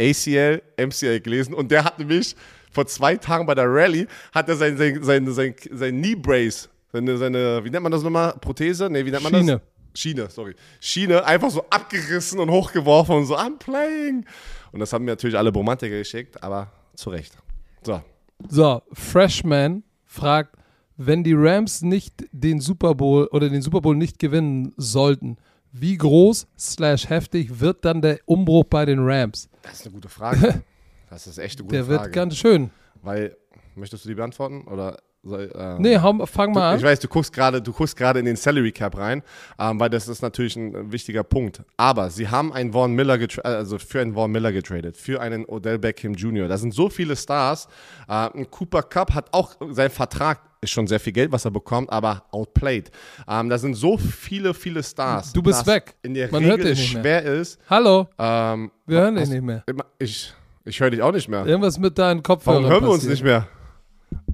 [0.00, 1.54] ACL, MCL gelesen.
[1.54, 2.36] Und der hat nämlich
[2.74, 6.68] vor zwei Tagen bei der Rallye, hat er sein, sein, sein, sein, sein Knee Brace,
[6.92, 8.34] seine, seine, wie nennt man das nochmal?
[8.40, 8.90] Prothese?
[8.90, 9.52] Nee, wie nennt man Schiene.
[9.52, 10.00] das?
[10.00, 10.54] Schiene, sorry.
[10.80, 14.26] Schiene einfach so abgerissen und hochgeworfen und so, I'm playing.
[14.72, 17.36] Und das haben mir natürlich alle Romantiker geschickt, aber zu Recht.
[17.82, 18.02] So.
[18.48, 20.56] So, Freshman fragt,
[20.96, 25.36] wenn die Rams nicht den Super Bowl oder den Super Bowl nicht gewinnen sollten,
[25.72, 29.48] wie groß slash heftig wird dann der Umbruch bei den Rams?
[29.62, 30.62] Das ist eine gute Frage.
[31.10, 32.02] Das ist echt eine gute Der Frage.
[32.04, 32.70] wird ganz schön.
[33.02, 33.36] Weil,
[33.74, 34.62] möchtest du die beantworten?
[34.62, 36.78] Oder soll, ähm, Nee, hau, fang mal Du, an.
[36.78, 39.22] ich weiß, du guckst gerade, du guckst gerade in den Salary Cap rein,
[39.58, 41.62] ähm, weil das ist natürlich ein, wichtiger Punkt.
[41.78, 45.44] Aber sie haben einen Vaughn Miller äh, also für einen Vaughn Miller getradet, für einen
[45.46, 46.46] Odell Beckham Jr.
[46.48, 47.68] Da sind so viele Stars.
[48.08, 51.50] Äh, ein Cooper Cup hat auch sein Vertrag ist schon sehr viel Geld, was er
[51.50, 52.90] bekommt, aber outplayed.
[53.28, 55.32] Ähm, da sind so viele, viele Stars.
[55.32, 55.94] Du bist weg.
[56.02, 57.02] In der Man Regel hört dich mehr.
[57.02, 57.60] schwer ist.
[57.68, 59.62] Hallo, Ähm, wir hören dich nicht mehr.
[59.98, 60.32] Ich,
[60.64, 61.46] ich höre dich auch nicht mehr.
[61.46, 63.46] Irgendwas mit deinen Kopfhörern Warum hören wir uns nicht mehr?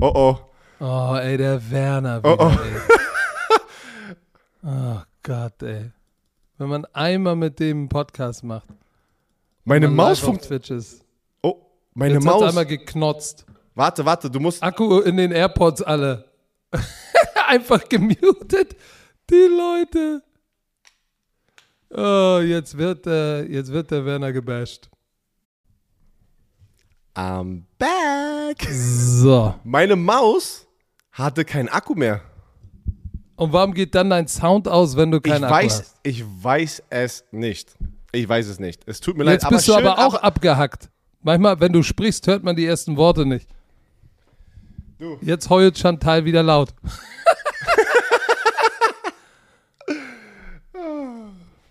[0.01, 0.39] Oh oh.
[0.81, 2.51] Oh, ey, der Werner Oh, wieder, oh.
[2.51, 2.81] ey.
[4.63, 5.91] Oh Gott, ey.
[6.59, 8.69] Wenn man einmal mit dem Podcast macht.
[9.65, 10.71] Meine Maus funktioniert.
[11.43, 11.57] Oh,
[11.95, 12.43] meine Jetzt Maus.
[12.43, 13.47] einmal geknotzt.
[13.75, 14.63] Warte, warte, du musst.
[14.63, 16.27] Akku in den AirPods alle.
[17.49, 18.77] Einfach gemutet.
[19.31, 20.23] Die Leute.
[21.93, 24.91] Oh, jetzt wird, äh, jetzt wird der Werner gebasht.
[27.15, 28.67] I'm back.
[28.71, 29.55] So.
[29.65, 30.67] Meine Maus
[31.13, 32.21] hatte keinen Akku mehr.
[33.37, 35.95] Und warum geht dann dein Sound aus, wenn du Ich keinen Akku weiß, hast?
[36.03, 37.75] ich weiß es nicht.
[38.13, 38.83] Ich weiß es nicht.
[38.87, 40.89] Es tut mir Jetzt leid, bist du schön, aber auch abgehackt.
[41.23, 43.49] Manchmal, wenn du sprichst, hört man die ersten Worte nicht.
[44.99, 45.17] Du.
[45.23, 46.75] Jetzt heult Chantal wieder laut.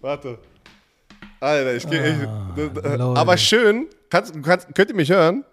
[0.02, 0.40] Warte.
[1.40, 2.28] Alter, ich gehe.
[2.28, 3.20] Ah, äh, Leute.
[3.20, 3.88] aber schön.
[4.10, 5.44] Kannst, kannst, könnt ihr mich hören?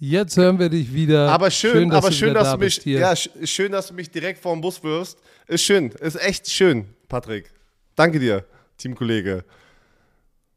[0.00, 1.28] Jetzt hören wir dich wieder.
[1.30, 2.76] Aber schön, dass aber du schön, dass da du mich.
[2.76, 2.86] bist.
[2.86, 5.18] Ja, sch- schön, dass du mich direkt vor dem Bus wirst.
[5.46, 5.90] Ist schön.
[6.00, 7.50] Ist echt schön, Patrick.
[7.96, 8.44] Danke dir,
[8.76, 9.44] Teamkollege.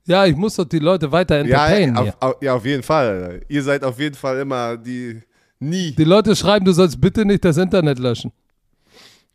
[0.06, 2.14] ja, ich muss doch die Leute weiter Ja, entertainen hier.
[2.20, 3.42] auf, ja, auf jeden Fall.
[3.48, 5.22] Ihr seid auf jeden Fall immer die.
[5.60, 5.92] Nie.
[5.92, 8.32] Die Leute schreiben, du sollst bitte nicht das Internet löschen.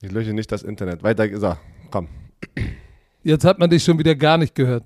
[0.00, 1.02] Ich lösche nicht das Internet.
[1.02, 1.26] Weiter.
[1.38, 1.57] So,
[1.90, 2.09] komm.
[3.22, 4.84] Jetzt hat man dich schon wieder gar nicht gehört.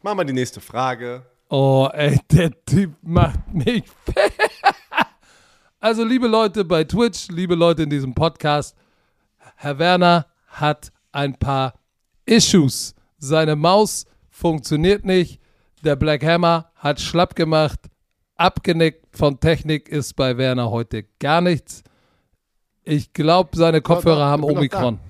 [0.00, 1.22] Machen wir die nächste Frage.
[1.48, 3.82] Oh, ey, der Typ macht mich.
[5.80, 8.76] also, liebe Leute bei Twitch, liebe Leute in diesem Podcast,
[9.56, 11.74] Herr Werner hat ein paar
[12.26, 12.94] Issues.
[13.18, 15.40] Seine Maus funktioniert nicht.
[15.82, 17.80] Der Black Hammer hat schlapp gemacht.
[18.36, 21.82] Abgenickt von Technik ist bei Werner heute gar nichts.
[22.84, 25.00] Ich glaube, seine Kopfhörer haben Omikron.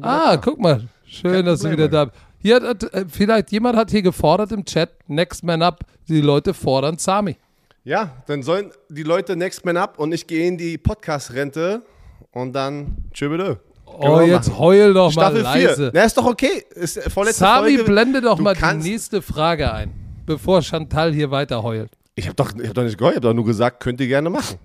[0.00, 0.88] Ah, guck mal.
[1.04, 2.16] Schön, dass du wieder da bist.
[2.46, 6.54] Hier hat, äh, vielleicht jemand hat hier gefordert im Chat, Next Man Up, die Leute
[6.54, 7.36] fordern Sami.
[7.82, 11.82] Ja, dann sollen die Leute Next Man Up und ich gehe in die Podcast-Rente
[12.30, 13.58] und dann bitte.
[13.84, 14.60] Oh, jetzt machen.
[14.60, 15.90] heul doch Staffel mal leise.
[15.90, 15.90] 4.
[15.92, 16.64] Na, ist doch okay.
[16.70, 17.82] Ist vorletzte Sami, Folge.
[17.82, 19.92] blende doch du mal die nächste Frage ein,
[20.24, 21.90] bevor Chantal hier weiter heult.
[22.14, 24.30] Ich habe doch, hab doch nicht geheult, ich habe doch nur gesagt, könnt ihr gerne
[24.30, 24.56] machen.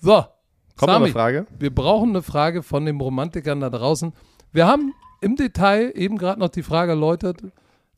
[0.00, 0.24] so.
[0.76, 1.46] Kommt Sami, eine Frage?
[1.60, 4.12] Wir brauchen eine Frage von den Romantikern da draußen.
[4.52, 7.42] Wir haben im Detail eben gerade noch die Frage erläutert.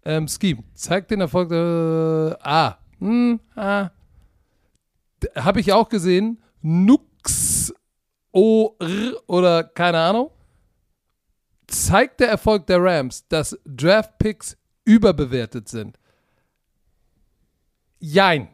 [0.05, 1.51] Ähm, Scheme, zeigt den Erfolg.
[1.51, 3.91] Äh, ah, hm, ah.
[5.37, 6.43] Habe ich auch gesehen.
[6.61, 7.73] Nux
[8.33, 8.77] O
[9.27, 10.31] oder keine Ahnung.
[11.67, 15.99] Zeigt der Erfolg der Rams, dass Draft Picks überbewertet sind?
[17.99, 18.49] Jein.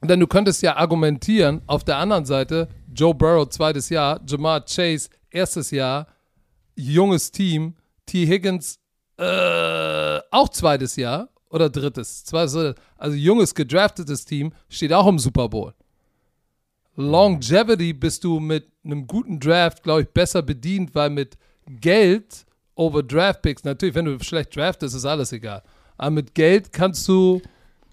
[0.00, 5.10] Denn du könntest ja argumentieren, auf der anderen Seite, Joe Burrow zweites Jahr, Jamar Chase
[5.30, 6.06] erstes Jahr,
[6.74, 7.74] junges Team,
[8.06, 8.26] T.
[8.26, 8.78] Higgins
[9.18, 15.48] äh, auch zweites Jahr oder drittes, zweites, also junges gedraftetes Team, steht auch im Super
[15.48, 15.74] Bowl.
[16.96, 22.44] Longevity bist du mit einem guten Draft, glaube ich, besser bedient, weil mit Geld
[22.74, 25.62] over Draft Picks, natürlich, wenn du schlecht draftest, ist alles egal.
[25.96, 27.40] Aber mit Geld kannst du,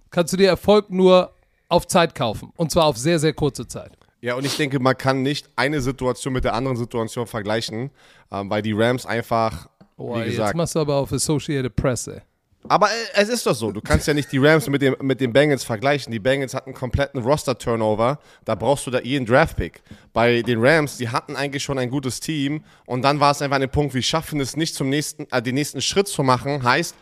[0.10, 1.34] kannst du dir Erfolg nur
[1.68, 2.52] auf Zeit kaufen.
[2.56, 3.99] Und zwar auf sehr, sehr kurze Zeit.
[4.22, 7.90] Ja, und ich denke, man kann nicht eine Situation mit der anderen Situation vergleichen,
[8.32, 10.50] ähm, weil die Rams einfach, oh, wie gesagt...
[10.50, 12.22] Jetzt machst du aber auf Associated Press, ey.
[12.68, 15.22] Aber äh, es ist doch so, du kannst ja nicht die Rams mit, dem, mit
[15.22, 16.12] den Bengals vergleichen.
[16.12, 19.82] Die Bengals hatten einen kompletten Roster-Turnover, da brauchst du da jeden Draft-Pick.
[20.12, 23.60] Bei den Rams, die hatten eigentlich schon ein gutes Team und dann war es einfach
[23.60, 26.64] ein Punkt, wir schaffen es nicht, zum nächsten, äh, den nächsten Schritt zu machen.
[26.64, 26.94] Heißt,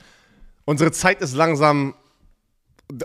[0.66, 1.96] unsere Zeit ist langsam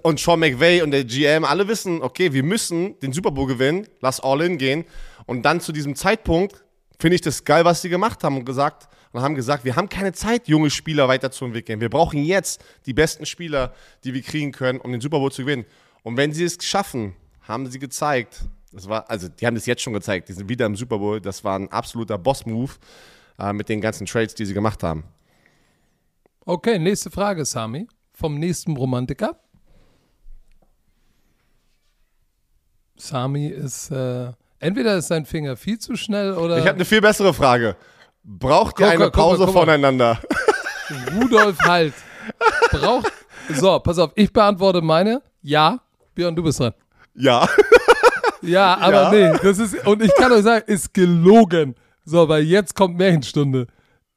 [0.03, 3.87] und Sean McVay und der GM alle wissen, okay, wir müssen den Super Bowl gewinnen,
[4.01, 4.85] lass All-In gehen.
[5.27, 6.65] Und dann zu diesem Zeitpunkt
[6.99, 9.89] finde ich das geil, was sie gemacht haben und gesagt und haben gesagt, wir haben
[9.89, 11.81] keine Zeit, junge Spieler weiterzuentwickeln.
[11.81, 13.75] Wir brauchen jetzt die besten Spieler,
[14.05, 15.65] die wir kriegen können, um den Super Bowl zu gewinnen.
[16.03, 19.83] Und wenn sie es schaffen, haben sie gezeigt, das war, also die haben das jetzt
[19.83, 22.73] schon gezeigt, die sind wieder im Super Bowl, das war ein absoluter Boss-Move
[23.39, 25.05] äh, mit den ganzen Trades, die sie gemacht haben.
[26.45, 29.39] Okay, nächste Frage, Sami, vom nächsten Romantiker.
[33.03, 34.31] Sami ist, äh,
[34.61, 36.59] entweder ist sein Finger viel zu schnell oder.
[36.59, 37.77] Ich habe eine viel bessere Frage.
[38.25, 40.21] Braucht ihr eine Pause guck guck voneinander?
[41.15, 41.95] Rudolf Halt.
[42.71, 43.13] Braucht.
[43.53, 45.21] So, pass auf, ich beantworte meine.
[45.43, 45.81] Ja.
[46.15, 46.75] Björn, du bist dran.
[47.15, 47.49] Ja.
[48.45, 49.33] Ja, aber ja.
[49.33, 51.77] nee, das ist, und ich kann euch sagen, ist gelogen.
[52.05, 53.69] So, weil jetzt kommt Märchenstunde.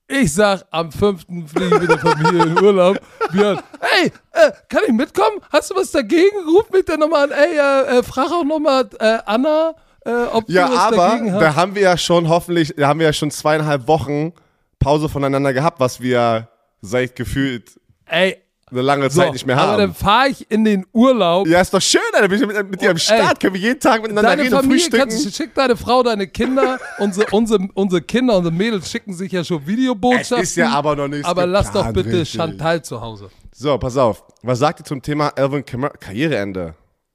[0.07, 1.25] Ich sag, am 5.
[1.47, 2.99] fliege ich mit der Familie in Urlaub.
[3.31, 5.39] Björn, ey, äh, kann ich mitkommen?
[5.51, 6.37] Hast du was dagegen?
[6.47, 7.31] Ruf mich dann nochmal an.
[7.31, 9.73] Ey, äh, äh, frag auch nochmal äh, Anna,
[10.05, 11.41] äh, ob ja, du was aber dagegen hast.
[11.41, 14.33] da haben wir ja schon hoffentlich, da haben wir ja schon zweieinhalb Wochen
[14.77, 16.49] Pause voneinander gehabt, was wir
[16.81, 18.37] seit gefühlt Ey,
[18.71, 19.73] eine lange Zeit so, nicht mehr haben.
[19.73, 21.47] Aber dann fahre ich in den Urlaub.
[21.47, 22.27] Ja, ist doch schön, Alter.
[22.27, 23.33] Bin ich mit, mit dir am Start.
[23.33, 25.09] Ey, Können wir jeden Tag miteinander deine reden Familie frühstücken.
[25.09, 26.79] Kannst, schick deine Frau, deine Kinder.
[26.97, 30.39] unsere, unsere, unsere Kinder, unsere Mädels schicken sich ja schon Videobotschaften.
[30.39, 32.31] Es ist ja aber noch nicht Aber lass doch bitte richtig.
[32.31, 33.29] Chantal zu Hause.
[33.53, 34.23] So, pass auf.
[34.41, 36.73] Was sagt ihr zum Thema Alvin Kamara Karriereende?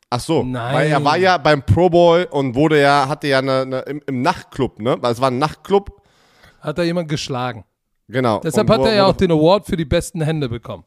[0.09, 0.75] Ach so, Nein.
[0.75, 4.03] weil er war ja beim Pro Bowl und wurde ja, hatte ja eine, eine im,
[4.07, 4.97] im, Nachtclub, ne?
[5.01, 6.03] Weil es war ein Nachtclub.
[6.61, 7.65] Hat er jemand geschlagen.
[8.09, 8.41] Genau.
[8.41, 10.85] Deshalb und hat er ja auch den Award für die besten Hände bekommen.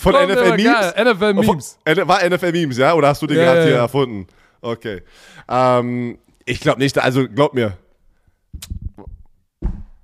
[0.00, 0.94] Von Kommt NFL Memes?
[0.96, 1.78] NFL Memes.
[1.84, 2.94] War NFL Memes, ja?
[2.94, 4.26] Oder hast du den ja, gerade hier erfunden?
[4.62, 5.02] Okay.
[5.46, 7.76] Ähm, ich glaube nicht, also glaub mir.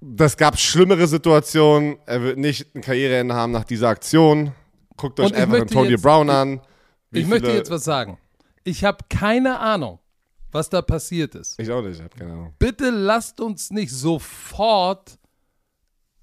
[0.01, 1.97] Das gab schlimmere Situationen.
[2.05, 4.53] Er wird nicht ein Karriereende haben nach dieser Aktion.
[4.99, 6.61] Guckt euch einfach Antonio Brown an.
[7.11, 8.19] ich viele, möchte jetzt was sagen.
[8.65, 9.99] Ich habe keine Ahnung,
[10.53, 11.59] was da passiert ist.
[11.59, 12.55] Ich auch nicht, ich habe keine Ahnung.
[12.59, 15.19] Bitte lasst uns nicht sofort.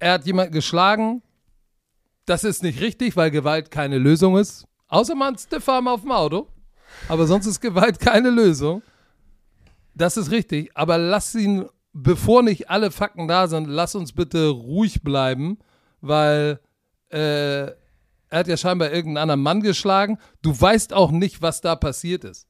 [0.04, 1.22] Er hat jemanden geschlagen,
[2.26, 4.66] das ist nicht richtig, weil Gewalt keine Lösung ist.
[4.88, 6.46] Außer man Stiffarm auf dem Auto.
[7.08, 8.82] Aber sonst ist Gewalt keine Lösung.
[9.94, 10.70] Das ist richtig.
[10.74, 11.64] Aber lass ihn,
[11.94, 15.56] bevor nicht alle Fakten da sind, lass uns bitte ruhig bleiben,
[16.02, 16.60] weil
[17.10, 17.74] äh, er
[18.30, 20.18] hat ja scheinbar irgendeinen anderen Mann geschlagen.
[20.42, 22.46] Du weißt auch nicht, was da passiert ist.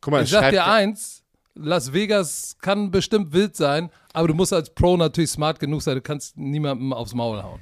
[0.00, 1.24] Guck mal, ich sag dir eins,
[1.58, 5.94] Las Vegas kann bestimmt wild sein, aber du musst als Pro natürlich smart genug sein,
[5.94, 7.60] du kannst niemandem aufs Maul hauen.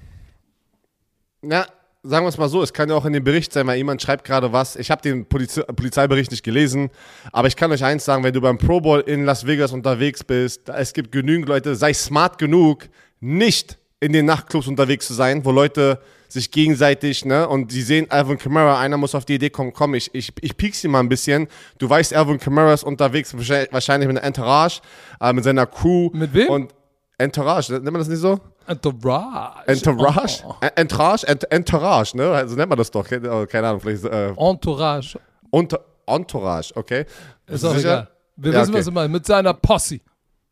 [1.42, 1.66] Na,
[2.02, 4.02] sagen wir es mal so, es kann ja auch in dem Bericht sein, weil jemand
[4.02, 4.76] schreibt gerade was.
[4.76, 6.90] Ich habe den Poliz Polizeibericht nicht gelesen,
[7.32, 10.24] aber ich kann euch eins sagen, wenn du beim Pro Bowl in Las Vegas unterwegs
[10.24, 12.88] bist, es gibt genügend Leute, sei smart genug,
[13.20, 15.98] nicht in den Nachtclubs unterwegs zu sein, wo Leute
[16.28, 19.94] sich gegenseitig, ne, und die sehen Alvin Kamara, einer muss auf die Idee kommen, komm,
[19.94, 21.48] ich, ich, ich piek sie mal ein bisschen.
[21.78, 24.80] Du weißt, Alvin Kamara ist unterwegs, wahrscheinlich mit einer Entourage,
[25.20, 26.10] äh, mit seiner Crew.
[26.12, 26.48] Mit wem?
[26.48, 26.74] Und
[27.16, 28.38] Entourage, nennt man das nicht so?
[28.66, 29.66] Entourage.
[29.66, 30.42] Entourage?
[30.46, 30.54] Oh.
[30.74, 31.26] Entourage?
[31.26, 32.30] Ent Entourage, ne?
[32.30, 33.08] Also nennt man das doch.
[33.08, 34.04] Keine, keine Ahnung, vielleicht.
[34.04, 35.18] Äh, Entourage.
[35.50, 37.06] Unter Entourage, okay.
[37.46, 38.08] Ist auch egal.
[38.36, 38.78] Wir ja, wissen, okay.
[38.78, 39.12] was du meinst.
[39.12, 40.00] Mit seiner Posse.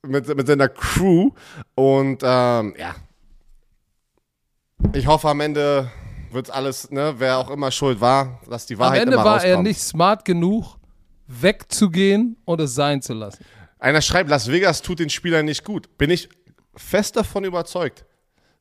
[0.07, 1.31] Mit, mit seiner Crew.
[1.75, 2.95] Und ähm, ja.
[4.95, 5.91] Ich hoffe, am Ende
[6.31, 9.35] wird alles, ne, wer auch immer schuld war, dass die Wahrheit Am Ende immer war
[9.35, 9.53] rauskommt.
[9.53, 10.77] er nicht smart genug,
[11.27, 13.45] wegzugehen und es sein zu lassen.
[13.79, 15.97] Einer schreibt, Las Vegas tut den Spielern nicht gut.
[15.99, 16.29] Bin ich
[16.77, 18.05] fest davon überzeugt.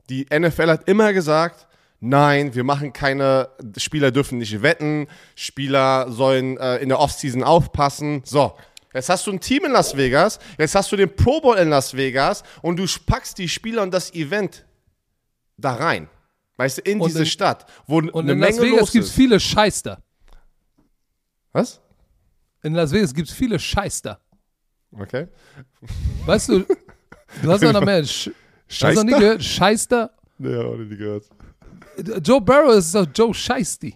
[0.10, 1.68] Die NFL hat immer gesagt,
[2.00, 8.22] nein, wir machen keine, Spieler dürfen nicht wetten, Spieler sollen äh, in der Offseason aufpassen.
[8.26, 8.54] So,
[8.94, 11.70] jetzt hast du ein Team in Las Vegas, jetzt hast du den Pro Bowl in
[11.70, 14.66] Las Vegas und du packst die Spieler und das Event
[15.62, 16.08] da rein.
[16.58, 19.06] Weißt du, in Und diese in- Stadt, wo Und eine in Menge Las Vegas gibt
[19.06, 20.02] es viele Scheißer.
[21.54, 21.82] Was?
[22.64, 24.20] In Las Vegas gibt es viele Scheißer.
[24.98, 25.28] Okay.
[26.26, 26.60] Weißt du,
[27.42, 28.04] du hast noch mehr.
[28.06, 28.30] Sch
[28.70, 29.44] hast du noch nie gehört?
[29.44, 30.12] Scheißer?
[30.38, 31.26] Nee, hab ich nicht gehört.
[32.24, 33.96] Joe Burrow ist doch Joe Scheißti.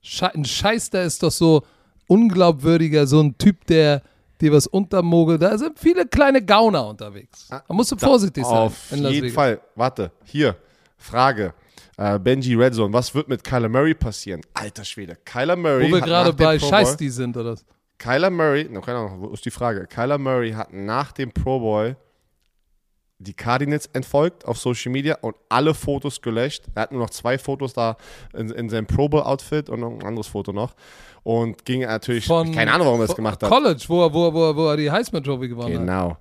[0.00, 1.62] Sche ein Scheißer ist doch so
[2.08, 4.02] unglaubwürdiger, so ein Typ, der
[4.40, 5.40] dir was untermogelt.
[5.42, 7.46] Da sind viele kleine Gauner unterwegs.
[7.48, 8.52] Da musst du vorsichtig sein.
[8.56, 9.30] Auf jeden.
[9.30, 9.60] Fall.
[9.76, 10.56] Warte, hier,
[11.02, 11.54] Frage.
[11.98, 14.40] Äh, Benji Redzone, was wird mit Kyler Murray passieren?
[14.54, 15.90] Alter Schwede, Kyler Murray.
[15.90, 17.56] Wo wir gerade bei Bowl- Scheißti sind, oder?
[17.98, 19.86] Kyler Murray, no, keine Ahnung, wo ist die Frage?
[19.86, 21.96] Kyler Murray hat nach dem Pro Bowl
[23.18, 26.64] die Cardinals entfolgt auf Social Media und alle Fotos gelöscht.
[26.74, 27.96] Er hat nur noch zwei Fotos da
[28.34, 30.74] in, in seinem Pro Bowl Outfit und noch ein anderes Foto noch.
[31.22, 33.48] Und ging natürlich, Von keine Ahnung, warum er das gemacht hat.
[33.48, 35.80] College, wo er, wo er, wo er, wo er die Heisman Trophy gewonnen hat.
[35.80, 36.16] Genau.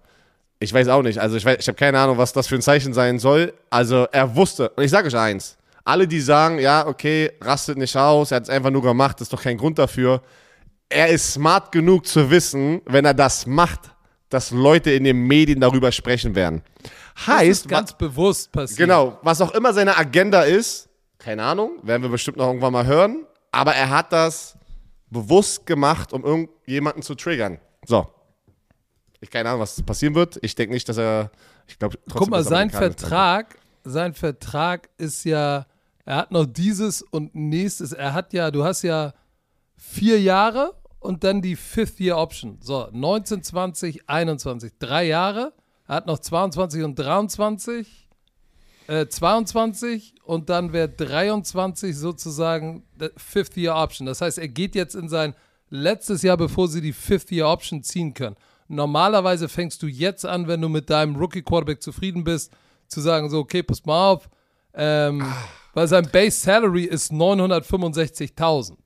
[0.63, 1.17] Ich weiß auch nicht.
[1.19, 3.53] Also ich, weiß- ich habe keine Ahnung, was das für ein Zeichen sein soll.
[3.69, 4.69] Also er wusste.
[4.69, 5.57] Und ich sage euch eins.
[5.83, 9.33] Alle, die sagen, ja, okay, rastet nicht aus, er hat es einfach nur gemacht, ist
[9.33, 10.21] doch kein Grund dafür.
[10.89, 13.79] Er ist smart genug zu wissen, wenn er das macht,
[14.29, 16.61] dass Leute in den Medien darüber sprechen werden.
[17.15, 18.77] Das Heißt, ganz bewusst passiert.
[18.77, 22.85] Genau, was auch immer seine Agenda ist, keine Ahnung, werden wir bestimmt noch irgendwann mal
[22.85, 24.55] hören, aber er hat das
[25.09, 27.59] bewusst gemacht, um irgendjemanden zu triggern.
[27.85, 28.07] So.
[29.21, 30.39] Ich keine Ahnung, was passieren wird.
[30.41, 31.31] Ich denke nicht, dass er.
[31.67, 35.67] Ich glaube, Guck mal, sein Vertrag, sein Vertrag ist ja,
[36.05, 39.13] er hat noch dieses und nächstes, er hat ja, du hast ja
[39.77, 42.57] vier Jahre und dann die Fifth Year Option.
[42.61, 45.53] So, 19, 20, 21, drei Jahre.
[45.87, 48.09] Er hat noch 22 und 23,
[48.87, 52.83] äh, 22 und dann wäre 23 sozusagen
[53.17, 54.07] Fifth Year Option.
[54.07, 55.35] Das heißt, er geht jetzt in sein
[55.69, 58.35] letztes Jahr, bevor sie die Fifth Year Option ziehen können.
[58.71, 62.53] Normalerweise fängst du jetzt an, wenn du mit deinem Rookie Quarterback zufrieden bist,
[62.87, 64.29] zu sagen so, okay, pass mal auf,
[64.73, 65.25] ähm,
[65.73, 68.77] weil sein Base Salary ist 965.000.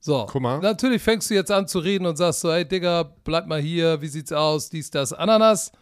[0.00, 0.58] So, Guck mal.
[0.60, 4.00] natürlich fängst du jetzt an zu reden und sagst so, hey Digga, bleib mal hier,
[4.02, 5.72] wie sieht's aus, dies, das, Ananas.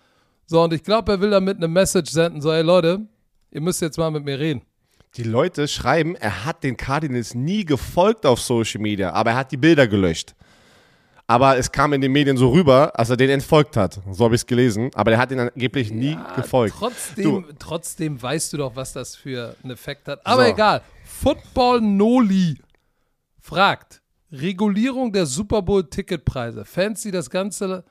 [0.47, 3.01] So, und ich glaube, er will damit eine Message senden, so, hey Leute,
[3.51, 4.63] ihr müsst jetzt mal mit mir reden.
[5.17, 9.51] Die Leute schreiben, er hat den Cardinals nie gefolgt auf Social Media, aber er hat
[9.51, 10.37] die Bilder gelöscht.
[11.29, 14.01] Aber es kam in den Medien so rüber, als er den entfolgt hat.
[14.13, 14.91] So habe ich es gelesen.
[14.95, 16.77] Aber er hat ihn angeblich nie gefolgt.
[16.79, 17.45] Trotzdem, Du.
[17.59, 20.25] trotzdem weißt du doch, was das für einen Effekt hat.
[20.25, 20.51] Aber So.
[20.53, 20.83] egal.
[21.05, 22.59] Football Noli
[23.41, 26.65] fragt: Regulierung der Super Bowl-Ticketpreise.
[26.65, 27.83] Fans, die das Ganze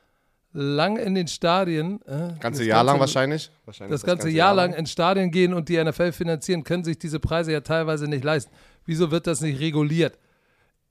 [0.53, 1.99] lang in den Stadien.
[2.05, 3.51] Äh, Ganze das Jahr lang Ganze- wahrscheinlich.
[3.65, 7.19] wahrscheinlich Das ganze Jahr lang in Stadien gehen und die NFL finanzieren, können sich diese
[7.19, 8.53] Preise ja teilweise nicht leisten.
[8.85, 10.17] Wieso wird das nicht reguliert?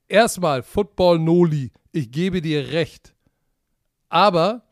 [0.09, 3.15] Erstmal, Football Noli, ich gebe dir recht.
[4.09, 4.63] Aber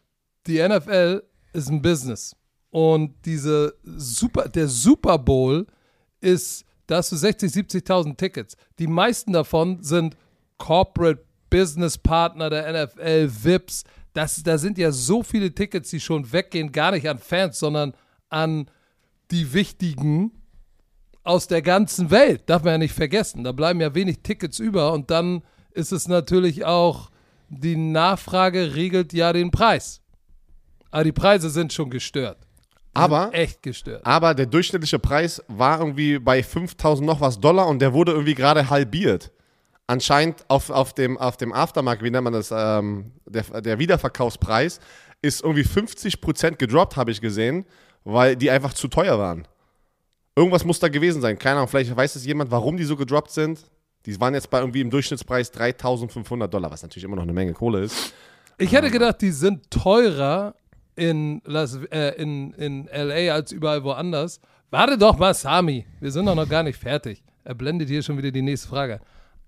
[0.46, 1.22] die NFL
[1.52, 2.36] ist ein Business.
[2.70, 5.66] Und diese Super, der Super Bowl
[6.20, 8.56] ist, da hast du 60, 70.000 Tickets.
[8.78, 10.16] Die meisten davon sind
[10.58, 13.84] Corporate Business Partner der NFL, VIPs.
[14.14, 17.94] Das, da sind ja so viele Tickets, die schon weggehen, gar nicht an Fans, sondern
[18.30, 18.68] an
[19.30, 20.32] die wichtigen
[21.22, 22.42] aus der ganzen Welt.
[22.46, 23.44] Darf man ja nicht vergessen.
[23.44, 25.42] Da bleiben ja wenig Tickets über und dann
[25.72, 27.11] ist es natürlich auch,
[27.52, 30.00] die Nachfrage regelt ja den Preis.
[30.90, 32.38] Aber die Preise sind schon gestört.
[32.94, 34.04] Die Aber, echt gestört.
[34.04, 38.34] aber der durchschnittliche Preis war irgendwie bei 5000 noch was Dollar und der wurde irgendwie
[38.34, 39.32] gerade halbiert.
[39.86, 44.80] Anscheinend auf, auf, dem, auf dem Aftermarkt, wie nennt man das, ähm, der, der Wiederverkaufspreis
[45.22, 47.64] ist irgendwie 50% gedroppt, habe ich gesehen,
[48.04, 49.46] weil die einfach zu teuer waren.
[50.36, 51.38] Irgendwas muss da gewesen sein.
[51.38, 53.60] Keine Ahnung, vielleicht weiß es jemand, warum die so gedroppt sind.
[54.06, 57.52] Die waren jetzt bei irgendwie im Durchschnittspreis 3500 Dollar, was natürlich immer noch eine Menge
[57.52, 58.14] Kohle ist.
[58.58, 60.54] Ich hätte gedacht, die sind teurer
[60.96, 64.40] in, Las, äh, in, in LA als überall woanders,
[64.72, 65.84] Warte doch mal, Sami.
[66.00, 67.22] Wir sind doch noch gar nicht fertig.
[67.44, 69.00] Er blendet hier schon wieder die nächste Frage.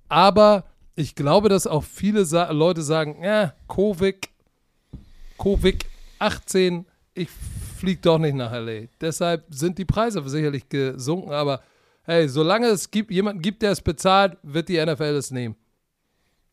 [0.07, 0.65] Aber
[0.97, 4.29] ich glaube, dass auch viele Sa Leute sagen, ja, Covid,
[5.39, 5.83] Covid
[6.19, 7.31] 18, ich
[7.79, 8.89] fliege doch nicht nach LA.
[9.01, 11.63] Deshalb sind die Preise sicherlich gesunken, aber
[12.05, 15.57] hey, solange es gibt, jemanden gibt, der es bezahlt, wird die NFL es nehmen.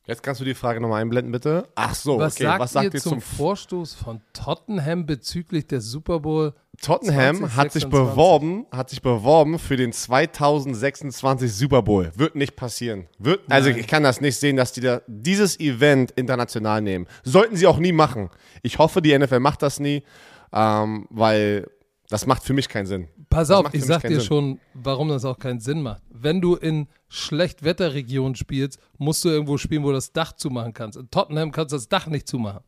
[0.07, 1.67] Jetzt kannst du die Frage nochmal einblenden, bitte.
[1.75, 2.45] Ach so, was okay.
[2.45, 6.53] Sagt was sagt ihr zum, Vorstoß von Tottenham bezüglich der Super Bowl?
[6.81, 7.55] Tottenham 2026?
[7.57, 12.11] hat sich beworben, hat sich beworben für den 2026 Super Bowl.
[12.15, 13.07] Wird nicht passieren.
[13.19, 17.05] Wird, also ich kann das nicht sehen, dass die da dieses Event international nehmen.
[17.23, 18.31] Sollten sie auch nie machen.
[18.63, 20.03] Ich hoffe, die NFL macht das nie,
[20.51, 21.67] ähm, weil
[22.11, 23.07] das macht für mich keinen Sinn.
[23.29, 24.21] Pass Das auf, ich sag dir Sinn.
[24.21, 26.03] schon, warum das auch keinen Sinn macht.
[26.09, 30.97] Wenn du in Schlechtwetterregionen spielst, musst du irgendwo spielen, wo du das Dach zumachen kannst.
[30.97, 32.61] In Tottenham kannst du das Dach nicht zumachen.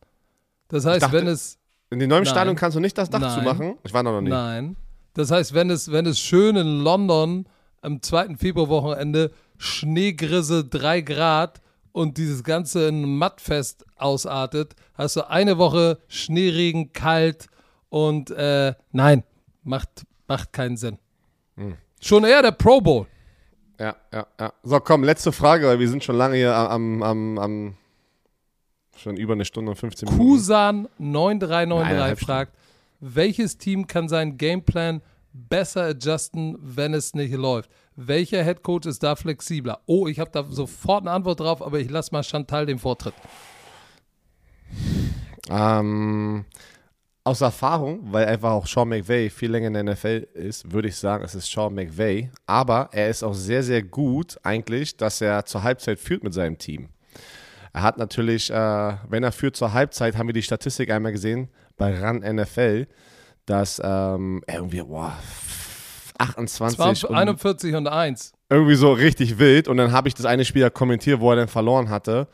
[0.69, 1.59] Das heißt, dachte- wenn es
[1.91, 2.31] In den neuen Nein.
[2.33, 3.37] Stadion kannst du nicht das Dach Nein.
[3.39, 3.75] zumachen.
[3.83, 4.29] Ich war da noch nie.
[4.31, 4.75] Nein.
[5.13, 7.45] Das heißt, wenn es, wenn es schön in London
[7.81, 8.35] am 2.
[8.37, 11.61] Februarwochenende Schneegrisse 3 Grad
[11.91, 17.45] und dieses Ganze in Mattfest ausartet, hast du eine Woche Schneeregen, kalt
[17.89, 19.23] und äh, nein,
[19.63, 20.97] macht, macht keinen Sinn.
[21.55, 21.75] Hm.
[22.01, 23.07] Schon eher der Pro Bowl.
[23.79, 24.53] Ja, ja, ja.
[24.63, 27.77] So, komm, letzte Frage, weil wir sind schon lange hier am, am, am
[28.95, 30.23] schon über eine Stunde und 15 Minuten.
[30.23, 32.53] Kusan 9393 Eineinhalb fragt,
[32.99, 35.01] welches Team kann seinen Gameplan
[35.33, 37.69] besser adjusten, wenn es nicht läuft?
[37.95, 39.79] Welcher Headcoach ist da flexibler?
[39.85, 43.13] Oh, ich habe da sofort eine Antwort drauf, aber ich lasse mal Chantal den Vortritt.
[45.49, 46.45] Ähm,
[47.25, 50.97] aus Erfahrung, weil einfach auch Sean McVay viel länger in der NFL ist, würde ich
[50.97, 52.29] sagen, es ist Sean McVay.
[52.45, 56.57] Aber er ist auch sehr, sehr gut eigentlich, dass er zur Halbzeit führt mit seinem
[56.57, 56.89] Team.
[57.71, 61.49] Er hat natürlich, äh, wenn er führt zur Halbzeit, haben wir die Statistik einmal gesehen
[61.77, 62.87] bei RAN NFL,
[63.45, 65.17] dass ähm, irgendwie, boah,
[66.17, 68.33] 28 20, und 41 und 1.
[68.49, 69.67] irgendwie so richtig wild.
[69.67, 72.27] Und dann habe ich das eine Spieler kommentiert, wo er dann verloren hatte.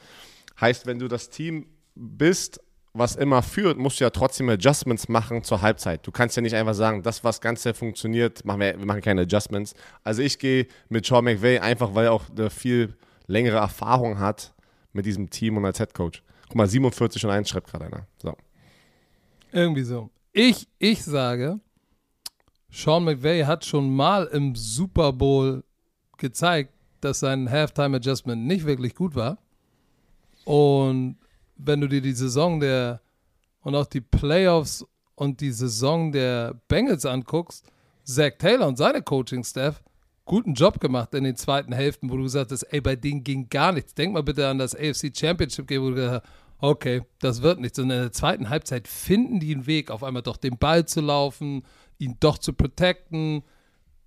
[0.59, 2.59] Heißt, wenn du das Team bist,
[2.93, 6.05] was immer führt, musst du ja trotzdem Adjustments machen zur Halbzeit.
[6.05, 9.21] Du kannst ja nicht einfach sagen, das, was Ganze funktioniert, machen wir, wir machen keine
[9.21, 9.73] Adjustments.
[10.03, 12.95] Also ich gehe mit Sean McVay einfach, weil er auch eine viel
[13.27, 14.53] längere Erfahrung hat
[14.91, 16.23] mit diesem Team und als Head Coach.
[16.47, 18.07] Guck mal, 47 und 1 schreibt gerade einer.
[18.21, 18.35] So.
[19.51, 20.09] Irgendwie so.
[20.31, 21.59] Ich, ich sage,
[22.71, 25.63] Sean McVay hat schon mal im Super Bowl
[26.17, 29.37] gezeigt, dass sein Halftime Adjustment nicht wirklich gut war.
[30.45, 31.17] Und
[31.59, 33.01] wenn du dir die Saison der
[33.61, 37.65] und auch die Playoffs und die Saison der Bengals anguckst,
[38.05, 39.83] Zach Taylor und seine Coaching-Staff
[40.25, 43.49] guten Job gemacht in den zweiten Hälften, wo du gesagt hast, ey, bei denen ging
[43.49, 43.95] gar nichts.
[43.95, 47.59] Denk mal bitte an das AFC Championship Game, wo du gesagt hast, okay, das wird
[47.59, 47.79] nichts.
[47.79, 51.01] Und in der zweiten Halbzeit finden die einen Weg, auf einmal doch den Ball zu
[51.01, 51.63] laufen,
[51.97, 53.43] ihn doch zu protecten.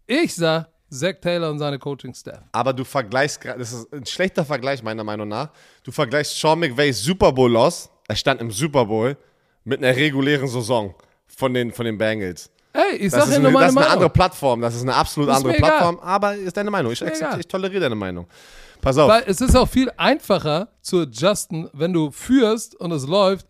[0.07, 2.41] Ich sag, Zach Taylor und seine Coaching-Staff.
[2.53, 5.49] Aber du vergleichst, gra- das ist ein schlechter Vergleich meiner Meinung nach.
[5.83, 9.17] Du vergleichst Sean McVays Super Bowl Loss, er stand im Super Bowl,
[9.65, 10.95] mit einer regulären Saison
[11.27, 12.51] von den, von den Bengals.
[12.75, 13.93] Ey, ich Das sag dir nur eine, meine das ist eine Meinung.
[13.93, 15.71] andere Plattform, das ist eine absolut Ist andere mir egal.
[15.71, 16.93] Plattform, aber ist deine Meinung.
[16.93, 18.27] Ich, akzeptiere, ich toleriere deine Meinung.
[18.81, 19.09] Pass auf.
[19.11, 23.47] Weil es ist auch viel einfacher zu adjusten, wenn du führst und es läuft,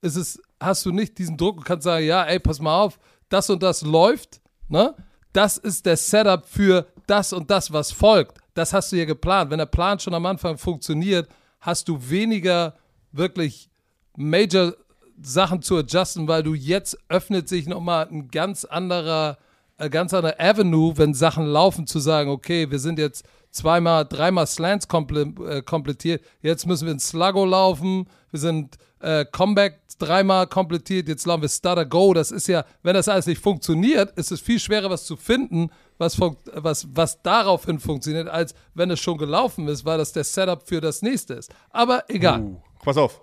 [0.00, 2.98] ist es, hast du nicht diesen Druck und kannst sagen, ja, ey, pass mal auf,
[3.28, 4.94] das und das läuft, ne?
[5.32, 8.38] Das ist der Setup für das und das, was folgt.
[8.54, 9.50] Das hast du ja geplant.
[9.50, 11.28] Wenn der Plan schon am Anfang funktioniert,
[11.60, 12.74] hast du weniger
[13.12, 13.70] wirklich
[14.16, 14.74] Major
[15.20, 19.38] Sachen zu adjusten, weil du jetzt öffnet sich nochmal ein ganz anderer,
[19.78, 24.46] ein ganz anderer Avenue, wenn Sachen laufen, zu sagen, okay, wir sind jetzt zweimal, dreimal
[24.46, 31.08] Slants äh, komplettiert, jetzt müssen wir in Sluggo laufen, wir sind äh, Comeback dreimal komplettiert,
[31.08, 32.12] jetzt laufen wir Stutter Go.
[32.14, 35.70] Das ist ja, wenn das alles nicht funktioniert, ist es viel schwerer, was zu finden,
[35.98, 40.66] was, was, was daraufhin funktioniert, als wenn es schon gelaufen ist, weil das der Setup
[40.66, 41.52] für das nächste ist.
[41.70, 42.42] Aber egal.
[42.42, 43.20] Uh, pass auf.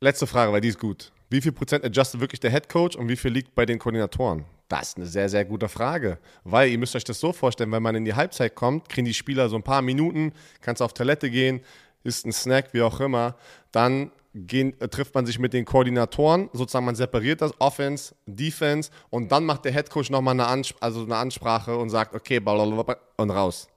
[0.00, 1.12] Letzte Frage, weil die ist gut.
[1.30, 4.44] Wie viel Prozent adjustet wirklich der Head Coach und wie viel liegt bei den Koordinatoren?
[4.68, 6.18] Das ist eine sehr, sehr gute Frage.
[6.44, 9.14] Weil ihr müsst euch das so vorstellen, wenn man in die Halbzeit kommt, kriegen die
[9.14, 11.60] Spieler so ein paar Minuten, kannst auf Toilette gehen,
[12.04, 13.36] isst ein Snack, wie auch immer.
[13.70, 18.90] Dann gehen, äh, trifft man sich mit den Koordinatoren, sozusagen man separiert das, Offense, Defense
[19.10, 22.40] und dann macht der Head Coach nochmal eine, Ans also eine Ansprache und sagt, okay,
[22.40, 23.68] und raus.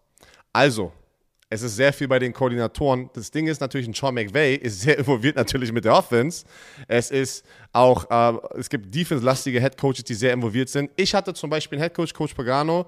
[0.53, 0.91] Also,
[1.49, 3.09] es ist sehr viel bei den Koordinatoren.
[3.13, 6.45] Das Ding ist natürlich, ein Sean McVay ist sehr involviert natürlich mit der Offense.
[6.87, 10.89] Es ist auch, äh, es gibt defense-lastige Headcoaches, die sehr involviert sind.
[10.95, 12.87] Ich hatte zum Beispiel einen Headcoach, Coach Pagano,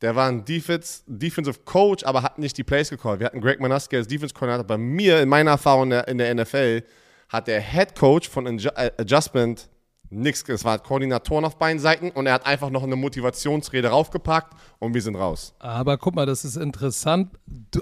[0.00, 3.20] der war ein Defense, Defensive Coach, aber hat nicht die Plays gecallt.
[3.20, 4.66] Wir hatten Greg Manaske als Defense-Koordinator.
[4.66, 6.82] Bei mir, in meiner Erfahrung in der, in der NFL,
[7.32, 9.70] hat der Head Coach von äh, Adjustment
[10.10, 14.52] Nix, es war Koordinatoren auf beiden Seiten und er hat einfach noch eine Motivationsrede raufgepackt
[14.78, 15.54] und wir sind raus.
[15.58, 17.30] Aber guck mal, das ist interessant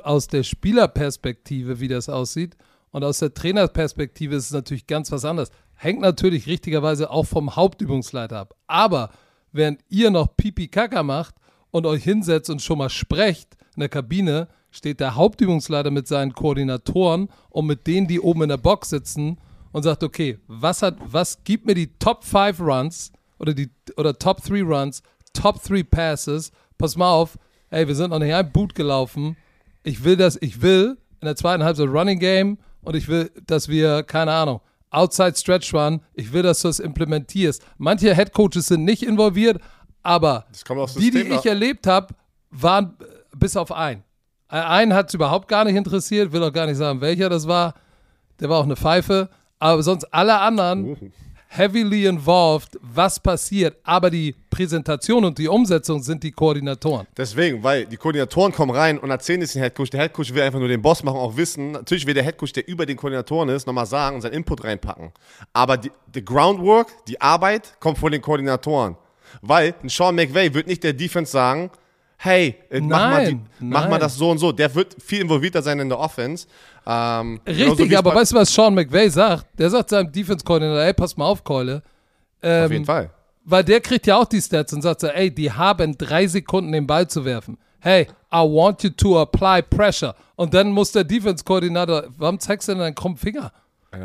[0.04, 2.56] aus der Spielerperspektive, wie das aussieht.
[2.92, 5.50] Und aus der Trainerperspektive ist es natürlich ganz was anderes.
[5.74, 8.54] Hängt natürlich richtigerweise auch vom Hauptübungsleiter ab.
[8.68, 9.10] Aber
[9.50, 11.34] während ihr noch Pipi Kaka macht
[11.70, 16.32] und euch hinsetzt und schon mal sprecht in der Kabine, steht der Hauptübungsleiter mit seinen
[16.32, 19.38] Koordinatoren und mit denen, die oben in der Box sitzen
[19.72, 24.18] und sagt, okay, was hat, was gibt mir die Top 5 Runs oder die oder
[24.18, 25.02] Top 3 Runs,
[25.32, 27.38] Top 3 Passes, pass mal auf,
[27.70, 29.36] ey, wir sind noch nicht ein Boot gelaufen.
[29.82, 33.68] Ich will das, ich will in der zweiten Halbzeit Running Game und ich will, dass
[33.68, 34.60] wir, keine Ahnung,
[34.90, 37.64] Outside Stretch Run, ich will, dass du das implementierst.
[37.78, 39.60] Manche Head Coaches sind nicht involviert,
[40.02, 40.46] aber
[40.96, 42.14] die, die ich erlebt habe,
[42.50, 42.96] waren
[43.36, 44.02] bis auf einen.
[44.50, 47.46] Äh, Einen hat es überhaupt gar nicht interessiert, will auch gar nicht sagen, welcher das
[47.46, 47.74] war.
[48.40, 49.28] Der war auch eine Pfeife.
[49.58, 51.12] Aber sonst alle anderen
[51.48, 53.76] heavily involved, was passiert.
[53.82, 57.06] Aber die Präsentation und die Umsetzung sind die Koordinatoren.
[57.16, 59.90] Deswegen, weil die Koordinatoren kommen rein und erzählen es den Headcoach.
[59.90, 61.72] Der Headcoach will einfach nur den Boss machen, auch wissen.
[61.72, 65.12] Natürlich will der Headcoach, der über den Koordinatoren ist, nochmal sagen und seinen Input reinpacken.
[65.52, 68.96] Aber die, die Groundwork, die Arbeit, kommt von den Koordinatoren.
[69.42, 71.70] Weil ein Sean McVay wird nicht der Defense sagen,
[72.16, 74.52] hey, äh, mach, mal die, mach mal das so und so.
[74.52, 76.46] Der wird viel involvierter sein in der Offense.
[76.86, 79.46] Ähm, Richtig, aber weißt du, was Sean McVay sagt?
[79.58, 81.82] Der sagt seinem Defense-Koordinator, ey, pass mal auf, Keule.
[82.42, 83.10] Ähm, Auf jeden Fall.
[83.44, 86.72] Weil der kriegt ja auch die Stats und sagt so, ey, die haben drei Sekunden
[86.72, 87.58] den Ball zu werfen.
[87.80, 90.14] Hey, I want you to apply pressure.
[90.36, 93.52] Und dann muss der Defense-Koordinator, warum zeigst du denn deinen krummen Finger?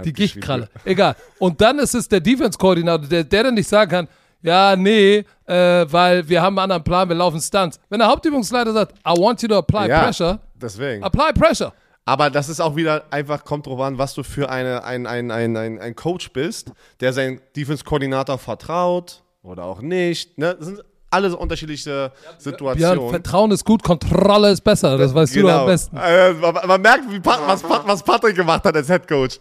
[0.03, 0.69] Die Gichtkralle.
[0.83, 1.15] Egal.
[1.37, 4.07] Und dann ist es der Defense-Koordinator, der, der dann nicht sagen kann,
[4.41, 5.53] ja, nee, äh,
[5.91, 7.79] weil wir haben einen anderen Plan, wir laufen Stunts.
[7.89, 11.03] Wenn der Hauptübungsleiter sagt, I want you to apply Ja, pressure, deswegen.
[11.03, 11.73] apply pressure.
[12.07, 15.31] Aber das ist auch wieder einfach, kommt drauf an, was du für eine, ein, ein,
[15.31, 20.37] ein, ein, ein Coach bist, der seinen Defense-Koordinator vertraut oder auch nicht.
[20.37, 20.55] Ne?
[20.55, 23.09] Das sind alles unterschiedliche Björn, Situationen.
[23.09, 24.97] Vertrauen ist gut, Kontrolle ist besser.
[24.97, 25.97] Das weißt du doch am besten.
[25.97, 29.39] Äh, man, man merkt, wie Pat, was, was Patrick gemacht hat als Headcoach.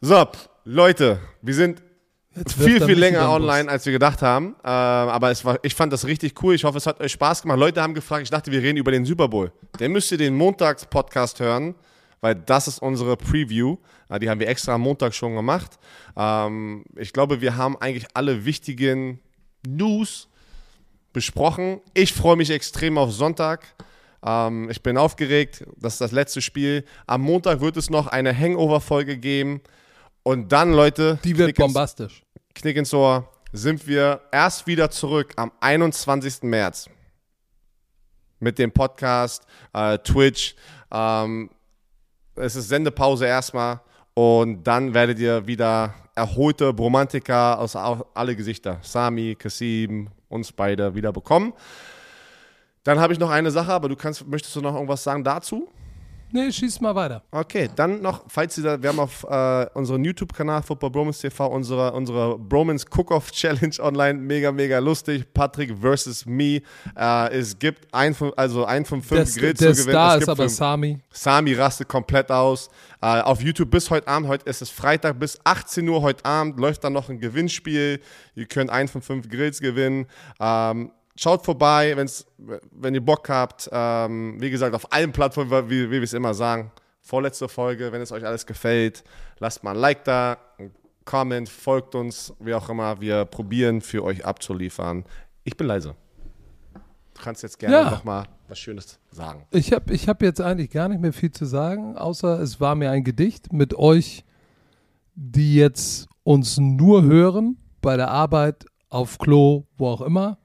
[0.00, 0.26] So,
[0.64, 1.80] Leute, wir sind
[2.56, 4.46] viel, viel länger online, als wir gedacht haben.
[4.46, 6.54] Ähm, aber es war, ich fand das richtig cool.
[6.54, 7.58] Ich hoffe, es hat euch Spaß gemacht.
[7.58, 9.52] Leute haben gefragt, ich dachte, wir reden über den Super Bowl.
[9.78, 11.74] Dann müsst ihr den Montags-Podcast hören,
[12.20, 13.76] weil das ist unsere Preview.
[14.08, 15.78] Äh, die haben wir extra am Montag schon gemacht.
[16.16, 19.20] Ähm, ich glaube, wir haben eigentlich alle wichtigen
[19.66, 20.28] News
[21.12, 21.80] besprochen.
[21.94, 23.64] Ich freue mich extrem auf Sonntag.
[24.24, 25.64] Ähm, ich bin aufgeregt.
[25.76, 26.84] Das ist das letzte Spiel.
[27.06, 29.60] Am Montag wird es noch eine Hangover-Folge geben.
[30.22, 32.23] Und dann, Leute, Die wird bombastisch.
[32.54, 36.42] Knick ins Ohr, sind wir erst wieder zurück am 21.
[36.42, 36.88] März
[38.40, 40.54] mit dem Podcast, äh, Twitch.
[40.90, 41.50] Ähm,
[42.36, 43.80] es ist Sendepause erstmal
[44.14, 50.94] und dann werdet ihr wieder erholte Bromantiker aus au- alle Gesichter, Sami, Kasim, uns beide
[50.94, 51.52] wieder bekommen.
[52.84, 55.68] Dann habe ich noch eine Sache, aber du kannst, möchtest du noch irgendwas sagen dazu?
[56.34, 57.22] Nee, schieß mal weiter.
[57.30, 61.46] Okay, dann noch, falls ihr da, wir haben auf äh, unserem YouTube-Kanal Football Bromance TV
[61.46, 65.32] unsere, unsere Bromance Cook-Off Challenge online, mega, mega lustig.
[65.32, 66.60] Patrick versus me.
[66.98, 69.94] Äh, es gibt ein von, also ein von fünf Der, Grills der zu gewinnen.
[69.94, 70.52] Star es ist aber fünf.
[70.56, 70.98] Sami.
[71.12, 72.68] Sami rastet komplett aus.
[73.00, 76.58] Äh, auf YouTube bis heute Abend, heute ist es Freitag bis 18 Uhr heute Abend,
[76.58, 78.00] läuft dann noch ein Gewinnspiel.
[78.34, 80.06] Ihr könnt einen von fünf Grills gewinnen.
[80.40, 82.26] Ähm, schaut vorbei, wenn's,
[82.72, 83.68] wenn ihr Bock habt.
[83.72, 86.70] Ähm, wie gesagt, auf allen Plattformen, wie, wie wir es immer sagen.
[87.00, 89.04] Vorletzte Folge, wenn es euch alles gefällt,
[89.38, 90.70] lasst mal ein Like da, ein
[91.04, 92.98] Comment, folgt uns, wie auch immer.
[93.00, 95.04] Wir probieren für euch abzuliefern.
[95.44, 95.94] Ich bin leise.
[96.72, 97.90] Du kannst jetzt gerne Ja.
[97.90, 99.46] noch mal was Schönes sagen.
[99.50, 102.74] Ich habe ich hab jetzt eigentlich gar nicht mehr viel zu sagen, außer es war
[102.74, 104.24] mir ein Gedicht mit euch,
[105.14, 110.38] die jetzt uns nur hören, bei der Arbeit, auf Klo, wo auch immer.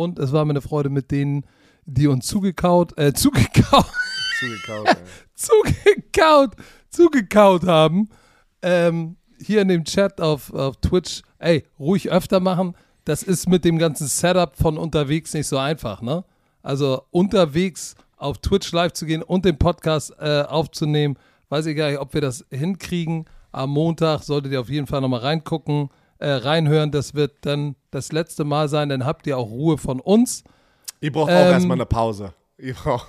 [0.00, 1.44] Und es war mir eine Freude mit denen,
[1.84, 3.84] die uns zugekaut, äh, zugekaut,
[4.40, 4.94] Zugekaut, ey.
[5.34, 6.56] zugekaut,
[6.88, 8.08] zugekaut haben.
[8.62, 12.74] Ähm, hier in dem Chat auf, auf Twitch, ey, ruhig öfter machen.
[13.04, 16.24] Das ist mit dem ganzen Setup von unterwegs nicht so einfach, ne?
[16.62, 21.18] Also unterwegs auf Twitch live zu gehen und den Podcast äh, aufzunehmen,
[21.50, 23.26] weiß ich gar nicht, ob wir das hinkriegen.
[23.52, 25.90] Am Montag solltet ihr auf jeden Fall nochmal reingucken,
[26.20, 26.90] äh, reinhören.
[26.90, 30.44] Das wird dann das letzte Mal sein, dann habt ihr auch Ruhe von uns.
[31.00, 32.32] Ihr braucht auch Ähm, erstmal eine Pause.
[32.62, 33.08] Ihr, braucht,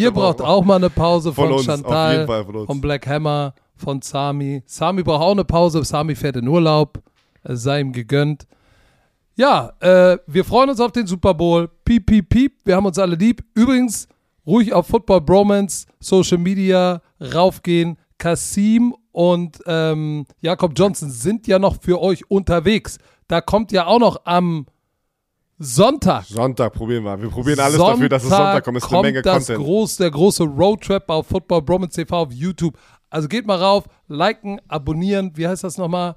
[0.00, 4.02] ihr, braucht auch mal eine Pause Von von, uns, Chantal, von von Black Hammer, von
[4.02, 4.64] Sami.
[4.66, 5.84] Sami braucht auch eine Pause.
[5.84, 7.00] Sami fährt in Urlaub.
[7.44, 8.48] Es sei ihm gegönnt.
[9.36, 11.68] Ja, äh, wir freuen uns auf den Super Bowl.
[11.84, 12.52] Piep, piep, piep.
[12.64, 13.44] Wir haben uns alle lieb.
[13.54, 14.08] Übrigens,
[14.44, 17.96] ruhig auf Football Bromance, Social Media raufgehen.
[18.18, 22.98] Kasim und ähm, Jakob Johnson sind ja noch für euch unterwegs.
[23.28, 24.66] Da kommt ja auch noch am
[25.58, 26.24] Sonntag.
[26.24, 27.20] Sonntag probieren wir.
[27.20, 28.78] Wir probieren alles Sonntag dafür, dass es Sonntag kommt.
[28.78, 29.64] Es ist eine Menge das Content.
[29.64, 32.76] Groß, der große Roadtrip auf Football Bromance TV auf YouTube.
[33.10, 35.32] Also geht mal rauf, liken, abonnieren.
[35.34, 36.16] Wie heißt das nochmal?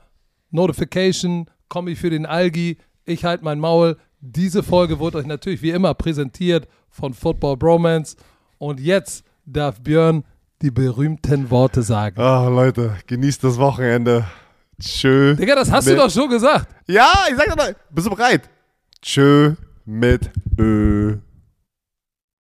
[0.49, 2.77] Notification, Kommi für den Algi.
[3.03, 3.97] Ich halte mein Maul.
[4.21, 8.15] Diese Folge wurde euch natürlich wie immer präsentiert von Football Bromance.
[8.57, 10.23] Und jetzt darf Björn
[10.61, 12.19] die berühmten Worte sagen.
[12.19, 14.25] Ah, Leute, genießt das Wochenende.
[14.79, 15.35] Tschö.
[15.35, 16.67] Digga, das hast du doch schon gesagt.
[16.87, 17.75] Ja, ich sag doch mal.
[17.89, 18.49] Bist du bereit?
[19.01, 19.53] Tschö
[19.85, 21.17] mit Ö.